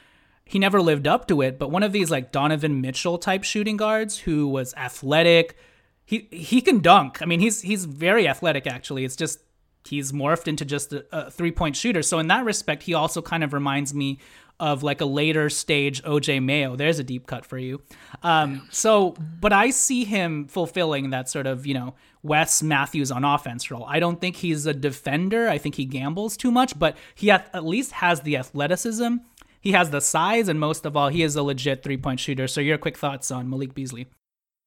he 0.45 0.59
never 0.59 0.81
lived 0.81 1.07
up 1.07 1.27
to 1.27 1.41
it, 1.41 1.57
but 1.57 1.71
one 1.71 1.83
of 1.83 1.91
these 1.91 2.11
like 2.11 2.31
Donovan 2.31 2.79
Mitchell 2.79 3.17
type 3.17 3.43
shooting 3.43 3.77
guards 3.77 4.19
who 4.19 4.47
was 4.47 4.73
athletic. 4.75 5.57
He 6.05 6.27
he 6.31 6.61
can 6.61 6.79
dunk. 6.79 7.21
I 7.21 7.25
mean, 7.25 7.39
he's 7.39 7.61
he's 7.61 7.85
very 7.85 8.27
athletic 8.27 8.67
actually. 8.67 9.05
It's 9.05 9.15
just 9.15 9.39
he's 9.87 10.11
morphed 10.11 10.47
into 10.47 10.65
just 10.65 10.93
a, 10.93 11.05
a 11.11 11.31
three 11.31 11.51
point 11.51 11.75
shooter. 11.75 12.01
So 12.01 12.19
in 12.19 12.27
that 12.27 12.45
respect, 12.45 12.83
he 12.83 12.93
also 12.93 13.21
kind 13.21 13.43
of 13.43 13.53
reminds 13.53 13.93
me 13.93 14.19
of 14.59 14.83
like 14.83 15.01
a 15.01 15.05
later 15.05 15.49
stage 15.49 16.01
OJ 16.03 16.41
Mayo. 16.43 16.75
There's 16.75 16.99
a 16.99 17.03
deep 17.03 17.27
cut 17.27 17.45
for 17.45 17.57
you. 17.57 17.81
Um, 18.23 18.67
so, 18.71 19.11
but 19.41 19.51
I 19.51 19.69
see 19.69 20.05
him 20.05 20.47
fulfilling 20.47 21.09
that 21.09 21.29
sort 21.29 21.45
of, 21.45 21.65
you 21.65 21.73
know, 21.73 21.95
Wes 22.23 22.63
Matthews 22.63 23.11
on 23.11 23.23
offense 23.23 23.69
role. 23.69 23.85
I 23.87 23.99
don't 23.99 24.19
think 24.19 24.37
he's 24.37 24.65
a 24.65 24.73
defender. 24.73 25.47
I 25.49 25.57
think 25.57 25.75
he 25.75 25.85
gambles 25.85 26.37
too 26.37 26.51
much, 26.51 26.77
but 26.79 26.97
he 27.13 27.29
at 27.29 27.65
least 27.65 27.91
has 27.93 28.21
the 28.21 28.37
athleticism. 28.37 29.17
He 29.59 29.71
has 29.73 29.89
the 29.89 29.99
size, 29.99 30.47
and 30.47 30.59
most 30.59 30.85
of 30.85 30.95
all, 30.95 31.09
he 31.09 31.23
is 31.23 31.35
a 31.35 31.43
legit 31.43 31.83
three 31.83 31.97
point 31.97 32.19
shooter. 32.19 32.47
So, 32.47 32.61
your 32.61 32.77
quick 32.77 32.97
thoughts 32.97 33.31
on 33.31 33.49
Malik 33.49 33.73
Beasley? 33.73 34.07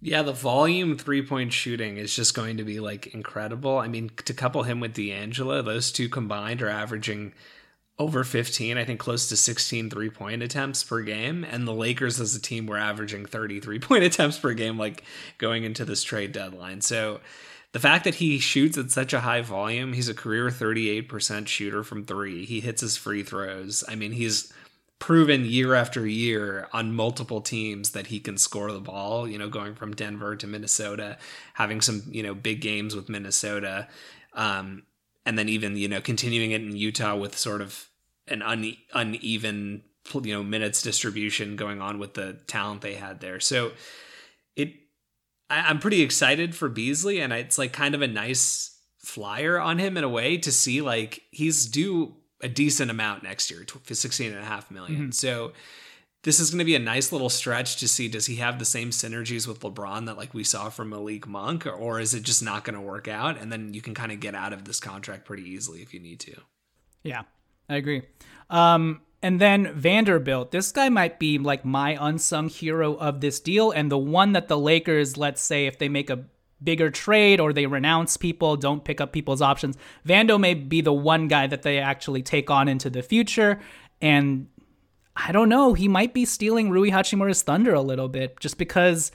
Yeah, 0.01 0.23
the 0.23 0.33
volume 0.33 0.97
three 0.97 1.23
point 1.23 1.53
shooting 1.53 1.97
is 1.97 2.15
just 2.15 2.35
going 2.35 2.59
to 2.59 2.65
be 2.65 2.79
like 2.79 3.09
incredible. 3.15 3.79
I 3.79 3.89
mean, 3.89 4.11
to 4.25 4.33
couple 4.35 4.63
him 4.63 4.81
with 4.81 4.95
D'Angelo, 4.95 5.61
those 5.63 5.91
two 5.91 6.09
combined 6.09 6.63
are 6.63 6.69
averaging 6.69 7.33
over 7.99 8.23
15, 8.23 8.79
I 8.79 8.85
think 8.85 9.01
close 9.01 9.29
to 9.29 9.37
16 9.37 9.91
three 9.91 10.11
point 10.11 10.43
attempts 10.43 10.85
per 10.85 11.03
game. 11.03 11.45
And 11.45 11.67
the 11.67 11.75
Lakers 11.75 12.21
as 12.21 12.37
a 12.37 12.41
team 12.41 12.67
were 12.67 12.79
averaging 12.79 13.27
30 13.27 13.59
three 13.61 13.81
point 13.81 14.05
attempts 14.05 14.39
per 14.39 14.55
game, 14.55 14.79
like 14.79 15.03
going 15.39 15.65
into 15.65 15.85
this 15.85 16.05
trade 16.05 16.31
deadline. 16.31 16.81
So 16.81 17.21
the 17.73 17.81
fact 17.81 18.05
that 18.05 18.15
he 18.15 18.39
shoots 18.39 18.79
at 18.79 18.93
such 18.93 19.13
a 19.13 19.21
high 19.21 19.43
volume, 19.43 19.93
he's 19.93 20.09
a 20.09 20.15
career 20.15 20.49
38% 20.49 21.49
shooter 21.49 21.83
from 21.83 22.05
three. 22.05 22.45
He 22.45 22.61
hits 22.61 22.81
his 22.81 22.97
free 22.97 23.25
throws. 23.25 23.83
I 23.89 23.97
mean, 23.97 24.13
he's 24.13 24.53
proven 24.99 25.45
year 25.45 25.75
after 25.75 26.07
year 26.07 26.69
on 26.73 26.93
multiple 26.95 27.41
teams 27.41 27.91
that 27.91 28.09
he 28.09 28.19
can 28.19 28.37
score 28.37 28.73
the 28.73 28.81
ball, 28.81 29.29
you 29.29 29.39
know, 29.39 29.49
going 29.49 29.75
from 29.75 29.95
Denver 29.95 30.35
to 30.37 30.47
Minnesota, 30.47 31.19
having 31.55 31.81
some, 31.81 32.03
you 32.11 32.23
know, 32.23 32.35
big 32.35 32.61
games 32.61 32.97
with 32.97 33.09
Minnesota. 33.09 33.89
Um, 34.35 34.83
and 35.25 35.39
then 35.39 35.49
even, 35.49 35.77
you 35.77 35.89
know, 35.89 36.01
continuing 36.01 36.51
it 36.51 36.63
in 36.63 36.77
Utah 36.77 37.15
with 37.15 37.37
sort 37.37 37.61
of 37.61 37.89
an 38.27 38.43
une- 38.43 38.77
uneven 38.93 39.83
you 40.23 40.35
know 40.35 40.43
minutes 40.43 40.83
distribution 40.83 41.57
going 41.57 41.81
on 41.81 41.99
with 41.99 42.15
the 42.15 42.39
talent 42.47 42.81
they 42.81 42.95
had 42.95 43.21
there. 43.21 43.41
So 43.41 43.73
it 44.57 44.75
I, 45.51 45.71
am 45.71 45.79
pretty 45.79 46.03
excited 46.03 46.55
for 46.55 46.69
Beasley, 46.69 47.21
and 47.21 47.33
it's 47.33 47.59
like 47.59 47.73
kind 47.73 47.95
of 47.95 48.03
a 48.03 48.07
nice 48.07 48.77
flyer 48.99 49.59
on 49.59 49.79
him 49.79 49.97
in 49.97 50.05
a 50.05 50.09
way 50.09 50.37
to 50.39 50.53
see 50.53 50.81
like 50.81 51.23
he's 51.31 51.67
due 51.67 52.17
a 52.41 52.49
decent 52.49 52.91
amount 52.91 53.23
next 53.23 53.51
year, 53.51 53.65
16 53.85 54.33
and 54.33 54.41
a 54.41 54.45
half 54.45 54.71
million. 54.71 55.01
Mm-hmm. 55.01 55.11
So 55.11 55.53
this 56.23 56.41
is 56.41 56.51
going 56.51 56.59
to 56.59 56.65
be 56.65 56.75
a 56.75 56.81
nice 56.81 57.13
little 57.13 57.29
stretch 57.29 57.77
to 57.77 57.89
see 57.89 58.09
does 58.09 58.27
he 58.27 58.37
have 58.37 58.59
the 58.59 58.65
same 58.65 58.91
synergies 58.91 59.47
with 59.47 59.61
LeBron 59.61 60.07
that 60.07 60.17
like 60.17 60.35
we 60.35 60.45
saw 60.45 60.69
from 60.69 60.91
Malik 60.91 61.27
Monk 61.27 61.67
or, 61.67 61.73
or 61.73 62.01
is 62.01 62.13
it 62.15 62.23
just 62.23 62.43
not 62.43 62.65
going 62.65 62.75
to 62.75 62.81
work 62.81 63.09
out 63.09 63.39
and 63.39 63.53
then 63.53 63.73
you 63.73 63.81
can 63.81 63.95
kind 63.95 64.11
of 64.11 64.21
get 64.21 64.35
out 64.35 64.53
of 64.53 64.65
this 64.65 64.81
contract 64.81 65.25
pretty 65.25 65.45
easily 65.45 65.81
if 65.81 65.95
you 65.95 66.01
need 66.01 66.21
to. 66.21 66.41
Yeah. 67.05 67.23
I 67.69 67.77
agree. 67.77 68.03
Um, 68.51 69.03
and 69.23 69.41
then 69.41 69.73
Vanderbilt. 69.75 70.51
This 70.53 70.73
guy 70.73 70.89
might 70.89 71.19
be 71.19 71.39
like 71.39 71.65
my 71.65 71.97
unsung 72.01 72.49
hero 72.49 72.95
of 72.95 73.21
this 73.21 73.41
deal, 73.41 73.71
and 73.71 73.91
the 73.91 73.99
one 73.99 74.33
that 74.33 74.49
the 74.49 74.59
Lakers, 74.59 75.17
let's 75.17 75.43
say, 75.43 75.67
if 75.67 75.79
they 75.79 75.89
make 75.89 76.09
a 76.09 76.25
bigger 76.63 76.91
trade 76.91 77.41
or 77.41 77.53
they 77.53 77.67
renounce 77.67 78.17
people, 78.17 78.57
don't 78.57 78.85
pick 78.85 79.01
up 79.01 79.13
people's 79.13 79.43
options, 79.43 79.77
Vando 80.07 80.39
may 80.39 80.55
be 80.55 80.81
the 80.81 80.93
one 80.93 81.29
guy 81.29 81.47
that 81.47 81.63
they 81.63 81.79
actually 81.79 82.23
take 82.23 82.51
on 82.51 82.69
into 82.69 82.91
the 82.91 83.03
future. 83.03 83.61
And 84.01 84.49
I 85.17 85.33
don't 85.33 85.49
know. 85.49 85.75
He 85.75 85.89
might 85.89 86.15
be 86.15 86.25
stealing 86.25 86.71
Rui 86.71 86.91
Hachimura's 86.91 87.43
thunder 87.43 87.75
a 87.75 87.81
little 87.81 88.09
bit 88.09 88.39
just 88.41 88.59
because 88.59 89.11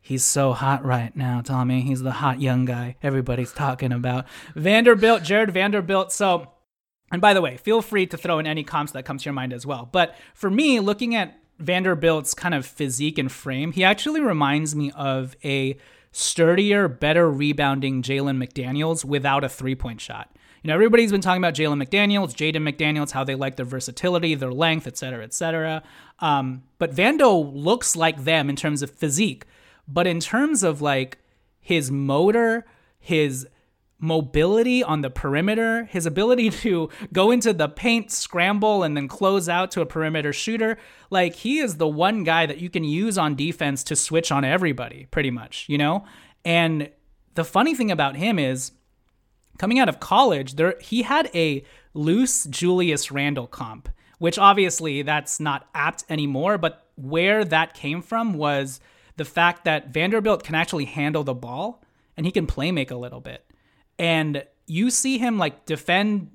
he's 0.00 0.24
so 0.24 0.52
hot 0.52 0.84
right 0.84 1.14
now, 1.16 1.40
Tommy. 1.40 1.80
He's 1.82 2.02
the 2.02 2.12
hot 2.12 2.40
young 2.40 2.64
guy 2.64 2.96
everybody's 3.02 3.52
talking 3.52 3.92
about. 3.92 4.26
Vanderbilt, 4.54 5.22
Jarred 5.22 5.50
Vanderbilt. 5.50 6.12
So, 6.12 6.52
and 7.10 7.20
by 7.20 7.34
the 7.34 7.40
way, 7.40 7.56
feel 7.56 7.82
free 7.82 8.06
to 8.06 8.16
throw 8.16 8.38
in 8.38 8.46
any 8.46 8.62
comps 8.62 8.92
that 8.92 9.04
comes 9.04 9.22
to 9.22 9.26
your 9.26 9.34
mind 9.34 9.52
as 9.52 9.66
well. 9.66 9.88
But 9.90 10.14
for 10.34 10.50
me, 10.50 10.78
looking 10.80 11.14
at 11.14 11.38
Vanderbilt's 11.58 12.34
kind 12.34 12.54
of 12.54 12.66
physique 12.66 13.18
and 13.18 13.30
frame, 13.30 13.72
he 13.72 13.82
actually 13.84 14.20
reminds 14.20 14.74
me 14.74 14.92
of 14.92 15.36
a 15.44 15.76
sturdier, 16.16 16.86
better 16.86 17.28
rebounding 17.28 18.00
Jalen 18.00 18.42
McDaniels 18.42 19.04
without 19.04 19.42
a 19.42 19.48
three 19.48 19.74
point 19.74 20.00
shot. 20.00 20.30
You 20.62 20.68
know, 20.68 20.74
everybody's 20.74 21.10
been 21.10 21.20
talking 21.20 21.42
about 21.42 21.54
Jalen 21.54 21.84
McDaniels, 21.84 22.34
Jaden 22.34 22.62
McDaniels, 22.62 23.10
how 23.10 23.24
they 23.24 23.34
like 23.34 23.56
their 23.56 23.66
versatility, 23.66 24.34
their 24.34 24.52
length, 24.52 24.86
et 24.86 24.96
cetera, 24.96 25.24
et 25.24 25.34
cetera. 25.34 25.82
Um, 26.20 26.62
but 26.78 26.94
Vando 26.94 27.52
looks 27.52 27.96
like 27.96 28.24
them 28.24 28.48
in 28.48 28.56
terms 28.56 28.80
of 28.80 28.90
physique, 28.90 29.44
but 29.88 30.06
in 30.06 30.20
terms 30.20 30.62
of 30.62 30.80
like 30.80 31.18
his 31.60 31.90
motor, 31.90 32.64
his 32.98 33.46
mobility 33.98 34.82
on 34.82 35.00
the 35.00 35.10
perimeter, 35.10 35.84
his 35.84 36.04
ability 36.04 36.50
to 36.50 36.90
go 37.12 37.30
into 37.30 37.52
the 37.52 37.68
paint, 37.68 38.10
scramble, 38.10 38.82
and 38.82 38.96
then 38.96 39.08
close 39.08 39.48
out 39.48 39.70
to 39.70 39.80
a 39.80 39.86
perimeter 39.86 40.32
shooter. 40.32 40.76
Like, 41.10 41.34
he 41.36 41.58
is 41.58 41.76
the 41.76 41.88
one 41.88 42.24
guy 42.24 42.46
that 42.46 42.58
you 42.58 42.68
can 42.68 42.84
use 42.84 43.16
on 43.16 43.34
defense 43.34 43.82
to 43.84 43.96
switch 43.96 44.30
on 44.30 44.44
everybody, 44.44 45.06
pretty 45.10 45.30
much, 45.30 45.66
you 45.68 45.78
know? 45.78 46.04
And 46.44 46.90
the 47.34 47.44
funny 47.44 47.74
thing 47.74 47.90
about 47.90 48.16
him 48.16 48.38
is, 48.38 48.72
coming 49.58 49.78
out 49.78 49.88
of 49.88 50.00
college, 50.00 50.56
there 50.56 50.76
he 50.80 51.02
had 51.02 51.30
a 51.34 51.64
loose 51.94 52.44
Julius 52.44 53.10
Randle 53.10 53.46
comp, 53.46 53.88
which 54.18 54.38
obviously 54.38 55.02
that's 55.02 55.40
not 55.40 55.68
apt 55.74 56.04
anymore, 56.08 56.58
but 56.58 56.86
where 56.96 57.44
that 57.44 57.74
came 57.74 58.02
from 58.02 58.34
was 58.34 58.80
the 59.16 59.24
fact 59.24 59.64
that 59.64 59.88
Vanderbilt 59.88 60.42
can 60.42 60.54
actually 60.54 60.84
handle 60.86 61.24
the 61.24 61.34
ball 61.34 61.82
and 62.16 62.26
he 62.26 62.32
can 62.32 62.46
play 62.46 62.72
make 62.72 62.90
a 62.90 62.96
little 62.96 63.20
bit. 63.20 63.43
And 63.98 64.44
you 64.66 64.90
see 64.90 65.18
him 65.18 65.38
like 65.38 65.66
defend 65.66 66.30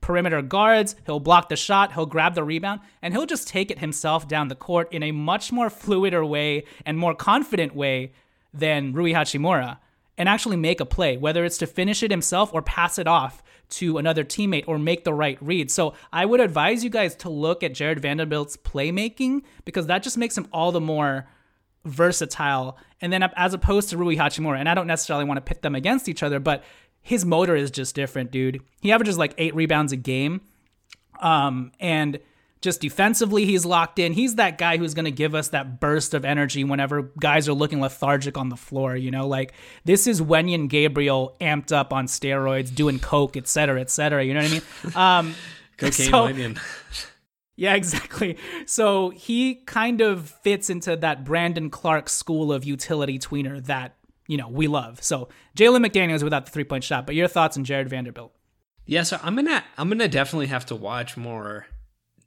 perimeter 0.00 0.42
guards, 0.42 0.96
he'll 1.06 1.20
block 1.20 1.48
the 1.48 1.56
shot, 1.56 1.92
he'll 1.92 2.06
grab 2.06 2.34
the 2.34 2.42
rebound, 2.42 2.80
and 3.02 3.12
he'll 3.14 3.26
just 3.26 3.46
take 3.46 3.70
it 3.70 3.78
himself 3.78 4.26
down 4.26 4.48
the 4.48 4.54
court 4.54 4.92
in 4.92 5.02
a 5.02 5.12
much 5.12 5.52
more 5.52 5.68
fluider 5.68 6.26
way 6.26 6.64
and 6.86 6.98
more 6.98 7.14
confident 7.14 7.74
way 7.74 8.12
than 8.52 8.92
Rui 8.92 9.12
Hachimura 9.12 9.78
and 10.18 10.28
actually 10.28 10.56
make 10.56 10.80
a 10.80 10.84
play, 10.84 11.16
whether 11.16 11.44
it's 11.44 11.58
to 11.58 11.66
finish 11.66 12.02
it 12.02 12.10
himself 12.10 12.52
or 12.52 12.60
pass 12.60 12.98
it 12.98 13.06
off 13.06 13.42
to 13.70 13.98
another 13.98 14.24
teammate 14.24 14.64
or 14.66 14.78
make 14.78 15.04
the 15.04 15.14
right 15.14 15.38
read. 15.40 15.70
So 15.70 15.94
I 16.12 16.26
would 16.26 16.40
advise 16.40 16.84
you 16.84 16.90
guys 16.90 17.14
to 17.16 17.30
look 17.30 17.62
at 17.62 17.72
Jarred 17.72 18.00
Vanderbilt's 18.00 18.56
playmaking 18.56 19.42
because 19.64 19.86
that 19.86 20.02
just 20.02 20.18
makes 20.18 20.36
him 20.36 20.48
all 20.52 20.72
the 20.72 20.80
more 20.80 21.26
versatile. 21.84 22.76
And 23.00 23.12
then 23.12 23.22
as 23.36 23.54
opposed 23.54 23.90
to 23.90 23.96
Rui 23.96 24.16
Hachimura, 24.16 24.58
and 24.58 24.68
I 24.68 24.74
don't 24.74 24.86
necessarily 24.86 25.24
want 25.24 25.38
to 25.38 25.42
pit 25.42 25.62
them 25.62 25.74
against 25.74 26.08
each 26.08 26.22
other, 26.22 26.38
but 26.38 26.64
his 27.02 27.24
motor 27.24 27.56
is 27.56 27.70
just 27.70 27.94
different, 27.94 28.30
dude. 28.30 28.60
He 28.80 28.92
averages 28.92 29.18
like 29.18 29.34
eight 29.38 29.54
rebounds 29.54 29.92
a 29.92 29.96
game. 29.96 30.42
Um, 31.20 31.72
and 31.80 32.18
just 32.60 32.80
defensively, 32.82 33.46
he's 33.46 33.64
locked 33.64 33.98
in. 33.98 34.12
He's 34.12 34.34
that 34.34 34.58
guy 34.58 34.76
who's 34.76 34.92
going 34.92 35.06
to 35.06 35.10
give 35.10 35.34
us 35.34 35.48
that 35.48 35.80
burst 35.80 36.12
of 36.12 36.26
energy 36.26 36.62
whenever 36.62 37.10
guys 37.18 37.48
are 37.48 37.54
looking 37.54 37.80
lethargic 37.80 38.36
on 38.36 38.50
the 38.50 38.56
floor. 38.56 38.96
You 38.96 39.10
know, 39.10 39.26
like 39.26 39.54
this 39.84 40.06
is 40.06 40.20
Wenyen 40.20 40.68
Gabriel 40.68 41.36
amped 41.40 41.72
up 41.72 41.92
on 41.92 42.06
steroids, 42.06 42.74
doing 42.74 42.98
coke, 42.98 43.36
et 43.36 43.48
cetera, 43.48 43.80
et 43.80 43.90
cetera. 43.90 44.22
You 44.22 44.34
know 44.34 44.42
what 44.42 44.50
I 44.50 44.52
mean? 44.52 44.96
Um, 44.96 45.34
Cocaine 45.78 46.56
so. 46.56 47.06
Yeah, 47.60 47.74
exactly. 47.76 48.38
So 48.64 49.10
he 49.10 49.56
kind 49.56 50.00
of 50.00 50.30
fits 50.30 50.70
into 50.70 50.96
that 50.96 51.24
Brandon 51.24 51.68
Clarke 51.68 52.08
school 52.08 52.52
of 52.52 52.64
utility 52.64 53.18
tweener 53.18 53.62
that 53.66 53.96
you 54.26 54.38
know 54.38 54.48
we 54.48 54.66
love. 54.66 55.02
So 55.02 55.28
Jalen 55.56 55.86
McDaniels 55.86 56.22
without 56.22 56.46
the 56.46 56.52
three 56.52 56.64
point 56.64 56.84
shot. 56.84 57.04
But 57.04 57.14
your 57.14 57.28
thoughts 57.28 57.58
on 57.58 57.64
Jarred 57.64 57.90
Vanderbilt? 57.90 58.32
Yeah, 58.86 59.02
so 59.02 59.20
I'm 59.22 59.36
gonna 59.36 59.62
I'm 59.76 59.90
gonna 59.90 60.08
definitely 60.08 60.46
have 60.46 60.64
to 60.66 60.74
watch 60.74 61.18
more 61.18 61.66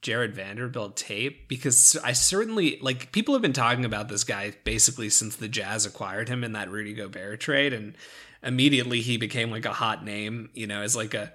Jarred 0.03 0.35
Vanderbilt 0.35 0.95
tape 0.95 1.49
because 1.49 1.97
I 2.03 2.11
certainly 2.11 2.77
like 2.79 3.11
people 3.11 3.33
have 3.33 3.41
been 3.41 3.53
talking 3.53 3.85
about 3.85 4.09
this 4.09 4.23
guy 4.23 4.53
basically 4.63 5.09
since 5.09 5.35
the 5.35 5.47
Jazz 5.47 5.87
acquired 5.87 6.29
him 6.29 6.43
in 6.43 6.51
that 6.51 6.69
Rudy 6.69 6.93
Gobert 6.93 7.39
trade, 7.39 7.73
and 7.73 7.97
immediately 8.43 9.01
he 9.01 9.17
became 9.17 9.49
like 9.49 9.65
a 9.65 9.73
hot 9.73 10.05
name, 10.05 10.51
you 10.53 10.67
know, 10.67 10.83
as 10.83 10.95
like 10.95 11.15
a 11.15 11.33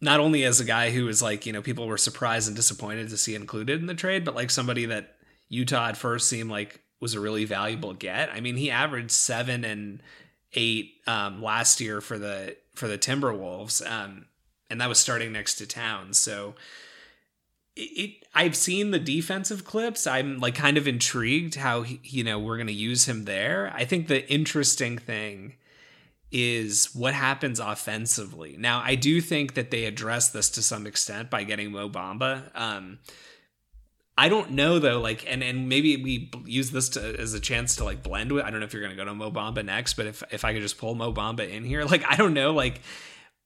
not 0.00 0.20
only 0.20 0.44
as 0.44 0.60
a 0.60 0.64
guy 0.64 0.90
who 0.90 1.04
was 1.04 1.22
like 1.22 1.46
you 1.46 1.52
know 1.52 1.62
people 1.62 1.86
were 1.86 1.98
surprised 1.98 2.48
and 2.48 2.56
disappointed 2.56 3.08
to 3.08 3.16
see 3.16 3.34
included 3.34 3.80
in 3.80 3.86
the 3.86 3.94
trade, 3.94 4.24
but 4.24 4.34
like 4.34 4.50
somebody 4.50 4.86
that 4.86 5.16
Utah 5.48 5.88
at 5.88 5.96
first 5.96 6.28
seemed 6.28 6.50
like 6.50 6.80
was 7.00 7.14
a 7.14 7.20
really 7.20 7.44
valuable 7.44 7.92
get. 7.92 8.30
I 8.30 8.40
mean, 8.40 8.56
he 8.56 8.70
averaged 8.70 9.10
seven 9.10 9.64
and 9.64 10.02
eight 10.54 10.94
um, 11.06 11.42
last 11.42 11.80
year 11.80 12.00
for 12.00 12.18
the 12.18 12.56
for 12.74 12.88
the 12.88 12.98
Timberwolves, 12.98 13.88
um, 13.90 14.26
and 14.70 14.80
that 14.80 14.88
was 14.88 14.98
starting 14.98 15.32
next 15.32 15.56
to 15.56 15.66
Towns. 15.66 16.18
So 16.18 16.54
it, 17.76 18.24
I've 18.34 18.56
seen 18.56 18.90
the 18.90 18.98
defensive 18.98 19.64
clips. 19.64 20.06
I'm 20.06 20.38
like 20.38 20.54
kind 20.54 20.78
of 20.78 20.88
intrigued 20.88 21.56
how 21.56 21.82
he, 21.82 22.00
you 22.02 22.24
know 22.24 22.38
we're 22.38 22.56
going 22.56 22.66
to 22.66 22.72
use 22.72 23.06
him 23.06 23.24
there. 23.24 23.72
I 23.74 23.84
think 23.84 24.08
the 24.08 24.28
interesting 24.30 24.98
thing 24.98 25.54
is 26.32 26.94
what 26.94 27.14
happens 27.14 27.60
offensively. 27.60 28.56
Now, 28.58 28.82
I 28.84 28.94
do 28.94 29.20
think 29.20 29.54
that 29.54 29.70
they 29.70 29.84
address 29.84 30.30
this 30.30 30.50
to 30.50 30.62
some 30.62 30.86
extent 30.86 31.30
by 31.30 31.44
getting 31.44 31.70
Mo 31.70 31.88
Bamba. 31.88 32.50
Um, 32.54 32.98
I 34.18 34.28
don't 34.28 34.52
know 34.52 34.78
though, 34.78 35.00
like, 35.00 35.24
and 35.30 35.42
and 35.42 35.68
maybe 35.68 35.96
we 35.96 36.30
use 36.44 36.70
this 36.70 36.88
to, 36.90 37.20
as 37.20 37.34
a 37.34 37.40
chance 37.40 37.76
to 37.76 37.84
like 37.84 38.02
blend 38.02 38.32
with. 38.32 38.44
I 38.44 38.50
don't 38.50 38.60
know 38.60 38.66
if 38.66 38.72
you're 38.72 38.82
going 38.82 38.96
to 38.96 38.96
go 38.96 39.04
to 39.04 39.14
Mo 39.14 39.30
Bamba 39.30 39.64
next, 39.64 39.94
but 39.94 40.06
if 40.06 40.22
if 40.30 40.44
I 40.44 40.52
could 40.52 40.62
just 40.62 40.78
pull 40.78 40.94
Mo 40.94 41.12
Bamba 41.12 41.48
in 41.48 41.64
here, 41.64 41.84
like, 41.84 42.04
I 42.08 42.16
don't 42.16 42.34
know, 42.34 42.52
like 42.52 42.80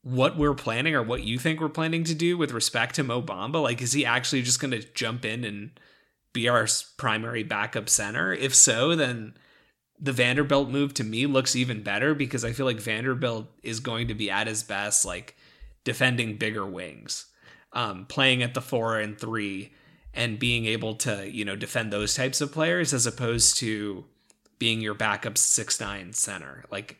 what 0.03 0.37
we're 0.37 0.55
planning 0.55 0.95
or 0.95 1.03
what 1.03 1.23
you 1.23 1.37
think 1.37 1.59
we're 1.59 1.69
planning 1.69 2.03
to 2.05 2.15
do 2.15 2.37
with 2.37 2.51
respect 2.51 2.95
to 2.95 3.03
Mo 3.03 3.21
Bamba? 3.21 3.61
Like, 3.61 3.81
is 3.81 3.93
he 3.93 4.05
actually 4.05 4.41
just 4.41 4.59
going 4.59 4.71
to 4.71 4.81
jump 4.93 5.25
in 5.25 5.43
and 5.43 5.71
be 6.33 6.47
our 6.49 6.67
primary 6.97 7.43
backup 7.43 7.89
center? 7.89 8.33
If 8.33 8.55
so, 8.55 8.95
then 8.95 9.35
the 10.01 10.11
Vanderbilt 10.11 10.69
move 10.69 10.93
to 10.95 11.03
me 11.03 11.27
looks 11.27 11.55
even 11.55 11.83
better 11.83 12.15
because 12.15 12.43
I 12.43 12.53
feel 12.53 12.65
like 12.65 12.79
Vanderbilt 12.79 13.47
is 13.61 13.79
going 13.79 14.07
to 14.07 14.15
be 14.15 14.31
at 14.31 14.47
his 14.47 14.63
best, 14.63 15.05
like 15.05 15.37
defending 15.83 16.37
bigger 16.37 16.65
wings, 16.65 17.27
um, 17.73 18.05
playing 18.07 18.41
at 18.41 18.55
the 18.55 18.61
four 18.61 18.99
and 18.99 19.17
three, 19.17 19.73
and 20.13 20.39
being 20.39 20.65
able 20.65 20.95
to, 20.95 21.29
you 21.31 21.45
know, 21.45 21.55
defend 21.55 21.93
those 21.93 22.15
types 22.15 22.41
of 22.41 22.51
players 22.51 22.93
as 22.93 23.05
opposed 23.05 23.57
to 23.57 24.03
being 24.57 24.81
your 24.81 24.95
backup 24.95 25.37
six 25.37 25.79
nine 25.79 26.13
center. 26.13 26.65
Like, 26.71 26.99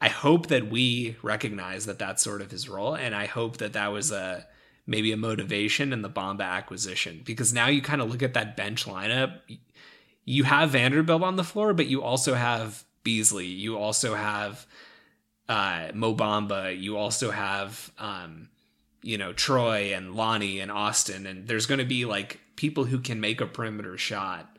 I 0.00 0.08
hope 0.08 0.48
that 0.48 0.70
we 0.70 1.16
recognize 1.22 1.86
that 1.86 1.98
that's 1.98 2.22
sort 2.22 2.42
of 2.42 2.50
his 2.50 2.68
role, 2.68 2.94
and 2.94 3.14
I 3.14 3.24
hope 3.24 3.56
that 3.56 3.72
that 3.72 3.90
was 3.90 4.12
a 4.12 4.46
maybe 4.86 5.12
a 5.12 5.16
motivation 5.16 5.94
in 5.94 6.02
the 6.02 6.10
Bamba 6.10 6.44
acquisition 6.44 7.22
because 7.24 7.54
now 7.54 7.68
you 7.68 7.80
kind 7.80 8.02
of 8.02 8.10
look 8.10 8.22
at 8.22 8.34
that 8.34 8.54
bench 8.54 8.84
lineup. 8.84 9.38
You 10.24 10.44
have 10.44 10.70
Vanderbilt 10.70 11.22
on 11.22 11.36
the 11.36 11.44
floor, 11.44 11.74
but 11.74 11.86
you 11.86 12.02
also 12.02 12.34
have 12.34 12.84
Beasley. 13.02 13.46
You 13.46 13.76
also 13.76 14.14
have 14.14 14.66
uh, 15.48 15.88
Mo 15.94 16.14
Bamba. 16.14 16.78
You 16.78 16.96
also 16.96 17.30
have 17.30 17.90
um, 17.98 18.48
you 19.02 19.18
know 19.18 19.32
Troy 19.32 19.92
and 19.94 20.14
Lonnie 20.14 20.60
and 20.60 20.72
Austin, 20.72 21.26
and 21.26 21.46
there's 21.46 21.66
going 21.66 21.80
to 21.80 21.84
be 21.84 22.04
like 22.04 22.40
people 22.56 22.84
who 22.84 22.98
can 22.98 23.20
make 23.20 23.40
a 23.40 23.46
perimeter 23.46 23.98
shot 23.98 24.54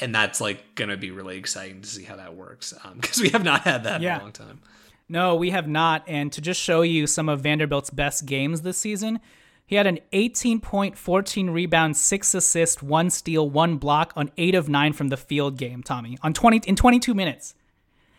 and 0.00 0.14
that's 0.14 0.40
like 0.40 0.74
going 0.74 0.90
to 0.90 0.96
be 0.96 1.10
really 1.10 1.38
exciting 1.38 1.80
to 1.80 1.88
see 1.88 2.04
how 2.04 2.16
that 2.16 2.36
works 2.36 2.74
because 2.94 3.18
um, 3.18 3.22
we 3.22 3.30
have 3.30 3.44
not 3.44 3.62
had 3.62 3.84
that 3.84 4.00
yeah. 4.00 4.16
in 4.16 4.20
a 4.20 4.24
long 4.24 4.32
time. 4.32 4.60
No, 5.08 5.36
we 5.36 5.50
have 5.50 5.68
not. 5.68 6.02
And 6.06 6.32
to 6.32 6.40
just 6.40 6.60
show 6.60 6.82
you 6.82 7.06
some 7.06 7.28
of 7.28 7.40
Vanderbilt's 7.40 7.90
best 7.90 8.26
games 8.26 8.62
this 8.62 8.76
season, 8.76 9.20
he 9.66 9.74
had 9.74 9.86
an 9.86 9.98
18 10.12 10.60
point, 10.60 10.96
14 10.96 11.50
rebound, 11.50 11.96
six 11.96 12.34
assist, 12.34 12.82
one 12.82 13.10
steal, 13.10 13.50
one 13.50 13.76
block 13.76 14.12
on 14.14 14.30
eight 14.38 14.54
of 14.54 14.68
nine 14.68 14.92
from 14.92 15.08
the 15.08 15.16
field 15.16 15.58
game. 15.58 15.82
Tommy 15.82 16.16
on 16.22 16.32
20 16.32 16.62
in 16.68 16.76
22 16.76 17.14
minutes. 17.14 17.54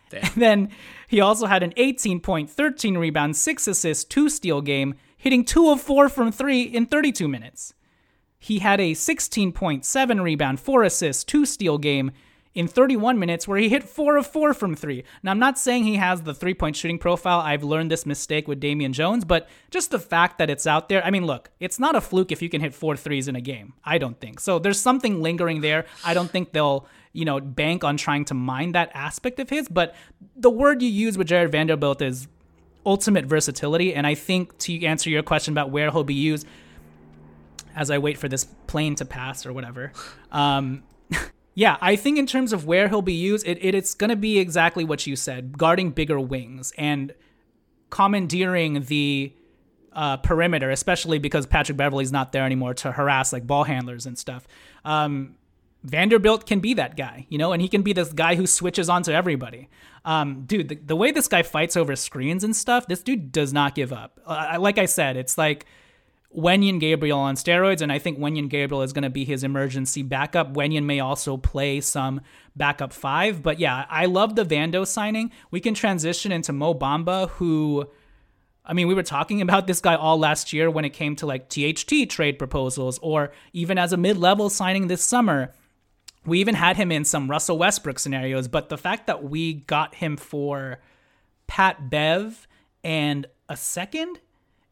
Damn. 0.10 0.24
And 0.24 0.34
then 0.36 0.70
he 1.08 1.22
also 1.22 1.46
had 1.46 1.64
an 1.64 1.74
18 1.78 2.20
point, 2.20 2.50
13 2.50 2.98
rebound, 2.98 3.38
six 3.38 3.68
assist, 3.68 4.12
two 4.12 4.30
steal 4.30 4.62
game, 4.62 4.96
hitting 5.16 5.46
two 5.46 5.70
of 5.70 5.82
four 5.82 6.10
from 6.10 6.32
three 6.32 6.64
in 6.64 6.86
32 6.86 7.28
minutes. 7.28 7.74
He 8.40 8.60
had 8.60 8.80
a 8.80 8.92
16.7 8.92 10.22
rebound, 10.22 10.60
4 10.60 10.84
assists, 10.84 11.24
2 11.24 11.46
steal 11.46 11.78
game 11.78 12.12
in 12.58 12.68
31 12.68 13.20
minutes 13.20 13.48
where 13.48 13.60
he 13.60 13.70
hit 13.70 13.84
4 13.84 14.18
of 14.18 14.26
4 14.26 14.52
from 14.52 14.76
3. 14.76 15.04
Now, 15.22 15.30
I'm 15.30 15.38
not 15.38 15.60
saying 15.60 15.84
he 15.84 15.98
has 15.98 16.24
the 16.24 16.34
three 16.34 16.56
point 16.56 16.76
shooting 16.76 16.98
profile. 16.98 17.40
I've 17.40 17.64
learned 17.64 17.92
this 17.92 18.04
mistake 18.04 18.48
with 18.48 18.60
Damian 18.60 18.94
Jones, 18.94 19.24
but 19.24 19.48
just 19.70 19.92
the 19.92 20.00
fact 20.00 20.40
that 20.40 20.50
it's 20.50 20.66
out 20.66 20.90
there. 20.90 21.06
I 21.06 21.12
mean, 21.12 21.24
look, 21.24 21.52
it's 21.60 21.78
not 21.78 21.96
a 21.96 22.02
fluke 22.02 22.32
if 22.32 22.42
you 22.42 22.50
can 22.50 22.60
hit 22.60 22.74
four 22.74 22.98
threes 22.98 23.28
in 23.28 23.36
a 23.36 23.42
game. 23.42 23.74
I 23.86 24.00
don't 24.00 24.20
think. 24.20 24.40
So 24.40 24.58
there's 24.58 24.80
something 24.80 25.22
lingering 25.22 25.62
there. 25.62 25.86
I 26.04 26.16
don't 26.16 26.32
think 26.32 26.52
they'll, 26.52 26.88
you 27.14 27.26
know, 27.26 27.40
bank 27.40 27.84
on 27.84 27.96
trying 27.96 28.26
to 28.26 28.34
mine 28.34 28.72
that 28.72 28.90
aspect 28.96 29.40
of 29.40 29.52
his, 29.52 29.68
but 29.68 29.94
the 30.36 30.50
word 30.50 30.82
you 30.82 30.90
use 30.90 31.16
with 31.16 31.28
Jarred 31.28 31.52
Vanderbilt 31.52 32.02
is 32.02 32.28
ultimate 32.88 33.26
versatility. 33.26 33.94
And 33.94 34.08
I 34.08 34.16
think 34.16 34.58
to 34.60 34.84
answer 34.84 35.12
your 35.12 35.22
question 35.22 35.54
about 35.54 35.70
where 35.70 35.92
he'll 35.92 36.04
be 36.04 36.16
used, 36.16 36.48
as 37.76 37.92
I 37.92 38.00
wait 38.00 38.18
for 38.18 38.28
this 38.28 38.46
plane 38.66 38.96
to 38.96 39.06
pass 39.06 39.46
or 39.46 39.54
whatever. 39.54 39.92
Um, 40.32 40.82
yeah, 41.58 41.78
I 41.82 41.96
think 41.96 42.20
in 42.20 42.28
terms 42.28 42.54
of 42.54 42.68
where 42.68 42.88
he'll 42.88 43.02
be 43.02 43.14
used, 43.14 43.48
it, 43.48 43.58
it 43.66 43.74
it's 43.74 43.96
going 43.96 44.12
to 44.12 44.16
be 44.16 44.38
exactly 44.38 44.84
what 44.84 45.08
you 45.08 45.16
said, 45.16 45.58
guarding 45.58 45.90
bigger 45.90 46.20
wings 46.20 46.72
and 46.78 47.16
commandeering 47.90 48.84
the 48.84 49.34
uh, 49.92 50.18
perimeter, 50.18 50.70
especially 50.70 51.18
because 51.18 51.48
Patrick 51.48 51.76
Beverley's 51.76 52.12
not 52.12 52.32
there 52.32 52.44
anymore 52.44 52.76
to 52.76 52.92
harass 52.92 53.34
like 53.34 53.48
ball 53.48 53.64
handlers 53.64 54.06
and 54.06 54.20
stuff. 54.20 54.48
Um, 54.86 55.36
Vanderbilt 55.84 56.46
can 56.46 56.60
be 56.60 56.76
that 56.76 56.96
guy, 56.96 57.26
you 57.28 57.40
know, 57.40 57.54
and 57.54 57.60
he 57.60 57.68
can 57.68 57.82
be 57.82 57.92
this 57.92 58.14
guy 58.14 58.36
who 58.36 58.46
switches 58.46 58.88
onto 58.88 59.10
everybody. 59.10 59.68
Um, 60.06 60.44
dude, 60.46 60.70
the, 60.70 60.76
the 60.76 60.96
way 60.96 61.10
this 61.10 61.28
guy 61.28 61.42
fights 61.42 61.76
over 61.76 61.96
screens 61.96 62.44
and 62.44 62.56
stuff, 62.56 62.86
this 62.86 63.02
dude 63.02 63.32
does 63.32 63.52
not 63.52 63.74
give 63.74 63.92
up. 63.92 64.20
Uh, 64.28 64.58
like 64.60 64.78
I 64.78 64.86
said, 64.86 65.18
it's 65.18 65.40
like 65.40 65.66
Wenyen 66.38 66.80
Gabriel 66.80 67.18
on 67.18 67.36
steroids, 67.36 67.82
and 67.82 67.92
I 67.92 67.98
think 67.98 68.20
Wenyen 68.20 68.48
Gabriel 68.48 68.84
is 68.84 68.94
going 68.94 69.04
to 69.04 69.10
be 69.10 69.26
his 69.26 69.44
emergency 69.44 70.04
backup. 70.04 70.54
Wenyen 70.54 70.84
may 70.84 71.00
also 71.00 71.36
play 71.36 71.82
some 71.82 72.22
backup 72.56 72.94
five, 72.94 73.42
but 73.42 73.60
yeah, 73.60 73.86
I 73.90 74.06
love 74.06 74.36
the 74.36 74.46
Vando 74.46 74.86
signing. 74.86 75.32
We 75.50 75.60
can 75.60 75.74
transition 75.74 76.32
into 76.32 76.54
Mo 76.54 76.76
Bamba, 76.76 77.30
who 77.32 77.90
I 78.64 78.74
mean, 78.74 78.88
we 78.88 78.94
were 78.94 79.04
talking 79.04 79.42
about 79.48 79.66
this 79.66 79.82
guy 79.82 79.96
all 79.96 80.20
last 80.20 80.54
year 80.54 80.70
when 80.70 80.86
it 80.86 80.92
came 80.92 81.16
to 81.18 81.26
like 81.26 81.50
THT 81.50 82.10
trade 82.10 82.38
proposals, 82.38 83.00
or 83.00 83.32
even 83.52 83.80
as 83.80 83.92
a 83.92 83.98
mid 83.98 84.18
level 84.18 84.52
signing 84.52 84.88
this 84.88 85.04
summer. 85.04 85.54
We 86.24 86.40
even 86.40 86.56
had 86.56 86.76
him 86.76 86.92
in 86.92 87.06
some 87.06 87.32
Russell 87.32 87.58
Westbrook 87.58 88.00
scenarios, 88.00 88.50
but 88.50 88.68
the 88.68 88.78
fact 88.78 89.08
that 89.08 89.24
we 89.24 89.54
got 89.54 89.96
him 89.96 90.18
for 90.18 90.80
Pat 91.48 91.90
Bev 91.90 92.50
and 92.84 93.26
a 93.48 93.56
second, 93.56 94.20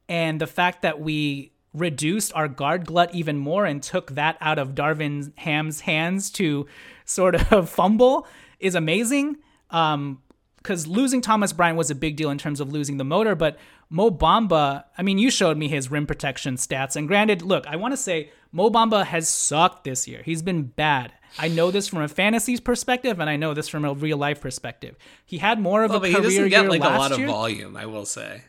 and 0.09 0.41
the 0.41 0.47
fact 0.47 0.81
that 0.81 0.99
we 0.99 1.53
reduced 1.75 2.33
our 2.33 2.47
guard 2.47 2.85
glut 2.85 3.13
even 3.13 3.37
more 3.37 3.65
and 3.65 3.81
took 3.81 4.11
that 4.11 4.37
out 4.41 4.59
of 4.59 4.75
Darvin 4.75 5.31
Ham's 5.37 5.81
hands 5.81 6.29
to 6.31 6.67
sort 7.05 7.35
of 7.51 7.69
fumble 7.77 8.27
is 8.59 8.75
amazing. 8.75 9.37
Um, 9.69 10.21
because 10.57 10.87
losing 10.87 11.21
Thomas 11.21 11.53
Bryant 11.53 11.77
was 11.77 11.91
a 11.91 11.95
big 11.95 12.15
deal 12.15 12.31
in 12.31 12.39
terms 12.39 12.59
of 12.59 12.71
losing 12.73 12.97
the 12.97 13.03
motor, 13.03 13.35
but 13.35 13.59
Mo 13.91 14.09
Bamba, 14.09 14.85
I 14.97 15.03
mean, 15.03 15.19
you 15.19 15.29
showed 15.29 15.57
me 15.57 15.67
his 15.67 15.91
rim 15.91 16.07
protection 16.07 16.55
stats. 16.55 16.95
And 16.95 17.07
granted, 17.07 17.43
look, 17.43 17.67
I 17.67 17.75
want 17.75 17.91
to 17.91 17.97
say 17.97 18.31
Mo 18.51 18.71
Bamba 18.71 19.05
has 19.05 19.29
sucked 19.29 19.83
this 19.83 20.07
year. 20.07 20.23
He's 20.25 20.41
been 20.41 20.63
bad. 20.63 21.13
I 21.37 21.49
know 21.49 21.69
this 21.69 21.87
from 21.87 22.01
a 22.01 22.07
fantasy 22.07 22.57
perspective, 22.57 23.19
and 23.19 23.29
I 23.29 23.35
know 23.35 23.53
this 23.53 23.67
from 23.67 23.85
a 23.85 23.93
real 23.93 24.17
life 24.17 24.41
perspective. 24.41 24.97
He 25.25 25.37
had 25.37 25.59
more 25.59 25.83
of 25.83 25.89
well, 25.89 25.99
a 25.99 26.01
but 26.01 26.11
career 26.11 26.21
he 26.21 26.27
doesn't 26.29 26.49
get 26.49 26.69
like 26.69 26.81
a 26.81 26.85
lot 26.85 27.17
year. 27.17 27.27
of 27.27 27.33
volume, 27.33 27.77
I 27.77 27.85
will 27.85 28.05
say. 28.05 28.41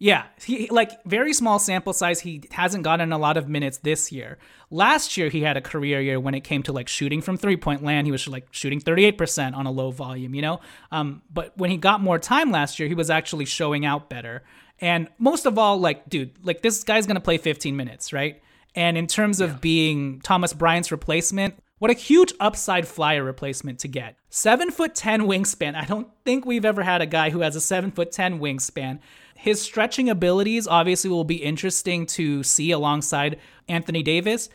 Yeah, 0.00 0.26
he 0.44 0.68
like 0.68 1.02
very 1.04 1.32
small 1.32 1.58
sample 1.58 1.92
size. 1.92 2.20
He 2.20 2.42
hasn't 2.52 2.84
gotten 2.84 3.12
a 3.12 3.18
lot 3.18 3.36
of 3.36 3.48
minutes 3.48 3.78
this 3.78 4.12
year. 4.12 4.38
Last 4.70 5.16
year 5.16 5.28
he 5.28 5.40
had 5.40 5.56
a 5.56 5.60
career 5.60 6.00
year 6.00 6.20
when 6.20 6.34
it 6.34 6.44
came 6.44 6.62
to 6.64 6.72
like 6.72 6.86
shooting 6.86 7.20
from 7.20 7.36
three 7.36 7.56
point 7.56 7.82
land. 7.82 8.06
He 8.06 8.12
was 8.12 8.28
like 8.28 8.46
shooting 8.52 8.80
38% 8.80 9.56
on 9.56 9.66
a 9.66 9.72
low 9.72 9.90
volume, 9.90 10.36
you 10.36 10.42
know? 10.42 10.60
Um, 10.92 11.22
but 11.32 11.56
when 11.58 11.70
he 11.70 11.76
got 11.76 12.00
more 12.00 12.18
time 12.18 12.52
last 12.52 12.78
year, 12.78 12.88
he 12.88 12.94
was 12.94 13.10
actually 13.10 13.44
showing 13.44 13.84
out 13.84 14.08
better. 14.08 14.44
And 14.80 15.08
most 15.18 15.46
of 15.46 15.58
all, 15.58 15.80
like, 15.80 16.08
dude, 16.08 16.30
like 16.44 16.62
this 16.62 16.84
guy's 16.84 17.06
gonna 17.06 17.20
play 17.20 17.38
15 17.38 17.76
minutes, 17.76 18.12
right? 18.12 18.40
And 18.76 18.96
in 18.96 19.08
terms 19.08 19.40
of 19.40 19.50
yeah. 19.50 19.56
being 19.60 20.20
Thomas 20.20 20.52
Bryant's 20.52 20.92
replacement, 20.92 21.54
what 21.78 21.90
a 21.90 21.94
huge 21.94 22.32
upside 22.40 22.86
flyer 22.88 23.22
replacement 23.22 23.78
to 23.80 23.88
get. 23.88 24.16
Seven 24.30 24.70
foot 24.70 24.94
ten 24.94 25.22
wingspan. 25.22 25.74
I 25.74 25.84
don't 25.84 26.08
think 26.24 26.44
we've 26.44 26.64
ever 26.64 26.82
had 26.82 27.00
a 27.00 27.06
guy 27.06 27.30
who 27.30 27.40
has 27.40 27.56
a 27.56 27.60
seven 27.60 27.90
foot 27.90 28.10
ten 28.12 28.40
wingspan. 28.40 28.98
His 29.40 29.62
stretching 29.62 30.10
abilities 30.10 30.66
obviously 30.66 31.10
will 31.10 31.22
be 31.22 31.36
interesting 31.36 32.06
to 32.06 32.42
see 32.42 32.72
alongside 32.72 33.38
Anthony 33.68 34.02
Davis. 34.02 34.48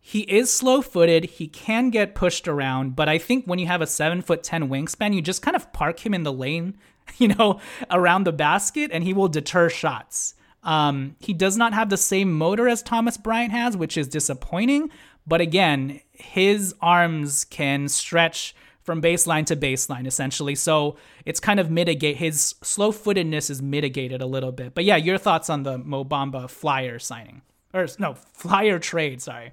He 0.00 0.20
is 0.20 0.50
slow 0.50 0.80
footed. 0.80 1.24
He 1.24 1.46
can 1.46 1.90
get 1.90 2.14
pushed 2.14 2.48
around, 2.48 2.96
but 2.96 3.06
I 3.06 3.18
think 3.18 3.44
when 3.44 3.58
you 3.58 3.66
have 3.66 3.82
a 3.82 3.86
seven 3.86 4.22
foot 4.22 4.42
10 4.42 4.70
wingspan, 4.70 5.12
you 5.12 5.20
just 5.20 5.42
kind 5.42 5.54
of 5.54 5.70
park 5.74 6.06
him 6.06 6.14
in 6.14 6.22
the 6.22 6.32
lane, 6.32 6.78
you 7.18 7.28
know, 7.28 7.60
around 7.90 8.24
the 8.24 8.32
basket, 8.32 8.90
and 8.94 9.04
he 9.04 9.12
will 9.12 9.28
deter 9.28 9.68
shots. 9.68 10.34
Um, 10.62 11.16
he 11.20 11.34
does 11.34 11.58
not 11.58 11.74
have 11.74 11.90
the 11.90 11.98
same 11.98 12.32
motor 12.32 12.66
as 12.66 12.82
Thomas 12.82 13.18
Bryant 13.18 13.52
has, 13.52 13.76
which 13.76 13.98
is 13.98 14.08
disappointing. 14.08 14.90
But 15.26 15.42
again, 15.42 16.00
his 16.12 16.74
arms 16.80 17.44
can 17.44 17.88
stretch 17.88 18.54
from 18.82 19.02
baseline 19.02 19.46
to 19.46 19.56
baseline 19.56 20.06
essentially. 20.06 20.54
So 20.54 20.96
it's 21.24 21.40
kind 21.40 21.60
of 21.60 21.70
mitigate 21.70 22.16
his 22.16 22.54
slow 22.62 22.92
footedness 22.92 23.50
is 23.50 23.60
mitigated 23.62 24.22
a 24.22 24.26
little 24.26 24.52
bit. 24.52 24.74
But 24.74 24.84
yeah, 24.84 24.96
your 24.96 25.18
thoughts 25.18 25.50
on 25.50 25.62
the 25.62 25.78
Mo 25.78 26.04
Bamba 26.04 26.48
flyer 26.48 26.98
signing 26.98 27.42
or 27.72 27.86
no 27.98 28.14
flyer 28.14 28.78
trade? 28.78 29.22
Sorry. 29.22 29.52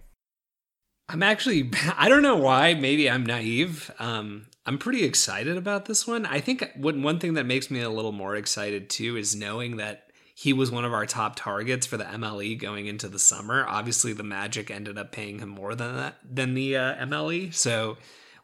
I'm 1.09 1.23
actually 1.23 1.71
I 1.97 2.09
don't 2.09 2.23
know 2.23 2.37
why. 2.37 2.73
Maybe 2.73 3.09
I'm 3.09 3.25
naive. 3.25 3.91
Um, 3.99 4.47
I'm 4.65 4.77
pretty 4.77 5.03
excited 5.03 5.55
about 5.55 5.85
this 5.85 6.05
one. 6.05 6.25
I 6.25 6.39
think 6.39 6.69
one 6.75 7.03
one 7.03 7.19
thing 7.19 7.35
that 7.35 7.45
makes 7.45 7.71
me 7.71 7.81
a 7.81 7.89
little 7.89 8.11
more 8.11 8.35
excited 8.35 8.89
too 8.89 9.17
is 9.17 9.35
knowing 9.35 9.77
that 9.77 10.03
he 10.35 10.53
was 10.53 10.69
one 10.69 10.85
of 10.85 10.93
our 10.93 11.07
top 11.07 11.35
targets 11.35 11.87
for 11.87 11.97
the 11.97 12.03
MLE 12.03 12.59
going 12.59 12.85
into 12.85 13.07
the 13.07 13.17
summer. 13.17 13.65
Obviously, 13.67 14.13
the 14.13 14.21
Magic 14.21 14.69
ended 14.69 14.95
up 14.95 15.11
paying 15.11 15.39
him 15.39 15.49
more 15.49 15.73
than 15.73 15.95
that 15.95 16.17
than 16.23 16.53
the 16.53 16.77
uh, 16.77 17.05
MLE, 17.05 17.53
so 17.53 17.97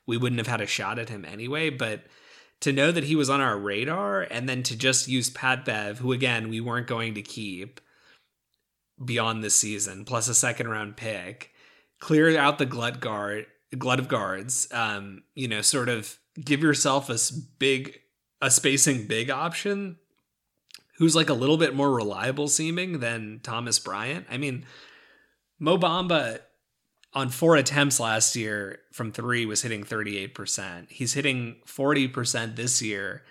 we 0.06 0.18
wouldn't 0.18 0.39
have 0.39 0.47
had 0.47 0.62
a 0.62 0.68
shot 0.68 0.99
at 0.99 1.10
him 1.10 1.26
anyway. 1.26 1.70
But 1.70 2.04
to 2.62 2.72
know 2.72 2.91
that 2.91 3.06
he 3.06 3.16
was 3.16 3.30
on 3.30 3.41
our 3.41 3.58
radar 3.58 4.22
and 4.22 4.47
then 4.47 4.64
to 4.64 4.76
just 4.76 5.08
use 5.08 5.30
Pat 5.30 5.66
Bev, 5.66 5.99
who 5.99 6.12
again 6.12 6.49
we 6.49 6.62
weren't 6.62 6.88
going 6.88 7.14
to 7.16 7.22
keep 7.22 7.82
beyond 9.04 9.43
this 9.43 9.56
season, 9.56 10.06
plus 10.06 10.28
a 10.28 10.36
second 10.36 10.70
round 10.70 10.95
pick, 10.95 11.51
clear 11.99 12.38
out 12.38 12.58
the 12.58 12.66
glut 12.66 12.99
guard 12.99 13.45
glut 13.78 13.99
of 13.99 14.08
guards. 14.08 14.68
Um, 14.72 15.24
you 15.36 15.47
know, 15.47 15.62
sort 15.62 15.89
of 15.89 16.18
give 16.39 16.62
yourself 16.62 17.10
a 17.10 17.18
big 17.60 17.99
a 18.41 18.51
spacing 18.51 19.08
big 19.08 19.30
option 19.30 19.97
who's 20.97 21.16
like 21.16 21.30
a 21.30 21.34
little 21.34 21.58
bit 21.58 21.76
more 21.76 21.91
reliable 21.91 22.47
seeming 22.47 22.99
than 22.99 23.39
Thomas 23.41 23.80
Bryant. 23.80 24.28
I 24.30 24.38
mean, 24.38 24.66
Mo 25.60 25.78
Bamba 25.78 26.39
on 27.16 27.30
four 27.30 27.55
attempts 27.55 27.99
last 27.99 28.36
year 28.36 28.80
from 28.91 29.11
three 29.11 29.45
was 29.45 29.61
hitting 29.61 29.84
38%. 29.84 30.89
He's 30.89 31.14
hitting 31.14 31.57
40% 31.68 32.55
this 32.55 32.82
year. 32.82 33.24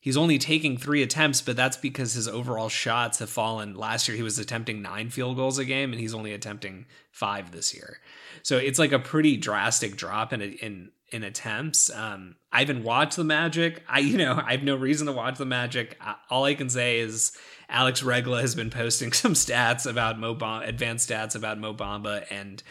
He's 0.00 0.16
only 0.16 0.38
taking 0.38 0.78
three 0.78 1.02
attempts, 1.02 1.42
but 1.42 1.56
that's 1.56 1.76
because 1.76 2.12
his 2.12 2.28
overall 2.28 2.68
shots 2.68 3.18
have 3.18 3.28
fallen. 3.28 3.74
Last 3.74 4.06
year, 4.06 4.16
he 4.16 4.22
was 4.22 4.38
attempting 4.38 4.80
nine 4.80 5.10
field 5.10 5.36
goals 5.36 5.58
a 5.58 5.64
game, 5.64 5.90
and 5.92 6.00
he's 6.00 6.14
only 6.14 6.32
attempting 6.32 6.86
five 7.10 7.50
this 7.50 7.74
year. 7.74 7.98
So 8.42 8.56
it's 8.56 8.78
like 8.78 8.92
a 8.92 9.00
pretty 9.00 9.36
drastic 9.36 9.96
drop 9.96 10.32
in 10.32 10.40
in 10.40 10.92
in 11.10 11.24
attempts. 11.24 11.90
Um, 11.90 12.36
I 12.52 12.60
haven't 12.60 12.84
watched 12.84 13.16
the 13.16 13.24
Magic. 13.24 13.82
I 13.88 13.98
you 13.98 14.16
know 14.16 14.40
I 14.44 14.52
have 14.52 14.62
no 14.62 14.76
reason 14.76 15.08
to 15.08 15.12
watch 15.12 15.38
the 15.38 15.44
Magic. 15.44 15.98
all 16.30 16.44
I 16.44 16.54
can 16.54 16.70
say 16.70 17.00
is 17.00 17.36
Alex 17.68 18.04
Regla 18.04 18.40
has 18.40 18.54
been 18.54 18.70
posting 18.70 19.12
some 19.12 19.34
stats 19.34 19.90
about 19.90 20.20
Mo 20.20 20.36
advanced 20.62 21.10
stats 21.10 21.34
about 21.34 21.58
Mo 21.58 21.74
Bamba, 21.74 22.24
and 22.30 22.62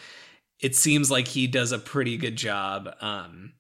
it 0.60 0.76
seems 0.76 1.12
like 1.12 1.28
he 1.28 1.48
does 1.48 1.72
a 1.72 1.80
pretty 1.80 2.18
good 2.18 2.36
job 2.36 2.94
um 3.02 3.54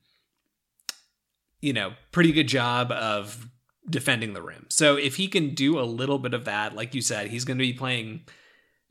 you 1.61 1.73
know 1.73 1.93
pretty 2.11 2.31
good 2.31 2.47
job 2.47 2.91
of 2.91 3.49
defending 3.87 4.33
the 4.33 4.41
rim. 4.41 4.65
So 4.69 4.95
if 4.97 5.15
he 5.17 5.27
can 5.27 5.53
do 5.53 5.79
a 5.79 5.85
little 5.85 6.17
bit 6.17 6.33
of 6.33 6.45
that 6.45 6.75
like 6.75 6.95
you 6.95 7.01
said 7.01 7.27
he's 7.27 7.45
going 7.45 7.57
to 7.57 7.63
be 7.63 7.73
playing 7.73 8.21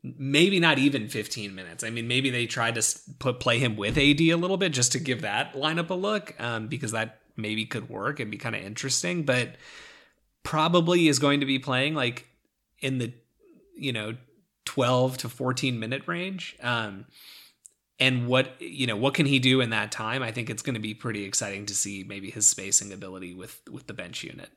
maybe 0.03 0.59
not 0.59 0.77
even 0.77 1.07
15 1.07 1.53
minutes. 1.55 1.83
I 1.83 1.89
mean 1.89 2.07
maybe 2.07 2.29
they 2.29 2.45
tried 2.45 2.75
to 2.75 2.99
put 3.19 3.39
play 3.39 3.59
him 3.59 3.75
with 3.75 3.97
AD 3.97 4.21
a 4.21 4.35
little 4.35 4.57
bit 4.57 4.71
just 4.71 4.91
to 4.93 4.99
give 4.99 5.21
that 5.21 5.53
lineup 5.53 5.89
a 5.89 5.95
look 5.95 6.35
um, 6.39 6.67
because 6.67 6.91
that 6.91 7.21
maybe 7.35 7.65
could 7.65 7.89
work 7.89 8.19
and 8.19 8.31
be 8.31 8.37
kind 8.37 8.55
of 8.55 8.61
interesting 8.61 9.23
but 9.23 9.55
probably 10.43 11.09
is 11.09 11.19
going 11.19 11.41
to 11.41 11.45
be 11.45 11.59
playing 11.59 11.95
like 11.95 12.25
in 12.79 12.99
the 12.99 13.13
you 13.75 13.91
know 13.91 14.15
12 14.65 15.17
to 15.19 15.29
14 15.29 15.79
minute 15.79 16.03
range. 16.07 16.57
Um, 16.61 17.05
and 17.99 18.27
what 18.27 18.61
you 18.61 18.87
know 18.87 18.95
what 18.95 19.13
can 19.13 19.25
he 19.25 19.39
do 19.39 19.61
in 19.61 19.69
that 19.69 19.91
time? 19.91 20.21
I 20.21 20.31
think 20.31 20.49
it's 20.49 20.61
going 20.61 20.73
to 20.75 20.79
be 20.81 20.93
pretty 20.93 21.23
exciting 21.23 21.65
to 21.67 21.75
see 21.75 22.03
maybe 22.07 22.29
his 22.29 22.47
spacing 22.47 22.91
ability 22.91 23.33
with 23.33 23.61
with 23.71 23.87
the 23.87 23.93
bench 23.93 24.23
unit 24.23 24.49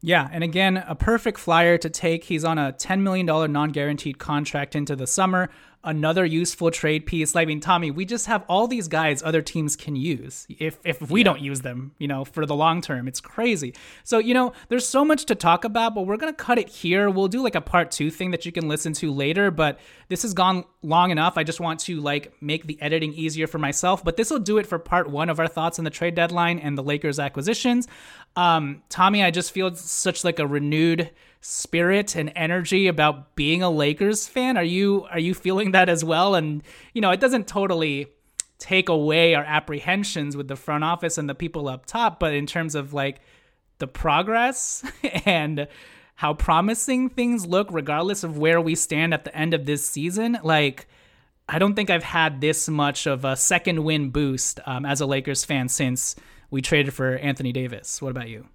yeah 0.00 0.28
and 0.32 0.42
again 0.44 0.76
a 0.88 0.94
perfect 0.94 1.38
flyer 1.38 1.76
to 1.78 1.90
take 1.90 2.24
he's 2.24 2.44
on 2.44 2.58
a 2.58 2.72
$10 2.72 3.00
million 3.00 3.26
non-guaranteed 3.26 4.18
contract 4.18 4.74
into 4.74 4.96
the 4.96 5.06
summer 5.06 5.50
another 5.82 6.24
useful 6.24 6.70
trade 6.70 7.06
piece. 7.06 7.34
I 7.34 7.44
mean, 7.44 7.60
Tommy, 7.60 7.90
we 7.90 8.04
just 8.04 8.26
have 8.26 8.44
all 8.48 8.66
these 8.66 8.88
guys 8.88 9.22
other 9.22 9.40
teams 9.40 9.76
can 9.76 9.96
use 9.96 10.46
if 10.48 10.78
if 10.84 11.10
we 11.10 11.20
yeah. 11.20 11.24
don't 11.24 11.40
use 11.40 11.60
them, 11.62 11.92
you 11.98 12.06
know, 12.06 12.24
for 12.24 12.44
the 12.44 12.54
long 12.54 12.82
term. 12.82 13.08
It's 13.08 13.20
crazy. 13.20 13.74
So, 14.04 14.18
you 14.18 14.34
know, 14.34 14.52
there's 14.68 14.86
so 14.86 15.04
much 15.04 15.24
to 15.26 15.34
talk 15.34 15.64
about, 15.64 15.94
but 15.94 16.02
we're 16.02 16.18
going 16.18 16.32
to 16.32 16.36
cut 16.36 16.58
it 16.58 16.68
here. 16.68 17.08
We'll 17.08 17.28
do 17.28 17.42
like 17.42 17.54
a 17.54 17.60
part 17.60 17.90
2 17.90 18.10
thing 18.10 18.30
that 18.32 18.44
you 18.44 18.52
can 18.52 18.68
listen 18.68 18.92
to 18.94 19.10
later, 19.12 19.50
but 19.50 19.78
this 20.08 20.22
has 20.22 20.34
gone 20.34 20.64
long 20.82 21.10
enough. 21.10 21.38
I 21.38 21.44
just 21.44 21.60
want 21.60 21.80
to 21.80 22.00
like 22.00 22.32
make 22.42 22.66
the 22.66 22.80
editing 22.82 23.14
easier 23.14 23.46
for 23.46 23.58
myself, 23.58 24.04
but 24.04 24.16
this 24.16 24.30
will 24.30 24.38
do 24.38 24.58
it 24.58 24.66
for 24.66 24.78
part 24.78 25.08
1 25.08 25.30
of 25.30 25.40
our 25.40 25.48
thoughts 25.48 25.78
on 25.78 25.84
the 25.84 25.90
trade 25.90 26.14
deadline 26.14 26.58
and 26.58 26.76
the 26.76 26.82
Lakers 26.82 27.18
acquisitions. 27.18 27.88
Um, 28.36 28.82
Tommy, 28.88 29.22
I 29.22 29.30
just 29.30 29.52
feel 29.52 29.74
such 29.74 30.24
like 30.24 30.38
a 30.38 30.46
renewed 30.46 31.10
spirit 31.40 32.16
and 32.16 32.32
energy 32.36 32.86
about 32.86 33.34
being 33.34 33.62
a 33.62 33.70
Lakers 33.70 34.28
fan. 34.28 34.56
Are 34.56 34.64
you 34.64 35.06
are 35.10 35.18
you 35.18 35.34
feeling 35.34 35.72
that 35.72 35.88
as 35.88 36.04
well? 36.04 36.34
And 36.34 36.62
you 36.94 37.00
know, 37.00 37.10
it 37.10 37.20
doesn't 37.20 37.46
totally 37.46 38.08
take 38.58 38.88
away 38.88 39.34
our 39.34 39.44
apprehensions 39.44 40.36
with 40.36 40.48
the 40.48 40.56
front 40.56 40.84
office 40.84 41.16
and 41.18 41.28
the 41.28 41.34
people 41.34 41.66
up 41.66 41.86
top, 41.86 42.20
but 42.20 42.34
in 42.34 42.46
terms 42.46 42.74
of 42.74 42.92
like 42.92 43.20
the 43.78 43.86
progress 43.86 44.84
and 45.24 45.66
how 46.16 46.34
promising 46.34 47.08
things 47.08 47.46
look 47.46 47.68
regardless 47.70 48.22
of 48.22 48.36
where 48.36 48.60
we 48.60 48.74
stand 48.74 49.14
at 49.14 49.24
the 49.24 49.34
end 49.34 49.54
of 49.54 49.64
this 49.64 49.88
season, 49.88 50.38
like 50.44 50.86
I 51.48 51.58
don't 51.58 51.74
think 51.74 51.90
I've 51.90 52.04
had 52.04 52.40
this 52.40 52.68
much 52.68 53.06
of 53.06 53.24
a 53.24 53.34
second 53.34 53.82
win 53.82 54.10
boost 54.10 54.60
um, 54.66 54.84
as 54.84 55.00
a 55.00 55.06
Lakers 55.06 55.44
fan 55.44 55.68
since 55.68 56.14
we 56.50 56.62
traded 56.62 56.94
for 56.94 57.16
Anthony 57.16 57.52
Davis. 57.52 58.00
What 58.02 58.10
about 58.10 58.28
you? 58.28 58.46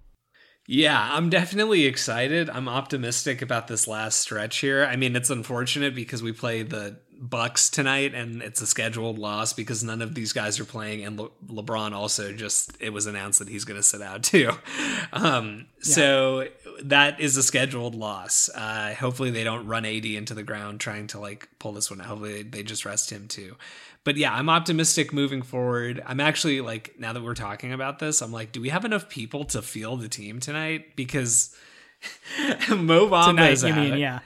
Yeah, 0.68 1.10
I'm 1.12 1.30
definitely 1.30 1.86
excited. 1.86 2.50
I'm 2.50 2.68
optimistic 2.68 3.40
about 3.40 3.68
this 3.68 3.86
last 3.86 4.20
stretch 4.20 4.58
here. 4.58 4.84
I 4.84 4.96
mean, 4.96 5.14
it's 5.14 5.30
unfortunate 5.30 5.94
because 5.94 6.22
we 6.22 6.32
play 6.32 6.62
the 6.62 6.98
Bucks 7.18 7.70
tonight 7.70 8.14
and 8.14 8.42
it's 8.42 8.60
a 8.60 8.66
scheduled 8.66 9.18
loss 9.18 9.52
because 9.52 9.82
none 9.82 10.02
of 10.02 10.14
these 10.14 10.34
guys 10.34 10.60
are 10.60 10.66
playing 10.66 11.02
and 11.04 11.18
Le- 11.18 11.30
LeBron 11.46 11.92
also 11.92 12.32
just 12.32 12.76
it 12.78 12.90
was 12.90 13.06
announced 13.06 13.38
that 13.38 13.48
he's 13.48 13.64
going 13.64 13.78
to 13.78 13.82
sit 13.82 14.02
out 14.02 14.22
too. 14.22 14.50
Um, 15.12 15.66
yeah. 15.84 15.94
so 15.94 16.48
that 16.82 17.20
is 17.20 17.36
a 17.36 17.42
scheduled 17.42 17.94
loss. 17.94 18.50
Uh, 18.54 18.92
hopefully 18.98 19.30
they 19.30 19.44
don't 19.44 19.66
run 19.66 19.86
AD 19.86 20.04
into 20.04 20.34
the 20.34 20.42
ground 20.42 20.80
trying 20.80 21.06
to 21.08 21.20
like 21.20 21.48
pull 21.58 21.72
this 21.72 21.90
one 21.90 22.00
out. 22.00 22.08
Hopefully 22.08 22.42
they 22.42 22.62
just 22.64 22.84
rest 22.84 23.10
him 23.10 23.28
too 23.28 23.56
but 24.06 24.16
yeah, 24.16 24.32
I'm 24.32 24.48
optimistic 24.48 25.12
moving 25.12 25.42
forward. 25.42 26.00
I'm 26.06 26.20
actually 26.20 26.60
like 26.60 26.94
now 26.96 27.12
that 27.12 27.24
we're 27.24 27.34
talking 27.34 27.72
about 27.72 27.98
this, 27.98 28.22
I'm 28.22 28.30
like, 28.30 28.52
do 28.52 28.60
we 28.60 28.68
have 28.68 28.84
enough 28.84 29.08
people 29.08 29.42
to 29.46 29.60
field 29.60 30.00
the 30.00 30.08
team 30.08 30.38
tonight? 30.38 30.94
Because 30.94 31.52
Mo 32.70 33.08
Bamba 33.08 33.26
tonight, 33.26 33.50
is 33.50 33.64
out. 33.64 33.74
Mean, 33.74 33.98
yeah. 33.98 34.20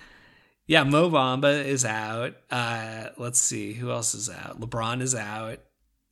Yeah, 0.66 0.84
Mo 0.84 1.08
Bamba 1.08 1.64
is 1.64 1.86
out. 1.86 2.34
Uh, 2.50 3.06
let's 3.16 3.40
see 3.40 3.72
who 3.72 3.90
else 3.90 4.14
is 4.14 4.28
out. 4.28 4.60
LeBron 4.60 5.00
is 5.00 5.14
out. 5.14 5.60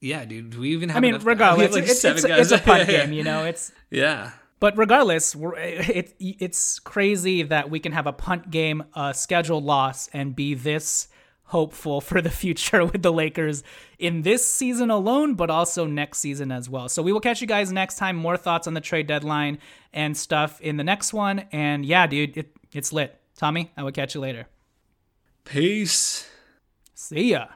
Yeah, 0.00 0.24
dude. 0.24 0.48
Do 0.48 0.60
we 0.60 0.70
even 0.70 0.88
have? 0.88 0.96
I 0.96 1.00
mean, 1.00 1.18
regardless, 1.18 1.74
like 1.74 1.84
it's, 1.84 2.02
it's, 2.02 2.24
it's, 2.24 2.50
a 2.50 2.58
punt 2.58 2.88
game. 2.88 3.12
You 3.12 3.22
know, 3.22 3.44
it's 3.44 3.70
yeah. 3.90 4.30
But 4.60 4.78
regardless, 4.78 5.36
it, 5.38 6.14
it's 6.18 6.78
crazy 6.78 7.42
that 7.42 7.68
we 7.68 7.80
can 7.80 7.92
have 7.92 8.06
a 8.06 8.14
punt 8.14 8.50
game, 8.50 8.84
a 8.94 9.12
scheduled 9.12 9.64
loss, 9.64 10.08
and 10.14 10.34
be 10.34 10.54
this 10.54 11.08
hopeful 11.48 12.00
for 12.00 12.20
the 12.20 12.30
future 12.30 12.84
with 12.92 13.02
the 13.02 13.12
Lakers 13.12 13.62
in 13.98 14.22
this 14.22 14.46
season 14.46 14.90
alone, 14.90 15.34
but 15.34 15.50
also 15.50 15.86
next 15.86 16.18
season 16.18 16.52
as 16.52 16.68
well. 16.68 16.88
So 16.88 17.02
we 17.02 17.12
will 17.12 17.20
catch 17.20 17.40
you 17.40 17.46
guys 17.46 17.72
next 17.72 17.96
time. 17.96 18.16
More 18.16 18.36
thoughts 18.36 18.66
on 18.66 18.74
the 18.74 18.80
trade 18.80 19.06
deadline 19.06 19.58
and 19.92 20.16
stuff 20.16 20.60
in 20.60 20.76
the 20.76 20.84
next 20.84 21.12
one. 21.12 21.40
And 21.52 21.84
yeah, 21.84 22.06
dude, 22.06 22.36
it, 22.36 22.56
it's 22.72 22.92
lit. 22.92 23.18
Tommy, 23.36 23.70
I 23.76 23.82
will 23.82 23.92
catch 23.92 24.14
you 24.14 24.20
later. 24.20 24.46
Peace. 25.44 26.28
See 26.94 27.30
ya. 27.30 27.46